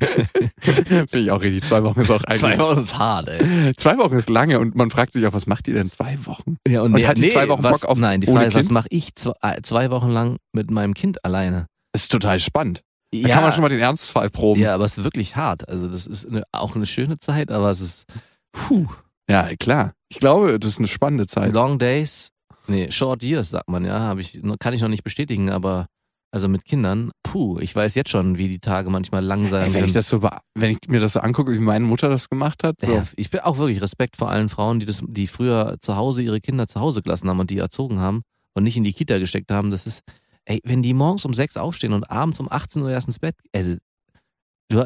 Finde 0.59 1.17
ich 1.17 1.31
auch 1.31 1.41
richtig. 1.41 1.63
Zwei 1.63 1.83
Wochen 1.83 2.01
ist 2.01 2.11
auch 2.11 2.23
eigentlich. 2.23 2.41
Zwei 2.41 2.57
Wochen 2.57 2.79
ist 2.79 2.97
hart, 2.97 3.27
ey. 3.29 3.73
Zwei 3.77 3.97
Wochen 3.97 4.15
ist 4.17 4.29
lange 4.29 4.59
und 4.59 4.75
man 4.75 4.89
fragt 4.91 5.13
sich 5.13 5.25
auch, 5.25 5.33
was 5.33 5.47
macht 5.47 5.67
ihr 5.67 5.73
denn 5.75 5.91
zwei 5.91 6.17
Wochen? 6.25 6.57
Ja, 6.67 6.81
Und 6.81 6.95
hat 7.07 7.17
die 7.17 7.29
zwei 7.29 7.47
Wochen 7.47 7.63
was, 7.63 7.81
Bock 7.81 7.89
auf 7.89 7.97
Nein, 7.97 8.21
die 8.21 8.27
Frage 8.27 8.47
ist, 8.47 8.55
was 8.55 8.69
mache 8.69 8.87
ich 8.89 9.15
zwei, 9.15 9.33
äh, 9.41 9.61
zwei 9.61 9.89
Wochen 9.91 10.09
lang 10.09 10.37
mit 10.51 10.69
meinem 10.71 10.93
Kind 10.93 11.23
alleine? 11.23 11.67
Das 11.93 12.03
ist 12.03 12.11
total 12.11 12.39
spannend. 12.39 12.81
Da 13.13 13.29
kann 13.29 13.43
man 13.43 13.53
schon 13.53 13.61
mal 13.61 13.69
den 13.69 13.79
Ernstfall 13.79 14.29
proben. 14.29 14.59
ja, 14.59 14.73
aber 14.73 14.85
es 14.85 14.97
ist 14.97 15.03
wirklich 15.03 15.35
hart. 15.35 15.69
Also 15.69 15.87
das 15.87 16.07
ist 16.07 16.27
eine, 16.27 16.43
auch 16.51 16.75
eine 16.75 16.87
schöne 16.87 17.19
Zeit, 17.19 17.51
aber 17.51 17.69
es 17.69 17.79
ist 17.79 18.05
puh, 18.51 18.87
Ja, 19.29 19.49
klar. 19.59 19.93
Ich 20.09 20.19
glaube, 20.19 20.59
das 20.59 20.71
ist 20.71 20.79
eine 20.79 20.87
spannende 20.87 21.27
Zeit. 21.27 21.53
long 21.53 21.77
days, 21.77 22.29
nee, 22.67 22.89
short 22.91 23.23
years 23.23 23.51
sagt 23.51 23.69
man 23.69 23.85
ja, 23.85 24.15
ich 24.17 24.41
kann 24.59 24.73
ich 24.73 24.81
noch 24.81 24.89
nicht 24.89 25.03
bestätigen, 25.03 25.51
aber 25.51 25.85
also 26.33 26.47
mit 26.47 26.65
Kindern, 26.65 27.11
puh, 27.21 27.59
ich 27.59 27.75
weiß 27.75 27.93
jetzt 27.93 28.09
schon, 28.09 28.39
wie 28.39 28.47
die 28.47 28.57
Tage 28.57 28.89
manchmal 28.89 29.23
lang 29.23 29.47
sein 29.49 29.67
Ey, 29.67 29.73
wenn 29.75 29.81
ich 29.81 29.91
können. 29.91 29.93
das 29.93 30.09
so, 30.09 30.27
wenn 30.55 30.71
ich 30.71 30.79
mir 30.87 30.99
das 30.99 31.13
so 31.13 31.19
angucke, 31.19 31.53
wie 31.53 31.59
meine 31.59 31.85
Mutter 31.85 32.09
das 32.09 32.27
gemacht 32.27 32.63
hat, 32.63 32.77
so. 32.81 32.91
Ja, 32.91 33.07
ich 33.15 33.29
bin 33.29 33.41
auch 33.41 33.59
wirklich 33.59 33.83
Respekt 33.83 34.17
vor 34.17 34.31
allen 34.31 34.49
Frauen, 34.49 34.79
die 34.79 34.87
das, 34.87 35.03
die 35.07 35.27
früher 35.27 35.77
zu 35.81 35.95
Hause 35.95 36.23
ihre 36.23 36.41
Kinder 36.41 36.67
zu 36.67 36.79
Hause 36.79 37.03
gelassen 37.03 37.29
haben 37.29 37.39
und 37.39 37.51
die 37.51 37.59
erzogen 37.59 37.99
haben 37.99 38.23
und 38.55 38.63
nicht 38.63 38.75
in 38.75 38.83
die 38.83 38.93
Kita 38.93 39.19
gesteckt 39.19 39.51
haben. 39.51 39.69
Das 39.69 39.85
ist, 39.85 40.01
ey, 40.45 40.59
wenn 40.63 40.81
die 40.81 40.95
morgens 40.95 41.23
um 41.23 41.35
sechs 41.35 41.55
aufstehen 41.55 41.93
und 41.93 42.09
abends 42.09 42.39
um 42.39 42.51
18 42.51 42.81
Uhr 42.81 42.89
erst 42.89 43.07
ins 43.07 43.19
Bett, 43.19 43.35
also, 43.53 43.75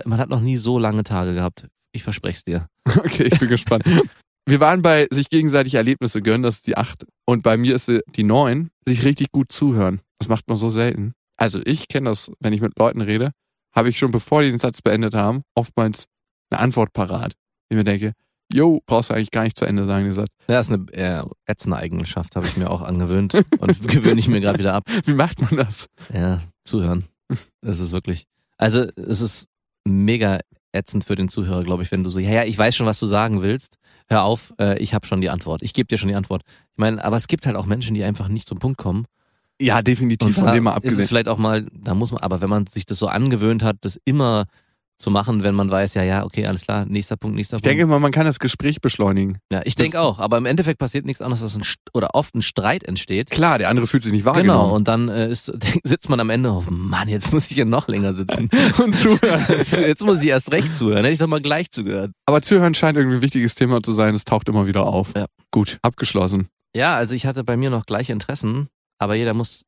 man 0.06 0.20
hat 0.20 0.28
noch 0.28 0.42
nie 0.42 0.58
so 0.58 0.78
lange 0.78 1.06
Tage 1.06 1.34
gehabt. 1.34 1.68
Ich 1.94 2.04
verspreche 2.04 2.38
es 2.38 2.44
dir. 2.44 2.68
Okay, 2.98 3.30
ich 3.32 3.40
bin 3.40 3.48
gespannt. 3.48 3.86
Wir 4.46 4.60
waren 4.60 4.82
bei 4.82 5.08
sich 5.12 5.30
gegenseitig 5.30 5.76
Erlebnisse 5.76 6.22
gönnen, 6.22 6.44
das 6.44 6.56
ist 6.56 6.68
die 6.68 6.76
acht. 6.76 7.06
Und 7.26 7.44
bei 7.44 7.56
mir 7.56 7.76
ist 7.76 7.90
die 8.16 8.24
neun, 8.24 8.70
sich 8.86 9.04
richtig 9.04 9.32
gut 9.32 9.52
zuhören. 9.52 10.02
Das 10.20 10.28
macht 10.30 10.48
man 10.48 10.58
so 10.58 10.70
selten. 10.70 11.14
Also 11.38 11.62
ich 11.64 11.88
kenne 11.88 12.10
das, 12.10 12.32
wenn 12.40 12.54
ich 12.54 12.62
mit 12.62 12.78
Leuten 12.78 13.02
rede, 13.02 13.32
habe 13.74 13.90
ich 13.90 13.98
schon, 13.98 14.12
bevor 14.12 14.42
die 14.42 14.50
den 14.50 14.60
Satz 14.60 14.82
beendet 14.82 15.14
haben, 15.14 15.44
oftmals 15.56 16.06
eine 16.50 16.60
Antwort 16.60 16.94
parat. 16.94 17.34
Ich 17.70 17.78
mir 17.78 17.84
denke, 17.84 18.14
yo, 18.52 18.82
brauchst 18.86 19.10
du 19.10 19.14
eigentlich 19.14 19.32
gar 19.32 19.44
nicht 19.44 19.58
zu 19.58 19.66
Ende 19.66 19.86
sagen, 19.86 20.06
den 20.06 20.14
Satz. 20.14 20.30
Ja, 20.48 20.60
ist 20.60 20.72
eine 20.72 20.92
äh, 20.94 21.24
ätzende 21.46 21.78
Eigenschaft, 21.78 22.36
habe 22.36 22.48
ich 22.48 22.58
mir 22.58 22.70
auch 22.70 22.82
angewöhnt 22.82 23.36
und 23.60 23.82
gewöhne 23.88 24.20
ich 24.20 24.28
mir 24.28 24.42
gerade 24.42 24.60
wieder 24.60 24.74
ab. 24.74 24.84
Wie 25.06 25.14
macht 25.14 25.42
man 25.42 25.66
das? 25.66 25.88
Ja, 26.14 26.42
zuhören. 26.64 27.06
Das 27.62 27.80
ist 27.80 27.92
wirklich. 27.92 28.26
Also, 28.58 28.88
es 28.96 29.22
ist 29.22 29.48
mega 29.86 30.40
ätzend 30.72 31.04
für 31.04 31.16
den 31.16 31.30
Zuhörer, 31.30 31.64
glaube 31.64 31.84
ich, 31.84 31.92
wenn 31.92 32.04
du 32.04 32.10
so, 32.10 32.20
ja, 32.20 32.32
ja, 32.32 32.44
ich 32.44 32.58
weiß 32.58 32.76
schon, 32.76 32.88
was 32.88 33.00
du 33.00 33.06
sagen 33.06 33.42
willst. 33.42 33.78
Hör 34.10 34.24
auf, 34.24 34.54
äh, 34.60 34.78
ich 34.80 34.94
habe 34.94 35.06
schon 35.06 35.22
die 35.22 35.30
Antwort. 35.30 35.62
Ich 35.62 35.74
gebe 35.74 35.88
dir 35.88 35.98
schon 35.98 36.08
die 36.08 36.16
Antwort. 36.16 36.44
Ich 36.46 36.78
meine, 36.78 37.04
aber 37.04 37.18
es 37.18 37.28
gibt 37.28 37.46
halt 37.46 37.58
auch 37.58 37.66
Menschen, 37.66 37.94
die 37.94 38.04
einfach 38.04 38.30
nicht 38.30 38.48
zum 38.48 38.60
Punkt 38.60 38.78
kommen. 38.78 39.06
Ja, 39.62 39.82
definitiv, 39.82 40.36
von 40.36 40.52
dem 40.54 40.64
mal 40.66 40.72
ist 40.72 40.78
es 40.78 40.84
abgesehen. 40.84 41.08
vielleicht 41.08 41.28
auch 41.28 41.38
mal, 41.40 41.66
da 41.74 41.94
muss 41.96 42.12
man, 42.12 42.22
aber 42.22 42.42
wenn 42.42 42.50
man 42.50 42.68
sich 42.68 42.86
das 42.86 43.00
so 43.00 43.08
angewöhnt 43.08 43.64
hat, 43.64 43.78
das 43.82 44.00
immer 44.06 44.46
zu 45.00 45.12
machen, 45.12 45.44
wenn 45.44 45.54
man 45.54 45.70
weiß, 45.70 45.94
ja, 45.94 46.02
ja, 46.02 46.26
okay, 46.26 46.48
alles 46.48 46.62
klar, 46.64 46.86
nächster 46.88 47.18
Punkt, 47.18 47.36
nächster 47.36 47.58
Ich 47.58 47.62
Punkt. 47.62 47.72
denke 47.72 47.86
mal, 47.86 48.00
man 48.00 48.12
kann 48.12 48.26
das 48.26 48.40
Gespräch 48.40 48.82
beschleunigen. 48.82 49.38
ja, 49.52 49.62
ich 49.64 49.76
denke 49.76 50.00
auch, 50.02 50.18
aber 50.20 50.38
im 50.40 50.48
Endeffekt 50.48 50.80
passiert 50.80 51.06
nichts 51.06 51.22
anderes, 51.22 51.44
als 51.44 51.56
ein 51.56 51.64
St 51.64 51.78
oder 51.94 52.16
oft 52.16 52.34
ein 52.34 52.42
Streit 52.42 52.84
entsteht. 52.84 53.30
Klar, 53.30 53.60
der 53.60 53.70
andere 53.70 53.86
fühlt 53.86 54.02
sich 54.02 54.12
nicht 54.12 54.26
wahrgenommen. 54.26 54.60
Genau, 54.60 54.76
und 54.76 54.88
dann 54.88 55.08
äh, 55.10 55.30
ist, 55.30 55.52
sitzt 55.84 56.10
man 56.10 56.20
am 56.20 56.32
Ende, 56.32 56.52
oh 56.52 56.64
Mann, 56.70 57.10
jetzt 57.10 57.32
muss 57.32 57.46
ich 57.50 57.56
hier 57.56 57.66
noch 57.66 57.88
länger 57.88 58.16
sitzen. 58.16 58.50
und 58.84 58.96
zuhören. 58.96 59.46
Jetzt, 59.50 59.78
jetzt 59.78 60.04
muss 60.04 60.22
ich 60.22 60.30
erst 60.30 60.52
recht 60.52 60.76
zuhören. 60.76 61.04
Hätte 61.04 61.14
ich 61.14 61.20
doch 61.20 61.28
mal 61.28 61.42
gleich 61.42 61.70
zugehört. 61.70 62.12
Aber 62.26 62.42
zuhören 62.42 62.74
scheint 62.74 62.98
irgendwie 62.98 63.18
ein 63.18 63.22
wichtiges 63.22 63.54
Thema 63.54 63.82
zu 63.84 63.92
sein. 63.92 64.16
Es 64.16 64.26
taucht 64.26 64.50
immer 64.50 64.66
wieder 64.66 64.86
auf. 64.88 65.14
Ja. 65.16 65.26
Gut, 65.52 65.78
abgeschlossen. 65.84 66.48
Ja, 66.76 66.96
also 66.96 67.14
ich 67.14 67.26
hatte 67.28 67.44
bei 67.44 67.56
mir 67.56 67.70
noch 67.70 67.86
gleiche 67.86 68.14
Interessen, 68.14 68.68
aber 69.00 69.16
jeder 69.16 69.34
muss 69.34 69.64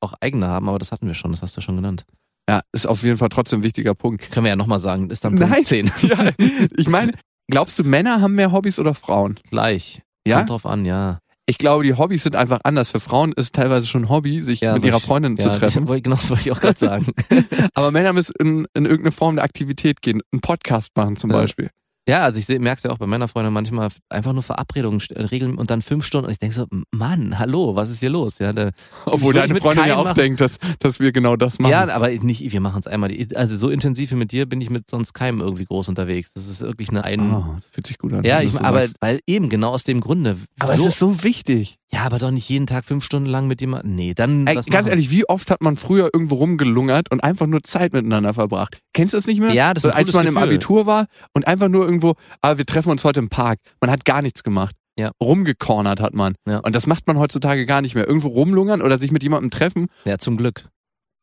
auch 0.00 0.14
eigene 0.20 0.46
haben, 0.48 0.68
aber 0.68 0.78
das 0.78 0.92
hatten 0.92 1.06
wir 1.06 1.14
schon, 1.14 1.30
das 1.32 1.42
hast 1.42 1.56
du 1.56 1.60
schon 1.60 1.76
genannt. 1.76 2.04
Ja, 2.48 2.62
ist 2.72 2.86
auf 2.86 3.02
jeden 3.02 3.16
Fall 3.18 3.28
trotzdem 3.28 3.60
ein 3.60 3.62
wichtiger 3.62 3.94
Punkt. 3.94 4.30
Können 4.30 4.44
wir 4.44 4.50
ja 4.50 4.56
nochmal 4.56 4.80
sagen, 4.80 5.10
ist 5.10 5.24
dann 5.24 5.36
Punkt 5.38 5.50
Nein. 5.54 5.64
10. 5.66 5.90
Ja, 6.02 6.30
ich 6.76 6.88
meine, 6.88 7.12
glaubst 7.50 7.78
du, 7.78 7.84
Männer 7.84 8.20
haben 8.20 8.34
mehr 8.34 8.50
Hobbys 8.50 8.78
oder 8.78 8.94
Frauen? 8.94 9.38
Gleich. 9.50 10.02
Ja? 10.26 10.38
Kommt 10.38 10.50
drauf 10.50 10.66
an, 10.66 10.84
ja. 10.84 11.18
Ich 11.46 11.58
glaube, 11.58 11.82
die 11.84 11.94
Hobbys 11.94 12.22
sind 12.22 12.36
einfach 12.36 12.60
anders. 12.64 12.90
Für 12.90 13.00
Frauen 13.00 13.32
ist 13.32 13.54
teilweise 13.54 13.86
schon 13.88 14.02
ein 14.04 14.08
Hobby, 14.08 14.40
sich 14.42 14.60
ja 14.60 14.74
mit 14.74 14.84
ihrer 14.84 14.98
ich- 14.98 15.02
Freundin 15.02 15.36
ja, 15.36 15.42
zu 15.52 15.58
treffen. 15.58 15.88
wollte- 15.88 16.02
Genau, 16.02 16.16
das 16.16 16.30
wollte 16.30 16.42
ich 16.48 16.52
auch 16.52 16.60
gerade 16.60 16.78
sagen. 16.78 17.06
Aber 17.74 17.90
Männer 17.90 18.12
müssen 18.12 18.34
in, 18.38 18.66
in 18.74 18.84
irgendeine 18.84 19.12
Form 19.12 19.36
der 19.36 19.44
Aktivität 19.44 20.00
gehen. 20.00 20.20
Einen 20.32 20.40
Podcast 20.40 20.90
machen 20.96 21.16
zum 21.16 21.30
Ja. 21.30 21.36
Beispiel. 21.38 21.70
Ja, 22.10 22.24
also 22.24 22.38
ich 22.38 22.48
merke 22.60 22.78
es 22.78 22.82
ja 22.84 22.90
auch 22.90 22.98
bei 22.98 23.06
meiner 23.06 23.28
Freundin 23.28 23.52
manchmal 23.52 23.88
einfach 24.08 24.32
nur 24.32 24.42
Verabredungen 24.42 25.00
st- 25.00 25.30
regeln 25.30 25.56
und 25.56 25.70
dann 25.70 25.80
fünf 25.82 26.04
Stunden 26.04 26.26
und 26.26 26.32
ich 26.32 26.38
denke 26.38 26.54
so, 26.54 26.66
Mann, 26.90 27.38
hallo, 27.38 27.76
was 27.76 27.88
ist 27.90 28.00
hier 28.00 28.10
los? 28.10 28.38
Ja, 28.38 28.52
der, 28.52 28.72
Obwohl 29.06 29.32
deine 29.32 29.54
Freundin 29.56 29.86
ja 29.86 29.96
auch 29.96 30.04
machen. 30.04 30.16
denkt, 30.16 30.40
dass, 30.40 30.58
dass 30.80 31.00
wir 31.00 31.12
genau 31.12 31.36
das 31.36 31.58
machen. 31.58 31.70
ja, 31.72 31.88
aber 31.88 32.08
nicht, 32.10 32.52
wir 32.52 32.60
machen 32.60 32.80
es 32.80 32.86
einmal. 32.86 33.10
Also 33.34 33.56
so 33.56 33.70
intensiv 33.70 34.10
wie 34.10 34.16
mit 34.16 34.32
dir 34.32 34.46
bin 34.46 34.60
ich 34.60 34.70
mit 34.70 34.90
sonst 34.90 35.12
keinem 35.14 35.40
irgendwie 35.40 35.64
groß 35.64 35.88
unterwegs. 35.88 36.32
Das 36.34 36.46
ist 36.48 36.60
wirklich 36.60 36.90
eine 36.90 37.04
ein. 37.04 37.20
Ah, 37.20 37.58
das 37.60 37.70
fühlt 37.70 37.86
sich 37.86 37.98
gut 37.98 38.12
an. 38.12 38.24
ja, 38.24 38.40
ich, 38.42 38.60
aber 38.60 38.84
weil 39.00 39.20
eben 39.26 39.48
genau 39.48 39.70
aus 39.70 39.84
dem 39.84 40.00
Grunde. 40.00 40.36
aber 40.58 40.76
so, 40.76 40.86
es 40.86 40.92
ist 40.94 40.98
so 40.98 41.22
wichtig. 41.22 41.76
Ja, 41.92 42.02
aber 42.04 42.18
doch 42.18 42.30
nicht 42.30 42.48
jeden 42.48 42.66
Tag 42.66 42.84
fünf 42.84 43.04
Stunden 43.04 43.28
lang 43.28 43.48
mit 43.48 43.60
jemandem. 43.60 43.94
Nee, 43.94 44.14
dann 44.14 44.46
Ey, 44.46 44.54
ganz 44.54 44.68
machen. 44.68 44.86
ehrlich, 44.88 45.10
wie 45.10 45.28
oft 45.28 45.50
hat 45.50 45.60
man 45.60 45.76
früher 45.76 46.10
irgendwo 46.12 46.36
rumgelungert 46.36 47.10
und 47.10 47.22
einfach 47.24 47.46
nur 47.46 47.62
Zeit 47.64 47.92
miteinander 47.92 48.32
verbracht? 48.32 48.78
Kennst 48.92 49.12
du 49.12 49.16
das 49.16 49.26
nicht 49.26 49.40
mehr? 49.40 49.52
Ja, 49.52 49.74
das 49.74 49.84
ist 49.84 49.90
so, 49.90 49.96
als 49.96 50.12
man 50.12 50.26
im 50.26 50.34
Gefühl. 50.34 50.48
Abitur 50.48 50.86
war 50.86 51.06
und 51.34 51.48
einfach 51.48 51.68
nur 51.68 51.84
irgendwo, 51.84 52.14
ah, 52.42 52.58
wir 52.58 52.66
treffen 52.66 52.90
uns 52.90 53.04
heute 53.04 53.18
im 53.18 53.28
Park. 53.28 53.58
Man 53.80 53.90
hat 53.90 54.04
gar 54.04 54.22
nichts 54.22 54.44
gemacht. 54.44 54.76
Ja. 54.96 55.10
Rumgecornert 55.20 56.00
hat 56.00 56.14
man. 56.14 56.34
Ja. 56.46 56.58
Und 56.58 56.76
das 56.76 56.86
macht 56.86 57.06
man 57.06 57.18
heutzutage 57.18 57.66
gar 57.66 57.80
nicht 57.80 57.94
mehr. 57.94 58.06
Irgendwo 58.06 58.28
rumlungern 58.28 58.82
oder 58.82 58.98
sich 58.98 59.10
mit 59.10 59.22
jemandem 59.22 59.50
treffen. 59.50 59.86
Ja, 60.04 60.18
zum 60.18 60.36
Glück. 60.36 60.68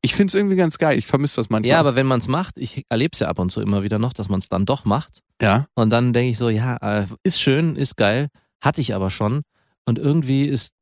Ich 0.01 0.15
finde 0.15 0.32
es 0.32 0.36
irgendwie 0.36 0.56
ganz 0.56 0.77
geil. 0.77 0.97
Ich 0.97 1.08
vermisse 1.08 1.38
das 1.38 1.49
manchmal. 1.49 1.69
Ja, 1.69 1.80
aber 1.80 1.95
wenn 1.95 2.06
man 2.08 2.19
es 2.19 2.27
macht, 2.27 2.58
ich 2.58 2.84
erlebe 2.89 3.12
es 3.13 3.19
ja 3.19 3.27
ab 3.27 3.39
und 3.39 3.51
zu 3.51 3.62
immer 3.62 3.84
wieder 3.84 3.99
noch, 3.99 4.13
dass 4.13 4.30
man 4.30 4.39
es 4.39 4.49
dann 4.49 4.65
doch 4.65 4.84
macht. 4.86 5.21
ja. 5.41 5.65
Und 5.75 5.91
dann 5.91 6.13
denke 6.13 6.32
ich 6.32 6.38
so, 6.38 6.49
ja, 6.49 6.77
äh, 6.77 7.08
ist 7.23 7.39
schön, 7.41 7.75
ist 7.75 7.97
geil, 7.97 8.27
hatte 8.62 8.82
ich 8.82 8.93
aber 8.95 9.10
schon. 9.10 9.41
Und 9.88 9.97
irgendwie 10.00 10.45
ist, 10.45 10.73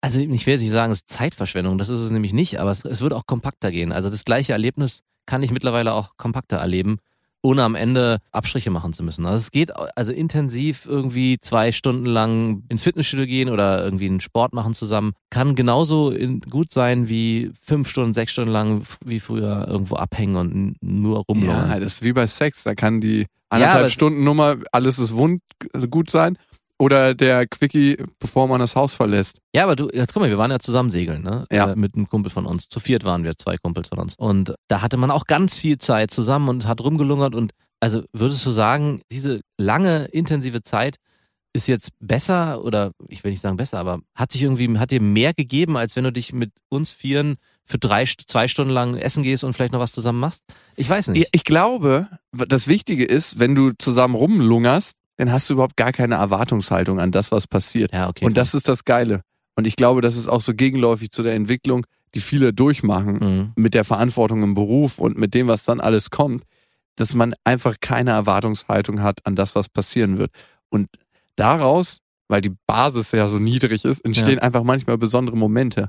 also 0.00 0.20
ich 0.20 0.46
will 0.46 0.52
jetzt 0.54 0.62
nicht 0.62 0.70
sagen, 0.70 0.90
es 0.90 1.00
ist 1.00 1.10
Zeitverschwendung, 1.10 1.76
das 1.76 1.90
ist 1.90 2.00
es 2.00 2.10
nämlich 2.10 2.32
nicht, 2.32 2.58
aber 2.58 2.70
es, 2.70 2.82
es 2.84 3.02
wird 3.02 3.12
auch 3.12 3.26
kompakter 3.26 3.70
gehen. 3.70 3.92
Also 3.92 4.08
das 4.08 4.24
gleiche 4.24 4.52
Erlebnis 4.52 5.02
kann 5.26 5.42
ich 5.42 5.50
mittlerweile 5.50 5.92
auch 5.92 6.16
kompakter 6.16 6.56
erleben, 6.56 6.98
ohne 7.42 7.62
am 7.62 7.74
Ende 7.74 8.20
Abstriche 8.32 8.70
machen 8.70 8.94
zu 8.94 9.02
müssen. 9.02 9.26
Also 9.26 9.36
es 9.36 9.50
geht 9.50 9.70
also 9.76 10.12
intensiv 10.12 10.86
irgendwie 10.86 11.38
zwei 11.40 11.72
Stunden 11.72 12.06
lang 12.06 12.62
ins 12.70 12.82
Fitnessstudio 12.82 13.26
gehen 13.26 13.50
oder 13.50 13.84
irgendwie 13.84 14.06
einen 14.06 14.20
Sport 14.20 14.54
machen 14.54 14.72
zusammen, 14.72 15.12
kann 15.28 15.54
genauso 15.54 16.10
in, 16.10 16.40
gut 16.40 16.72
sein 16.72 17.10
wie 17.10 17.52
fünf 17.60 17.86
Stunden, 17.88 18.14
sechs 18.14 18.32
Stunden 18.32 18.50
lang 18.50 18.82
wie 19.04 19.20
früher 19.20 19.66
irgendwo 19.68 19.96
abhängen 19.96 20.36
und 20.36 20.76
nur 20.82 21.24
rumlaufen. 21.28 21.70
Ja, 21.70 21.78
das 21.78 21.94
ist 21.94 22.02
wie 22.02 22.14
bei 22.14 22.26
Sex. 22.26 22.62
Da 22.62 22.74
kann 22.74 23.02
die 23.02 23.26
anderthalb 23.50 23.86
es- 23.88 23.92
Stunden 23.92 24.24
Nummer, 24.24 24.56
alles 24.72 24.98
ist 24.98 25.12
wund, 25.12 25.42
also 25.74 25.86
gut 25.86 26.10
sein. 26.10 26.38
Oder 26.80 27.14
der 27.14 27.46
Quickie, 27.46 27.98
bevor 28.18 28.48
man 28.48 28.58
das 28.58 28.74
Haus 28.74 28.94
verlässt. 28.94 29.42
Ja, 29.54 29.64
aber 29.64 29.76
du, 29.76 29.90
jetzt 29.92 30.14
guck 30.14 30.22
mal, 30.22 30.30
wir 30.30 30.38
waren 30.38 30.50
ja 30.50 30.58
zusammen 30.58 30.90
segeln, 30.90 31.22
ne? 31.22 31.44
Ja. 31.52 31.72
Äh, 31.72 31.76
mit 31.76 31.94
einem 31.94 32.08
Kumpel 32.08 32.30
von 32.30 32.46
uns. 32.46 32.70
Zu 32.70 32.80
viert 32.80 33.04
waren 33.04 33.22
wir, 33.22 33.36
zwei 33.36 33.58
Kumpels 33.58 33.88
von 33.88 33.98
uns. 33.98 34.14
Und 34.16 34.54
da 34.66 34.80
hatte 34.80 34.96
man 34.96 35.10
auch 35.10 35.26
ganz 35.26 35.58
viel 35.58 35.76
Zeit 35.76 36.10
zusammen 36.10 36.48
und 36.48 36.66
hat 36.66 36.80
rumgelungert. 36.80 37.34
Und 37.34 37.52
also 37.80 38.02
würdest 38.14 38.46
du 38.46 38.50
sagen, 38.50 39.02
diese 39.12 39.40
lange, 39.58 40.06
intensive 40.06 40.62
Zeit 40.62 40.96
ist 41.52 41.68
jetzt 41.68 41.90
besser 41.98 42.64
oder 42.64 42.92
ich 43.08 43.24
will 43.24 43.32
nicht 43.32 43.42
sagen 43.42 43.58
besser, 43.58 43.78
aber 43.78 44.00
hat 44.14 44.32
sich 44.32 44.42
irgendwie, 44.42 44.78
hat 44.78 44.90
dir 44.90 45.02
mehr 45.02 45.34
gegeben, 45.34 45.76
als 45.76 45.96
wenn 45.96 46.04
du 46.04 46.12
dich 46.12 46.32
mit 46.32 46.50
uns 46.70 46.92
Vieren 46.92 47.36
für 47.66 47.78
drei, 47.78 48.04
zwei 48.04 48.48
Stunden 48.48 48.72
lang 48.72 48.96
essen 48.96 49.22
gehst 49.22 49.44
und 49.44 49.52
vielleicht 49.52 49.72
noch 49.72 49.80
was 49.80 49.92
zusammen 49.92 50.20
machst? 50.20 50.44
Ich 50.76 50.88
weiß 50.88 51.08
nicht. 51.08 51.28
Ich 51.32 51.44
glaube, 51.44 52.08
das 52.32 52.68
Wichtige 52.68 53.04
ist, 53.04 53.38
wenn 53.38 53.54
du 53.54 53.72
zusammen 53.76 54.14
rumlungerst, 54.14 54.94
dann 55.20 55.32
hast 55.32 55.48
du 55.50 55.54
überhaupt 55.54 55.76
gar 55.76 55.92
keine 55.92 56.14
Erwartungshaltung 56.16 56.98
an 56.98 57.12
das, 57.12 57.30
was 57.30 57.46
passiert. 57.46 57.92
Ja, 57.92 58.08
okay. 58.08 58.24
Und 58.24 58.36
das 58.36 58.54
ist 58.54 58.68
das 58.68 58.84
Geile. 58.84 59.20
Und 59.56 59.66
ich 59.66 59.76
glaube, 59.76 60.00
das 60.00 60.16
ist 60.16 60.28
auch 60.28 60.40
so 60.40 60.54
gegenläufig 60.54 61.10
zu 61.10 61.22
der 61.22 61.34
Entwicklung, 61.34 61.84
die 62.14 62.20
viele 62.20 62.52
durchmachen 62.52 63.18
Mhm. 63.18 63.52
mit 63.56 63.74
der 63.74 63.84
Verantwortung 63.84 64.42
im 64.42 64.54
Beruf 64.54 64.98
und 64.98 65.18
mit 65.18 65.34
dem, 65.34 65.46
was 65.46 65.64
dann 65.64 65.80
alles 65.80 66.10
kommt, 66.10 66.42
dass 66.96 67.14
man 67.14 67.34
einfach 67.44 67.76
keine 67.80 68.10
Erwartungshaltung 68.10 69.02
hat 69.02 69.24
an 69.26 69.36
das, 69.36 69.54
was 69.54 69.68
passieren 69.68 70.18
wird. 70.18 70.32
Und 70.70 70.88
daraus, 71.36 71.98
weil 72.28 72.40
die 72.40 72.54
Basis 72.66 73.12
ja 73.12 73.28
so 73.28 73.38
niedrig 73.38 73.84
ist, 73.84 74.04
entstehen 74.04 74.38
einfach 74.38 74.62
manchmal 74.64 74.98
besondere 74.98 75.36
Momente. 75.36 75.88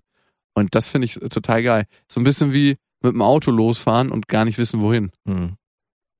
Und 0.53 0.75
das 0.75 0.87
finde 0.89 1.05
ich 1.05 1.13
total 1.15 1.63
geil. 1.63 1.85
So 2.09 2.19
ein 2.19 2.23
bisschen 2.25 2.51
wie 2.53 2.75
mit 3.01 3.13
dem 3.13 3.21
Auto 3.21 3.51
losfahren 3.51 4.11
und 4.11 4.27
gar 4.27 4.45
nicht 4.45 4.57
wissen, 4.57 4.81
wohin. 4.81 5.11
Mhm. 5.25 5.53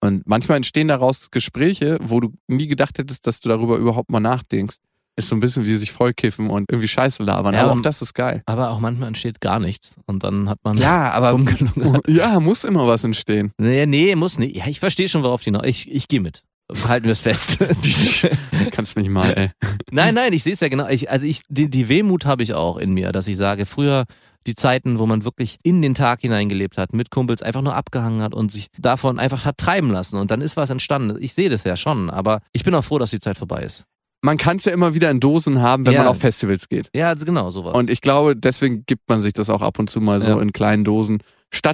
Und 0.04 0.26
manchmal 0.26 0.58
entstehen 0.58 0.88
daraus 0.88 1.30
Gespräche, 1.30 1.98
wo 2.02 2.20
du 2.20 2.34
nie 2.48 2.68
gedacht 2.68 2.98
hättest, 2.98 3.28
dass 3.28 3.40
du 3.40 3.50
darüber 3.50 3.78
überhaupt 3.78 4.10
mal 4.10 4.20
nachdenkst. 4.20 4.78
Ist 5.18 5.28
so 5.28 5.36
ein 5.36 5.42
bisschen 5.42 5.66
wie 5.66 5.76
sich 5.76 5.92
vollkiffen 5.92 6.50
und 6.50 6.72
irgendwie 6.72 6.88
Scheiße 6.88 7.22
labern. 7.22 7.54
Ja, 7.54 7.64
aber 7.64 7.74
auch 7.74 7.82
das 7.82 8.02
ist 8.02 8.14
geil. 8.14 8.42
Aber 8.46 8.70
auch 8.72 8.80
manchmal 8.80 9.10
entsteht 9.10 9.42
gar 9.42 9.60
nichts. 9.60 9.96
Und 10.06 10.24
dann 10.24 10.50
hat 10.50 10.58
man 10.64 10.78
Ja, 10.78 11.12
aber 11.14 11.40
ja, 12.08 12.40
muss 12.40 12.64
immer 12.64 12.88
was 12.88 13.04
entstehen. 13.04 13.52
Nee, 13.58 13.86
nee, 13.86 14.16
muss 14.16 14.40
nicht. 14.40 14.56
Ja, 14.56 14.68
ich 14.68 14.80
verstehe 14.80 15.10
schon, 15.10 15.24
worauf 15.24 15.44
die 15.44 15.52
noch. 15.52 15.64
Ich, 15.64 15.92
ich 15.92 16.08
gehe 16.08 16.22
mit. 16.22 16.44
Halten 16.88 17.06
wir 17.06 17.12
es 17.12 17.20
fest. 17.20 17.60
Kannst 18.72 18.96
mich 18.96 19.10
mal, 19.10 19.34
ey. 19.38 19.52
nein, 19.92 20.16
nein, 20.16 20.32
ich 20.32 20.44
sehe 20.44 20.54
es 20.54 20.62
ja 20.62 20.70
genau. 20.70 20.88
Ich, 20.88 21.12
also 21.12 21.28
ich, 21.28 21.42
die, 21.50 21.70
die 21.70 21.90
Wehmut 21.90 22.26
habe 22.26 22.44
ich 22.44 22.54
auch 22.54 22.78
in 22.78 22.94
mir, 22.94 23.12
dass 23.12 23.28
ich 23.28 23.36
sage, 23.36 23.66
früher 23.66 24.06
die 24.48 24.56
Zeiten, 24.56 24.98
wo 25.00 25.06
man 25.06 25.24
wirklich 25.24 25.58
in 25.64 25.82
den 25.82 25.94
Tag 25.94 26.22
hineingelebt 26.22 26.78
hat, 26.78 26.94
mit 26.94 27.12
Kumpels 27.12 27.42
einfach 27.44 27.62
nur 27.62 27.76
abgehangen 27.76 28.22
hat 28.22 28.34
und 28.34 28.52
sich 28.52 28.68
davon 28.80 29.20
einfach 29.20 29.46
hat 29.46 29.58
treiben 29.58 29.92
lassen. 29.92 30.18
Und 30.18 30.32
dann 30.32 30.42
ist 30.42 30.58
was 30.58 30.70
entstanden. 30.70 31.18
Ich 31.22 31.34
sehe 31.34 31.50
das 31.50 31.64
ja 31.64 31.78
schon, 31.78 32.10
aber 32.10 32.42
ich 32.54 32.64
bin 32.64 32.74
auch 32.74 32.84
froh, 32.84 32.98
dass 32.98 33.12
die 33.12 33.20
Zeit 33.20 33.38
vorbei 33.38 33.62
ist. 33.64 33.84
Man 34.24 34.38
kann 34.38 34.58
es 34.58 34.66
ja 34.66 34.72
immer 34.74 34.94
wieder 34.94 35.10
in 35.10 35.20
Dosen 35.20 35.62
haben, 35.62 35.86
wenn 35.86 35.94
Ja. 35.94 36.00
man 36.02 36.08
auf 36.10 36.20
Festivals 36.20 36.70
geht. 36.70 36.90
Ja, 36.96 37.08
also 37.10 37.26
genau 37.26 37.50
sowas. 37.50 37.74
Und 37.76 37.90
ich 37.90 38.02
glaube, 38.02 38.36
deswegen 38.36 38.84
gibt 38.86 39.10
man 39.10 39.20
sich 39.20 39.34
das 39.34 39.50
auch 39.50 39.62
ab 39.62 39.80
und 39.80 39.90
zu 39.90 40.00
mal 40.00 40.22
so 40.22 40.28
Ja. 40.30 40.40
in 40.42 40.54
kleinen 40.54 40.84
Dosen. 40.84 41.24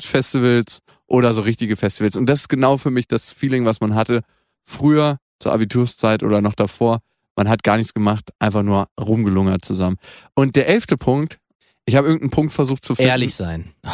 Stadtfestivals 0.01 0.79
oder 1.07 1.33
so 1.33 1.41
richtige 1.41 1.75
Festivals. 1.75 2.15
Und 2.17 2.27
das 2.27 2.41
ist 2.41 2.49
genau 2.49 2.77
für 2.77 2.91
mich 2.91 3.07
das 3.07 3.31
Feeling, 3.31 3.65
was 3.65 3.81
man 3.81 3.95
hatte 3.95 4.21
früher 4.63 5.17
zur 5.39 5.53
Abiturszeit 5.53 6.23
oder 6.23 6.41
noch 6.41 6.53
davor. 6.55 6.99
Man 7.35 7.49
hat 7.49 7.63
gar 7.63 7.77
nichts 7.77 7.93
gemacht, 7.93 8.29
einfach 8.39 8.63
nur 8.63 8.87
rumgelungert 8.99 9.63
zusammen. 9.65 9.97
Und 10.35 10.55
der 10.55 10.67
elfte 10.69 10.97
Punkt, 10.97 11.37
ich 11.87 11.95
habe 11.95 12.07
irgendeinen 12.07 12.29
Punkt 12.31 12.53
versucht 12.53 12.83
zu 12.83 12.93
finden. 12.95 13.09
Ehrlich 13.09 13.33
sein. 13.33 13.73
oh 13.83 13.91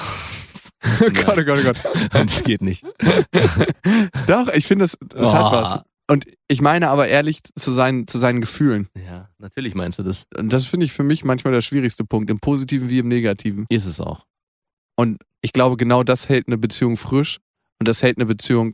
Gott, 1.14 1.38
oh 1.40 1.44
Gott, 1.44 1.60
oh 1.60 1.64
Gott. 1.64 1.78
das 2.12 2.44
geht 2.44 2.62
nicht. 2.62 2.84
Doch, 4.28 4.48
ich 4.50 4.66
finde, 4.68 4.84
das, 4.86 4.98
das 5.00 5.30
Oh. 5.30 5.34
hat 5.34 5.52
was. 5.54 5.82
Und 6.12 6.26
ich 6.50 6.60
meine 6.62 6.90
aber 6.90 7.08
ehrlich 7.08 7.40
zu, 7.58 7.72
sein, 7.72 8.08
zu 8.08 8.18
seinen 8.18 8.42
Gefühlen. 8.42 8.88
Ja, 9.06 9.30
natürlich 9.38 9.74
meinst 9.74 10.00
du 10.00 10.04
das. 10.04 10.26
Und 10.36 10.52
das 10.52 10.66
finde 10.66 10.86
ich 10.86 10.92
für 10.92 11.04
mich 11.04 11.24
manchmal 11.24 11.54
der 11.54 11.62
schwierigste 11.62 12.04
Punkt, 12.04 12.30
im 12.30 12.40
Positiven 12.40 12.90
wie 12.90 13.00
im 13.00 13.08
Negativen. 13.08 13.66
Ist 13.70 13.86
es 13.86 14.02
auch. 14.02 14.26
Und 14.98 15.22
ich 15.42 15.54
glaube, 15.54 15.78
genau 15.78 16.04
das 16.04 16.28
hält 16.28 16.48
eine 16.48 16.58
Beziehung 16.58 16.98
frisch 16.98 17.40
und 17.80 17.88
das 17.88 18.04
hält 18.04 18.18
eine 18.18 18.26
Beziehung 18.26 18.74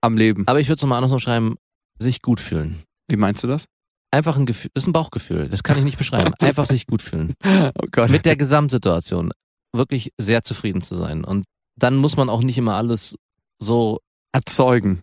am 0.00 0.16
Leben. 0.16 0.46
Aber 0.46 0.60
ich 0.60 0.68
würde 0.68 0.76
es 0.76 0.82
nochmal 0.82 0.98
andersrum 0.98 1.18
schreiben, 1.20 1.56
sich 1.98 2.22
gut 2.22 2.40
fühlen. 2.40 2.82
Wie 3.08 3.16
meinst 3.16 3.42
du 3.42 3.48
das? 3.48 3.66
Einfach 4.10 4.36
ein 4.36 4.46
Gefühl, 4.46 4.70
das 4.74 4.84
ist 4.84 4.88
ein 4.88 4.92
Bauchgefühl, 4.92 5.48
das 5.48 5.62
kann 5.62 5.78
ich 5.78 5.84
nicht 5.84 5.98
beschreiben. 5.98 6.34
Einfach 6.40 6.66
sich 6.66 6.86
gut 6.86 7.02
fühlen. 7.02 7.34
Oh 7.44 7.86
Gott. 7.90 8.10
Mit 8.10 8.24
der 8.24 8.36
Gesamtsituation 8.36 9.30
wirklich 9.72 10.12
sehr 10.18 10.42
zufrieden 10.42 10.82
zu 10.82 10.96
sein. 10.96 11.24
Und 11.24 11.44
dann 11.76 11.96
muss 11.96 12.16
man 12.16 12.28
auch 12.28 12.42
nicht 12.42 12.58
immer 12.58 12.74
alles 12.74 13.16
so 13.60 14.00
Erzeugen. 14.32 15.02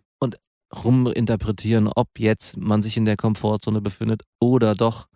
ruminterpretieren, 0.75 1.87
ob 1.87 2.19
jetzt 2.19 2.57
man 2.57 2.83
sich 2.83 2.97
in 2.97 3.05
der 3.05 3.15
Komfortzone 3.15 3.79
befindet 3.79 4.23
oder 4.41 4.75
doch 4.75 5.07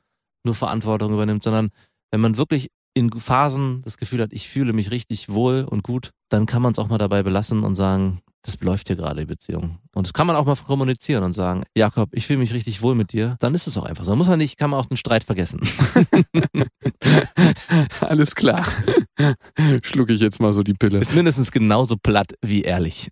nur 0.45 0.55
Verantwortung 0.55 1.13
übernimmt, 1.13 1.43
sondern 1.43 1.71
wenn 2.09 2.21
man 2.21 2.37
wirklich 2.37 2.69
in 2.93 3.11
Phasen 3.11 3.81
das 3.83 3.97
Gefühl 3.97 4.21
hat, 4.21 4.31
ich 4.31 4.49
fühle 4.49 4.71
mich 4.73 4.91
richtig 4.91 5.29
wohl 5.29 5.65
und 5.69 5.83
gut, 5.83 6.11
dann 6.29 6.45
kann 6.45 6.61
man 6.61 6.71
es 6.71 6.79
auch 6.79 6.87
mal 6.87 6.97
dabei 6.97 7.23
belassen 7.23 7.63
und 7.63 7.75
sagen, 7.75 8.21
das 8.43 8.59
läuft 8.61 8.87
hier 8.87 8.95
gerade 8.95 9.21
die 9.21 9.25
Beziehung. 9.25 9.77
Und 9.93 10.07
das 10.07 10.13
kann 10.13 10.25
man 10.25 10.35
auch 10.35 10.45
mal 10.45 10.55
kommunizieren 10.55 11.23
und 11.23 11.33
sagen, 11.33 11.63
Jakob, 11.75 12.09
ich 12.13 12.25
fühle 12.25 12.39
mich 12.39 12.53
richtig 12.53 12.81
wohl 12.81 12.95
mit 12.95 13.13
dir. 13.13 13.35
Dann 13.39 13.53
ist 13.53 13.67
es 13.67 13.77
auch 13.77 13.83
einfach 13.83 14.03
so. 14.03 14.15
Muss 14.15 14.27
man 14.27 14.39
nicht, 14.39 14.57
kann 14.57 14.71
man 14.71 14.79
auch 14.79 14.87
den 14.87 14.97
Streit 14.97 15.23
vergessen. 15.23 15.61
Alles 18.01 18.35
klar. 18.35 18.65
Schlucke 19.83 20.13
ich 20.13 20.21
jetzt 20.21 20.39
mal 20.39 20.53
so 20.53 20.63
die 20.63 20.73
Pille. 20.73 20.99
Ist 20.99 21.13
mindestens 21.13 21.51
genauso 21.51 21.97
platt 21.97 22.33
wie 22.41 22.63
ehrlich. 22.63 23.09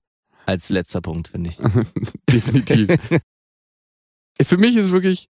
Als 0.47 0.69
letzter 0.69 1.01
Punkt, 1.01 1.27
finde 1.27 1.51
ich. 1.51 1.57
Definitiv. 2.31 2.99
Für 4.41 4.57
mich 4.57 4.75
ist 4.75 4.89
wirklich 4.89 5.27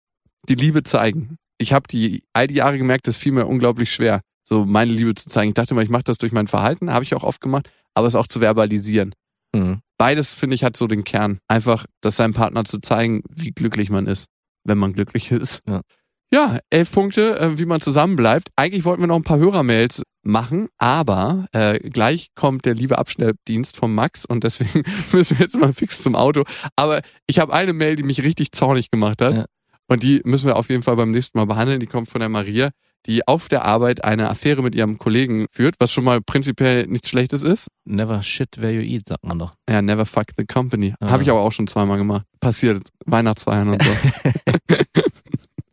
die 0.48 0.54
Liebe 0.54 0.84
zeigen. 0.84 1.38
Ich 1.58 1.72
habe 1.72 1.88
die 1.88 2.22
all 2.32 2.46
die 2.46 2.54
Jahre 2.54 2.78
gemerkt, 2.78 3.08
das 3.08 3.16
fiel 3.16 3.32
mir 3.32 3.46
unglaublich 3.46 3.92
schwer, 3.92 4.20
so 4.44 4.64
meine 4.64 4.92
Liebe 4.92 5.16
zu 5.16 5.28
zeigen. 5.28 5.48
Ich 5.48 5.54
dachte 5.54 5.74
immer, 5.74 5.82
ich 5.82 5.88
mache 5.88 6.04
das 6.04 6.18
durch 6.18 6.30
mein 6.30 6.46
Verhalten, 6.46 6.92
habe 6.92 7.04
ich 7.04 7.16
auch 7.16 7.24
oft 7.24 7.40
gemacht, 7.40 7.68
aber 7.94 8.06
es 8.06 8.14
auch 8.14 8.28
zu 8.28 8.38
verbalisieren. 8.38 9.12
Mhm. 9.52 9.80
Beides, 9.98 10.32
finde 10.32 10.54
ich, 10.54 10.64
hat 10.64 10.76
so 10.76 10.87
den 10.87 11.04
Kern. 11.04 11.38
Einfach, 11.48 11.84
das 12.00 12.16
seinem 12.16 12.32
Partner 12.32 12.64
zu 12.64 12.78
zeigen, 12.78 13.22
wie 13.28 13.50
glücklich 13.50 13.90
man 13.90 14.06
ist, 14.06 14.26
wenn 14.64 14.78
man 14.78 14.92
glücklich 14.92 15.30
ist. 15.32 15.62
Ja. 15.68 15.82
Ja, 16.30 16.58
elf 16.68 16.92
Punkte, 16.92 17.38
äh, 17.38 17.58
wie 17.58 17.64
man 17.64 17.80
zusammenbleibt. 17.80 18.50
Eigentlich 18.54 18.84
wollten 18.84 19.02
wir 19.02 19.06
noch 19.06 19.16
ein 19.16 19.22
paar 19.22 19.38
Hörermails 19.38 20.02
machen, 20.22 20.68
aber 20.76 21.46
äh, 21.52 21.78
gleich 21.78 22.28
kommt 22.34 22.66
der 22.66 22.74
liebe 22.74 22.98
Abschnelldienst 22.98 23.76
von 23.76 23.94
Max 23.94 24.26
und 24.26 24.44
deswegen 24.44 24.82
müssen 25.12 25.38
wir 25.38 25.46
jetzt 25.46 25.56
mal 25.56 25.72
fix 25.72 26.02
zum 26.02 26.14
Auto. 26.14 26.44
Aber 26.76 27.00
ich 27.26 27.38
habe 27.38 27.54
eine 27.54 27.72
Mail, 27.72 27.96
die 27.96 28.02
mich 28.02 28.22
richtig 28.22 28.52
zornig 28.52 28.90
gemacht 28.90 29.22
hat. 29.22 29.34
Ja. 29.34 29.44
Und 29.87 30.02
die 30.02 30.20
müssen 30.24 30.46
wir 30.46 30.56
auf 30.56 30.68
jeden 30.68 30.82
Fall 30.82 30.96
beim 30.96 31.12
nächsten 31.12 31.38
Mal 31.38 31.46
behandeln. 31.46 31.80
Die 31.80 31.87
kommt 31.87 32.11
von 32.11 32.20
der 32.20 32.28
Maria, 32.28 32.70
die 33.06 33.26
auf 33.26 33.48
der 33.48 33.64
Arbeit 33.64 34.04
eine 34.04 34.28
Affäre 34.28 34.62
mit 34.62 34.74
ihrem 34.74 34.98
Kollegen 34.98 35.46
führt, 35.50 35.76
was 35.78 35.92
schon 35.92 36.04
mal 36.04 36.20
prinzipiell 36.20 36.87
nichts 36.87 37.08
Schlechtes 37.08 37.42
ist. 37.42 37.68
Never 37.84 38.22
shit 38.22 38.61
where 38.61 38.72
you 38.72 38.82
eat, 38.82 39.08
sagt 39.08 39.24
man 39.24 39.38
doch. 39.38 39.54
Ja, 39.68 39.82
never 39.82 40.04
fuck 40.04 40.26
the 40.37 40.44
company. 40.44 40.94
Ah. 41.00 41.11
Habe 41.11 41.22
ich 41.22 41.30
aber 41.30 41.40
auch 41.40 41.52
schon 41.52 41.66
zweimal 41.66 41.98
gemacht. 41.98 42.26
Passiert, 42.40 42.88
Weihnachtsfeiern 43.06 43.68
und 43.70 43.82
so. 43.82 43.90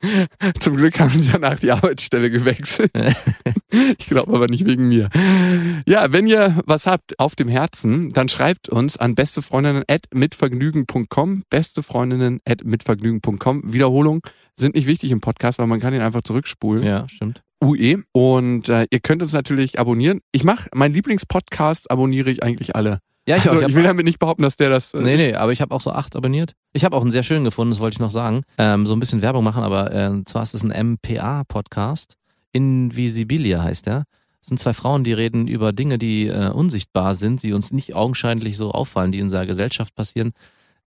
Zum 0.59 0.75
Glück 0.75 0.99
haben 0.99 1.09
sie 1.09 1.31
danach 1.31 1.57
die 1.59 1.71
Arbeitsstelle 1.71 2.29
gewechselt. 2.29 2.91
ich 3.97 4.07
glaube 4.07 4.33
aber 4.33 4.47
nicht 4.47 4.65
wegen 4.65 4.87
mir. 4.87 5.09
Ja, 5.87 6.11
wenn 6.11 6.25
ihr 6.27 6.61
was 6.65 6.87
habt 6.87 7.17
auf 7.19 7.35
dem 7.35 7.47
Herzen, 7.47 8.09
dann 8.09 8.27
schreibt 8.29 8.69
uns 8.69 8.97
an 8.97 9.13
bestefreundinnen.mitvergnügen.com. 9.15 11.43
Bestefreundinnen.mitvergnügen.com. 11.49 13.73
Wiederholung 13.73 14.21
sind 14.57 14.75
nicht 14.75 14.87
wichtig 14.87 15.11
im 15.11 15.21
Podcast, 15.21 15.59
weil 15.59 15.67
man 15.67 15.79
kann 15.79 15.93
ihn 15.93 16.01
einfach 16.01 16.23
zurückspulen. 16.23 16.83
Ja, 16.83 17.07
stimmt. 17.09 17.41
UE. 17.63 18.03
Und 18.11 18.67
äh, 18.69 18.87
ihr 18.89 18.99
könnt 18.99 19.21
uns 19.21 19.33
natürlich 19.33 19.79
abonnieren. 19.79 20.21
Ich 20.31 20.43
mache, 20.43 20.69
mein 20.73 20.93
Lieblingspodcast 20.93 21.91
abonniere 21.91 22.29
ich 22.29 22.43
eigentlich 22.43 22.75
alle. 22.75 22.99
Ja, 23.27 23.37
ich 23.37 23.43
auch. 23.49 23.53
Also, 23.53 23.61
Ich 23.61 23.67
ich 23.69 23.73
hab- 23.73 23.75
will 23.77 23.83
damit 23.83 24.05
nicht 24.05 24.19
behaupten, 24.19 24.43
dass 24.43 24.55
der 24.57 24.69
das. 24.69 24.93
äh, 24.93 24.99
Nee, 25.01 25.17
nee, 25.17 25.33
aber 25.33 25.51
ich 25.51 25.61
habe 25.61 25.73
auch 25.73 25.81
so 25.81 25.91
acht 25.91 26.15
abonniert. 26.15 26.53
Ich 26.73 26.85
habe 26.85 26.95
auch 26.95 27.01
einen 27.01 27.11
sehr 27.11 27.23
schönen 27.23 27.43
gefunden, 27.43 27.71
das 27.71 27.79
wollte 27.79 27.95
ich 27.95 27.99
noch 27.99 28.11
sagen. 28.11 28.41
Ähm, 28.57 28.85
so 28.85 28.93
ein 28.93 28.99
bisschen 28.99 29.21
Werbung 29.21 29.43
machen, 29.43 29.63
aber 29.63 29.91
äh, 29.93 30.23
zwar 30.25 30.43
ist 30.43 30.53
es 30.53 30.63
ein 30.63 30.71
MPA-Podcast. 30.71 32.15
Invisibilia 32.53 33.63
heißt 33.63 33.85
der. 33.87 34.05
Das 34.41 34.49
sind 34.49 34.59
zwei 34.59 34.73
Frauen, 34.73 35.03
die 35.03 35.13
reden 35.13 35.47
über 35.47 35.73
Dinge, 35.73 35.97
die 35.97 36.27
äh, 36.27 36.49
unsichtbar 36.49 37.15
sind, 37.15 37.41
die 37.41 37.53
uns 37.53 37.71
nicht 37.71 37.95
augenscheinlich 37.95 38.57
so 38.57 38.71
auffallen, 38.71 39.11
die 39.11 39.17
in 39.19 39.25
unserer 39.25 39.45
Gesellschaft 39.47 39.95
passieren. 39.95 40.33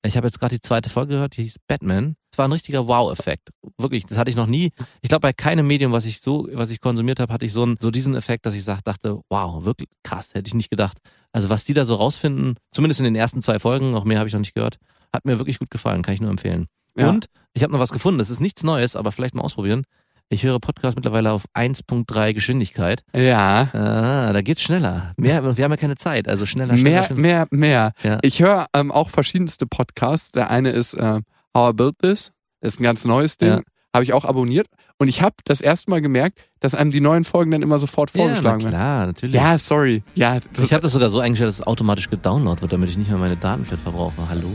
Ich 0.06 0.16
habe 0.16 0.28
jetzt 0.28 0.38
gerade 0.38 0.54
die 0.54 0.60
zweite 0.60 0.90
Folge 0.90 1.14
gehört, 1.14 1.36
die 1.36 1.42
hieß 1.42 1.56
Batman. 1.66 2.14
Es 2.30 2.38
war 2.38 2.46
ein 2.46 2.52
richtiger 2.52 2.86
Wow-Effekt. 2.86 3.48
Wirklich, 3.78 4.06
das 4.06 4.16
hatte 4.16 4.30
ich 4.30 4.36
noch 4.36 4.46
nie. 4.46 4.70
Ich 5.02 5.08
glaube, 5.08 5.22
bei 5.22 5.32
keinem 5.32 5.66
Medium, 5.66 5.90
was 5.90 6.04
ich 6.06 6.20
so, 6.20 6.46
was 6.52 6.70
ich 6.70 6.80
konsumiert 6.80 7.18
habe, 7.18 7.32
hatte 7.32 7.44
ich 7.44 7.52
so, 7.52 7.64
einen, 7.64 7.76
so 7.80 7.90
diesen 7.90 8.14
Effekt, 8.14 8.46
dass 8.46 8.54
ich 8.54 8.62
sag, 8.62 8.82
dachte, 8.84 9.20
wow, 9.28 9.64
wirklich 9.64 9.88
krass, 10.04 10.34
hätte 10.34 10.46
ich 10.46 10.54
nicht 10.54 10.70
gedacht. 10.70 10.98
Also 11.32 11.50
was 11.50 11.64
die 11.64 11.74
da 11.74 11.84
so 11.84 11.94
rausfinden, 11.94 12.56
zumindest 12.72 13.00
in 13.00 13.04
den 13.04 13.16
ersten 13.16 13.42
zwei 13.42 13.58
Folgen, 13.58 13.90
noch 13.90 14.04
mehr 14.04 14.18
habe 14.18 14.28
ich 14.28 14.32
noch 14.32 14.40
nicht 14.40 14.54
gehört, 14.54 14.78
hat 15.12 15.24
mir 15.24 15.38
wirklich 15.38 15.58
gut 15.58 15.70
gefallen, 15.70 16.02
kann 16.02 16.14
ich 16.14 16.20
nur 16.20 16.30
empfehlen. 16.30 16.66
Ja. 16.96 17.08
Und 17.08 17.26
ich 17.54 17.62
habe 17.62 17.72
noch 17.72 17.80
was 17.80 17.92
gefunden, 17.92 18.18
das 18.18 18.30
ist 18.30 18.40
nichts 18.40 18.62
Neues, 18.62 18.96
aber 18.96 19.12
vielleicht 19.12 19.34
mal 19.34 19.42
ausprobieren. 19.42 19.84
Ich 20.30 20.42
höre 20.42 20.60
Podcast 20.60 20.96
mittlerweile 20.96 21.32
auf 21.32 21.44
1.3 21.54 22.34
Geschwindigkeit. 22.34 23.02
Ja. 23.14 23.70
Ah, 23.72 24.32
da 24.32 24.42
geht's 24.42 24.60
schneller. 24.60 25.14
Mehr, 25.16 25.56
wir 25.56 25.64
haben 25.64 25.70
ja 25.70 25.76
keine 25.78 25.96
Zeit, 25.96 26.28
also 26.28 26.44
schneller, 26.44 26.76
schneller. 26.76 26.90
Mehr, 26.90 27.04
schneller. 27.04 27.20
mehr, 27.20 27.46
mehr. 27.50 27.92
Ja. 28.02 28.18
Ich 28.20 28.42
höre 28.42 28.66
ähm, 28.74 28.92
auch 28.92 29.08
verschiedenste 29.08 29.66
Podcasts. 29.66 30.30
Der 30.32 30.50
eine 30.50 30.70
ist 30.70 30.92
äh, 30.94 31.20
How 31.54 31.70
I 31.70 31.72
Built 31.72 31.98
This. 32.00 32.32
Ist 32.60 32.78
ein 32.78 32.82
ganz 32.82 33.06
neues 33.06 33.38
Ding. 33.38 33.48
Ja. 33.48 33.62
Habe 33.94 34.04
ich 34.04 34.12
auch 34.12 34.24
abonniert. 34.24 34.66
Und 35.00 35.08
ich 35.08 35.22
habe 35.22 35.36
das 35.44 35.60
erste 35.60 35.90
Mal 35.90 36.00
gemerkt, 36.00 36.38
dass 36.58 36.74
einem 36.74 36.90
die 36.90 37.00
neuen 37.00 37.22
Folgen 37.22 37.52
dann 37.52 37.62
immer 37.62 37.78
sofort 37.78 38.10
ja, 38.14 38.22
vorgeschlagen 38.22 38.62
werden. 38.62 38.74
klar, 38.74 39.06
natürlich. 39.06 39.36
Ja, 39.36 39.56
sorry. 39.56 40.02
Ja, 40.16 40.38
Ich 40.60 40.72
habe 40.72 40.82
das 40.82 40.92
sogar 40.92 41.08
so 41.08 41.20
eingestellt, 41.20 41.48
dass 41.48 41.60
es 41.60 41.66
automatisch 41.66 42.10
gedownloadet 42.10 42.62
wird, 42.62 42.72
damit 42.72 42.90
ich 42.90 42.98
nicht 42.98 43.08
mehr 43.08 43.18
meine 43.18 43.36
Daten 43.36 43.64
für 43.64 43.76
verbrauche. 43.76 44.28
Hallo? 44.28 44.48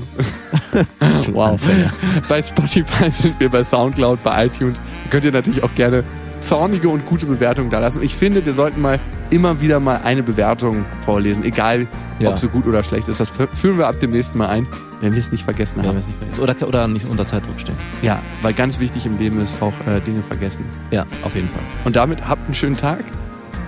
wow. 1.32 1.60
bei 2.28 2.42
Spotify 2.42 3.10
sind 3.10 3.40
wir 3.40 3.50
bei 3.50 3.64
Soundcloud, 3.64 4.22
bei 4.22 4.48
iTunes. 4.48 4.78
Könnt 5.10 5.24
ihr 5.24 5.32
natürlich 5.32 5.64
auch 5.64 5.74
gerne 5.76 6.04
zornige 6.44 6.90
und 6.90 7.06
gute 7.06 7.26
Bewertungen 7.26 7.70
da 7.70 7.80
lassen. 7.80 8.04
Ich 8.04 8.16
finde, 8.16 8.46
wir 8.46 8.54
sollten 8.54 8.82
mal 8.82 9.00
immer 9.30 9.62
wieder 9.62 9.80
mal 9.80 10.02
eine 10.04 10.22
Bewertung 10.24 10.86
vorlesen, 11.06 11.44
egal 11.44 11.88
Ja. 12.20 12.30
ob 12.30 12.38
sie 12.38 12.50
gut 12.50 12.68
oder 12.68 12.84
schlecht 12.84 13.08
ist. 13.08 13.20
Das 13.20 13.32
führen 13.54 13.78
wir 13.78 13.88
ab 13.88 14.00
dem 14.00 14.12
nächsten 14.12 14.38
Mal 14.38 14.48
ein, 14.50 14.68
wenn 15.02 15.14
wir 15.14 15.20
es 15.20 15.32
nicht 15.32 15.44
vergessen 15.46 15.78
Wenn 15.78 15.84
wir 15.84 15.90
haben. 15.90 15.98
es 16.00 16.08
nicht 16.08 16.18
vergessen. 16.20 16.42
Oder, 16.44 16.68
oder 16.68 16.88
nicht 16.88 17.08
unter 17.08 17.26
Zeitdruck 17.26 17.60
stehen. 17.60 17.76
Ja, 18.02 18.20
weil 18.42 18.54
ganz 18.54 18.80
wichtig 18.80 19.06
im 19.06 19.18
Leben 19.18 19.40
ist 19.42 19.62
auch 19.62 19.74
äh, 19.88 20.00
Dinge 20.02 20.22
vergessen. 20.22 20.66
Ja, 20.92 21.06
auf 21.24 21.34
jeden 21.36 21.50
Fall. 21.50 21.62
Und 21.86 21.96
damit 21.96 22.28
habt 22.28 22.46
einen 22.46 22.54
schönen 22.54 22.78
Tag, 22.78 23.00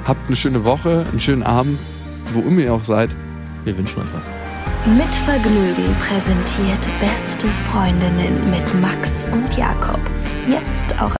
habt 0.05 0.27
eine 0.27 0.35
schöne 0.35 0.65
Woche, 0.65 1.05
einen 1.09 1.19
schönen 1.19 1.43
Abend, 1.43 1.79
wo 2.33 2.41
immer 2.41 2.61
ihr 2.61 2.73
auch 2.73 2.83
seid. 2.83 3.09
Wir 3.63 3.75
wünschen 3.77 4.01
euch 4.01 4.07
was. 4.13 4.23
Mit 4.97 5.15
Vergnügen 5.15 5.95
präsentiert 5.99 6.87
Beste 6.99 7.47
Freundinnen 7.47 8.37
mit 8.51 8.81
Max 8.81 9.25
und 9.31 9.57
Jakob. 9.57 9.99
Jetzt 10.47 10.93
auch 11.01 11.09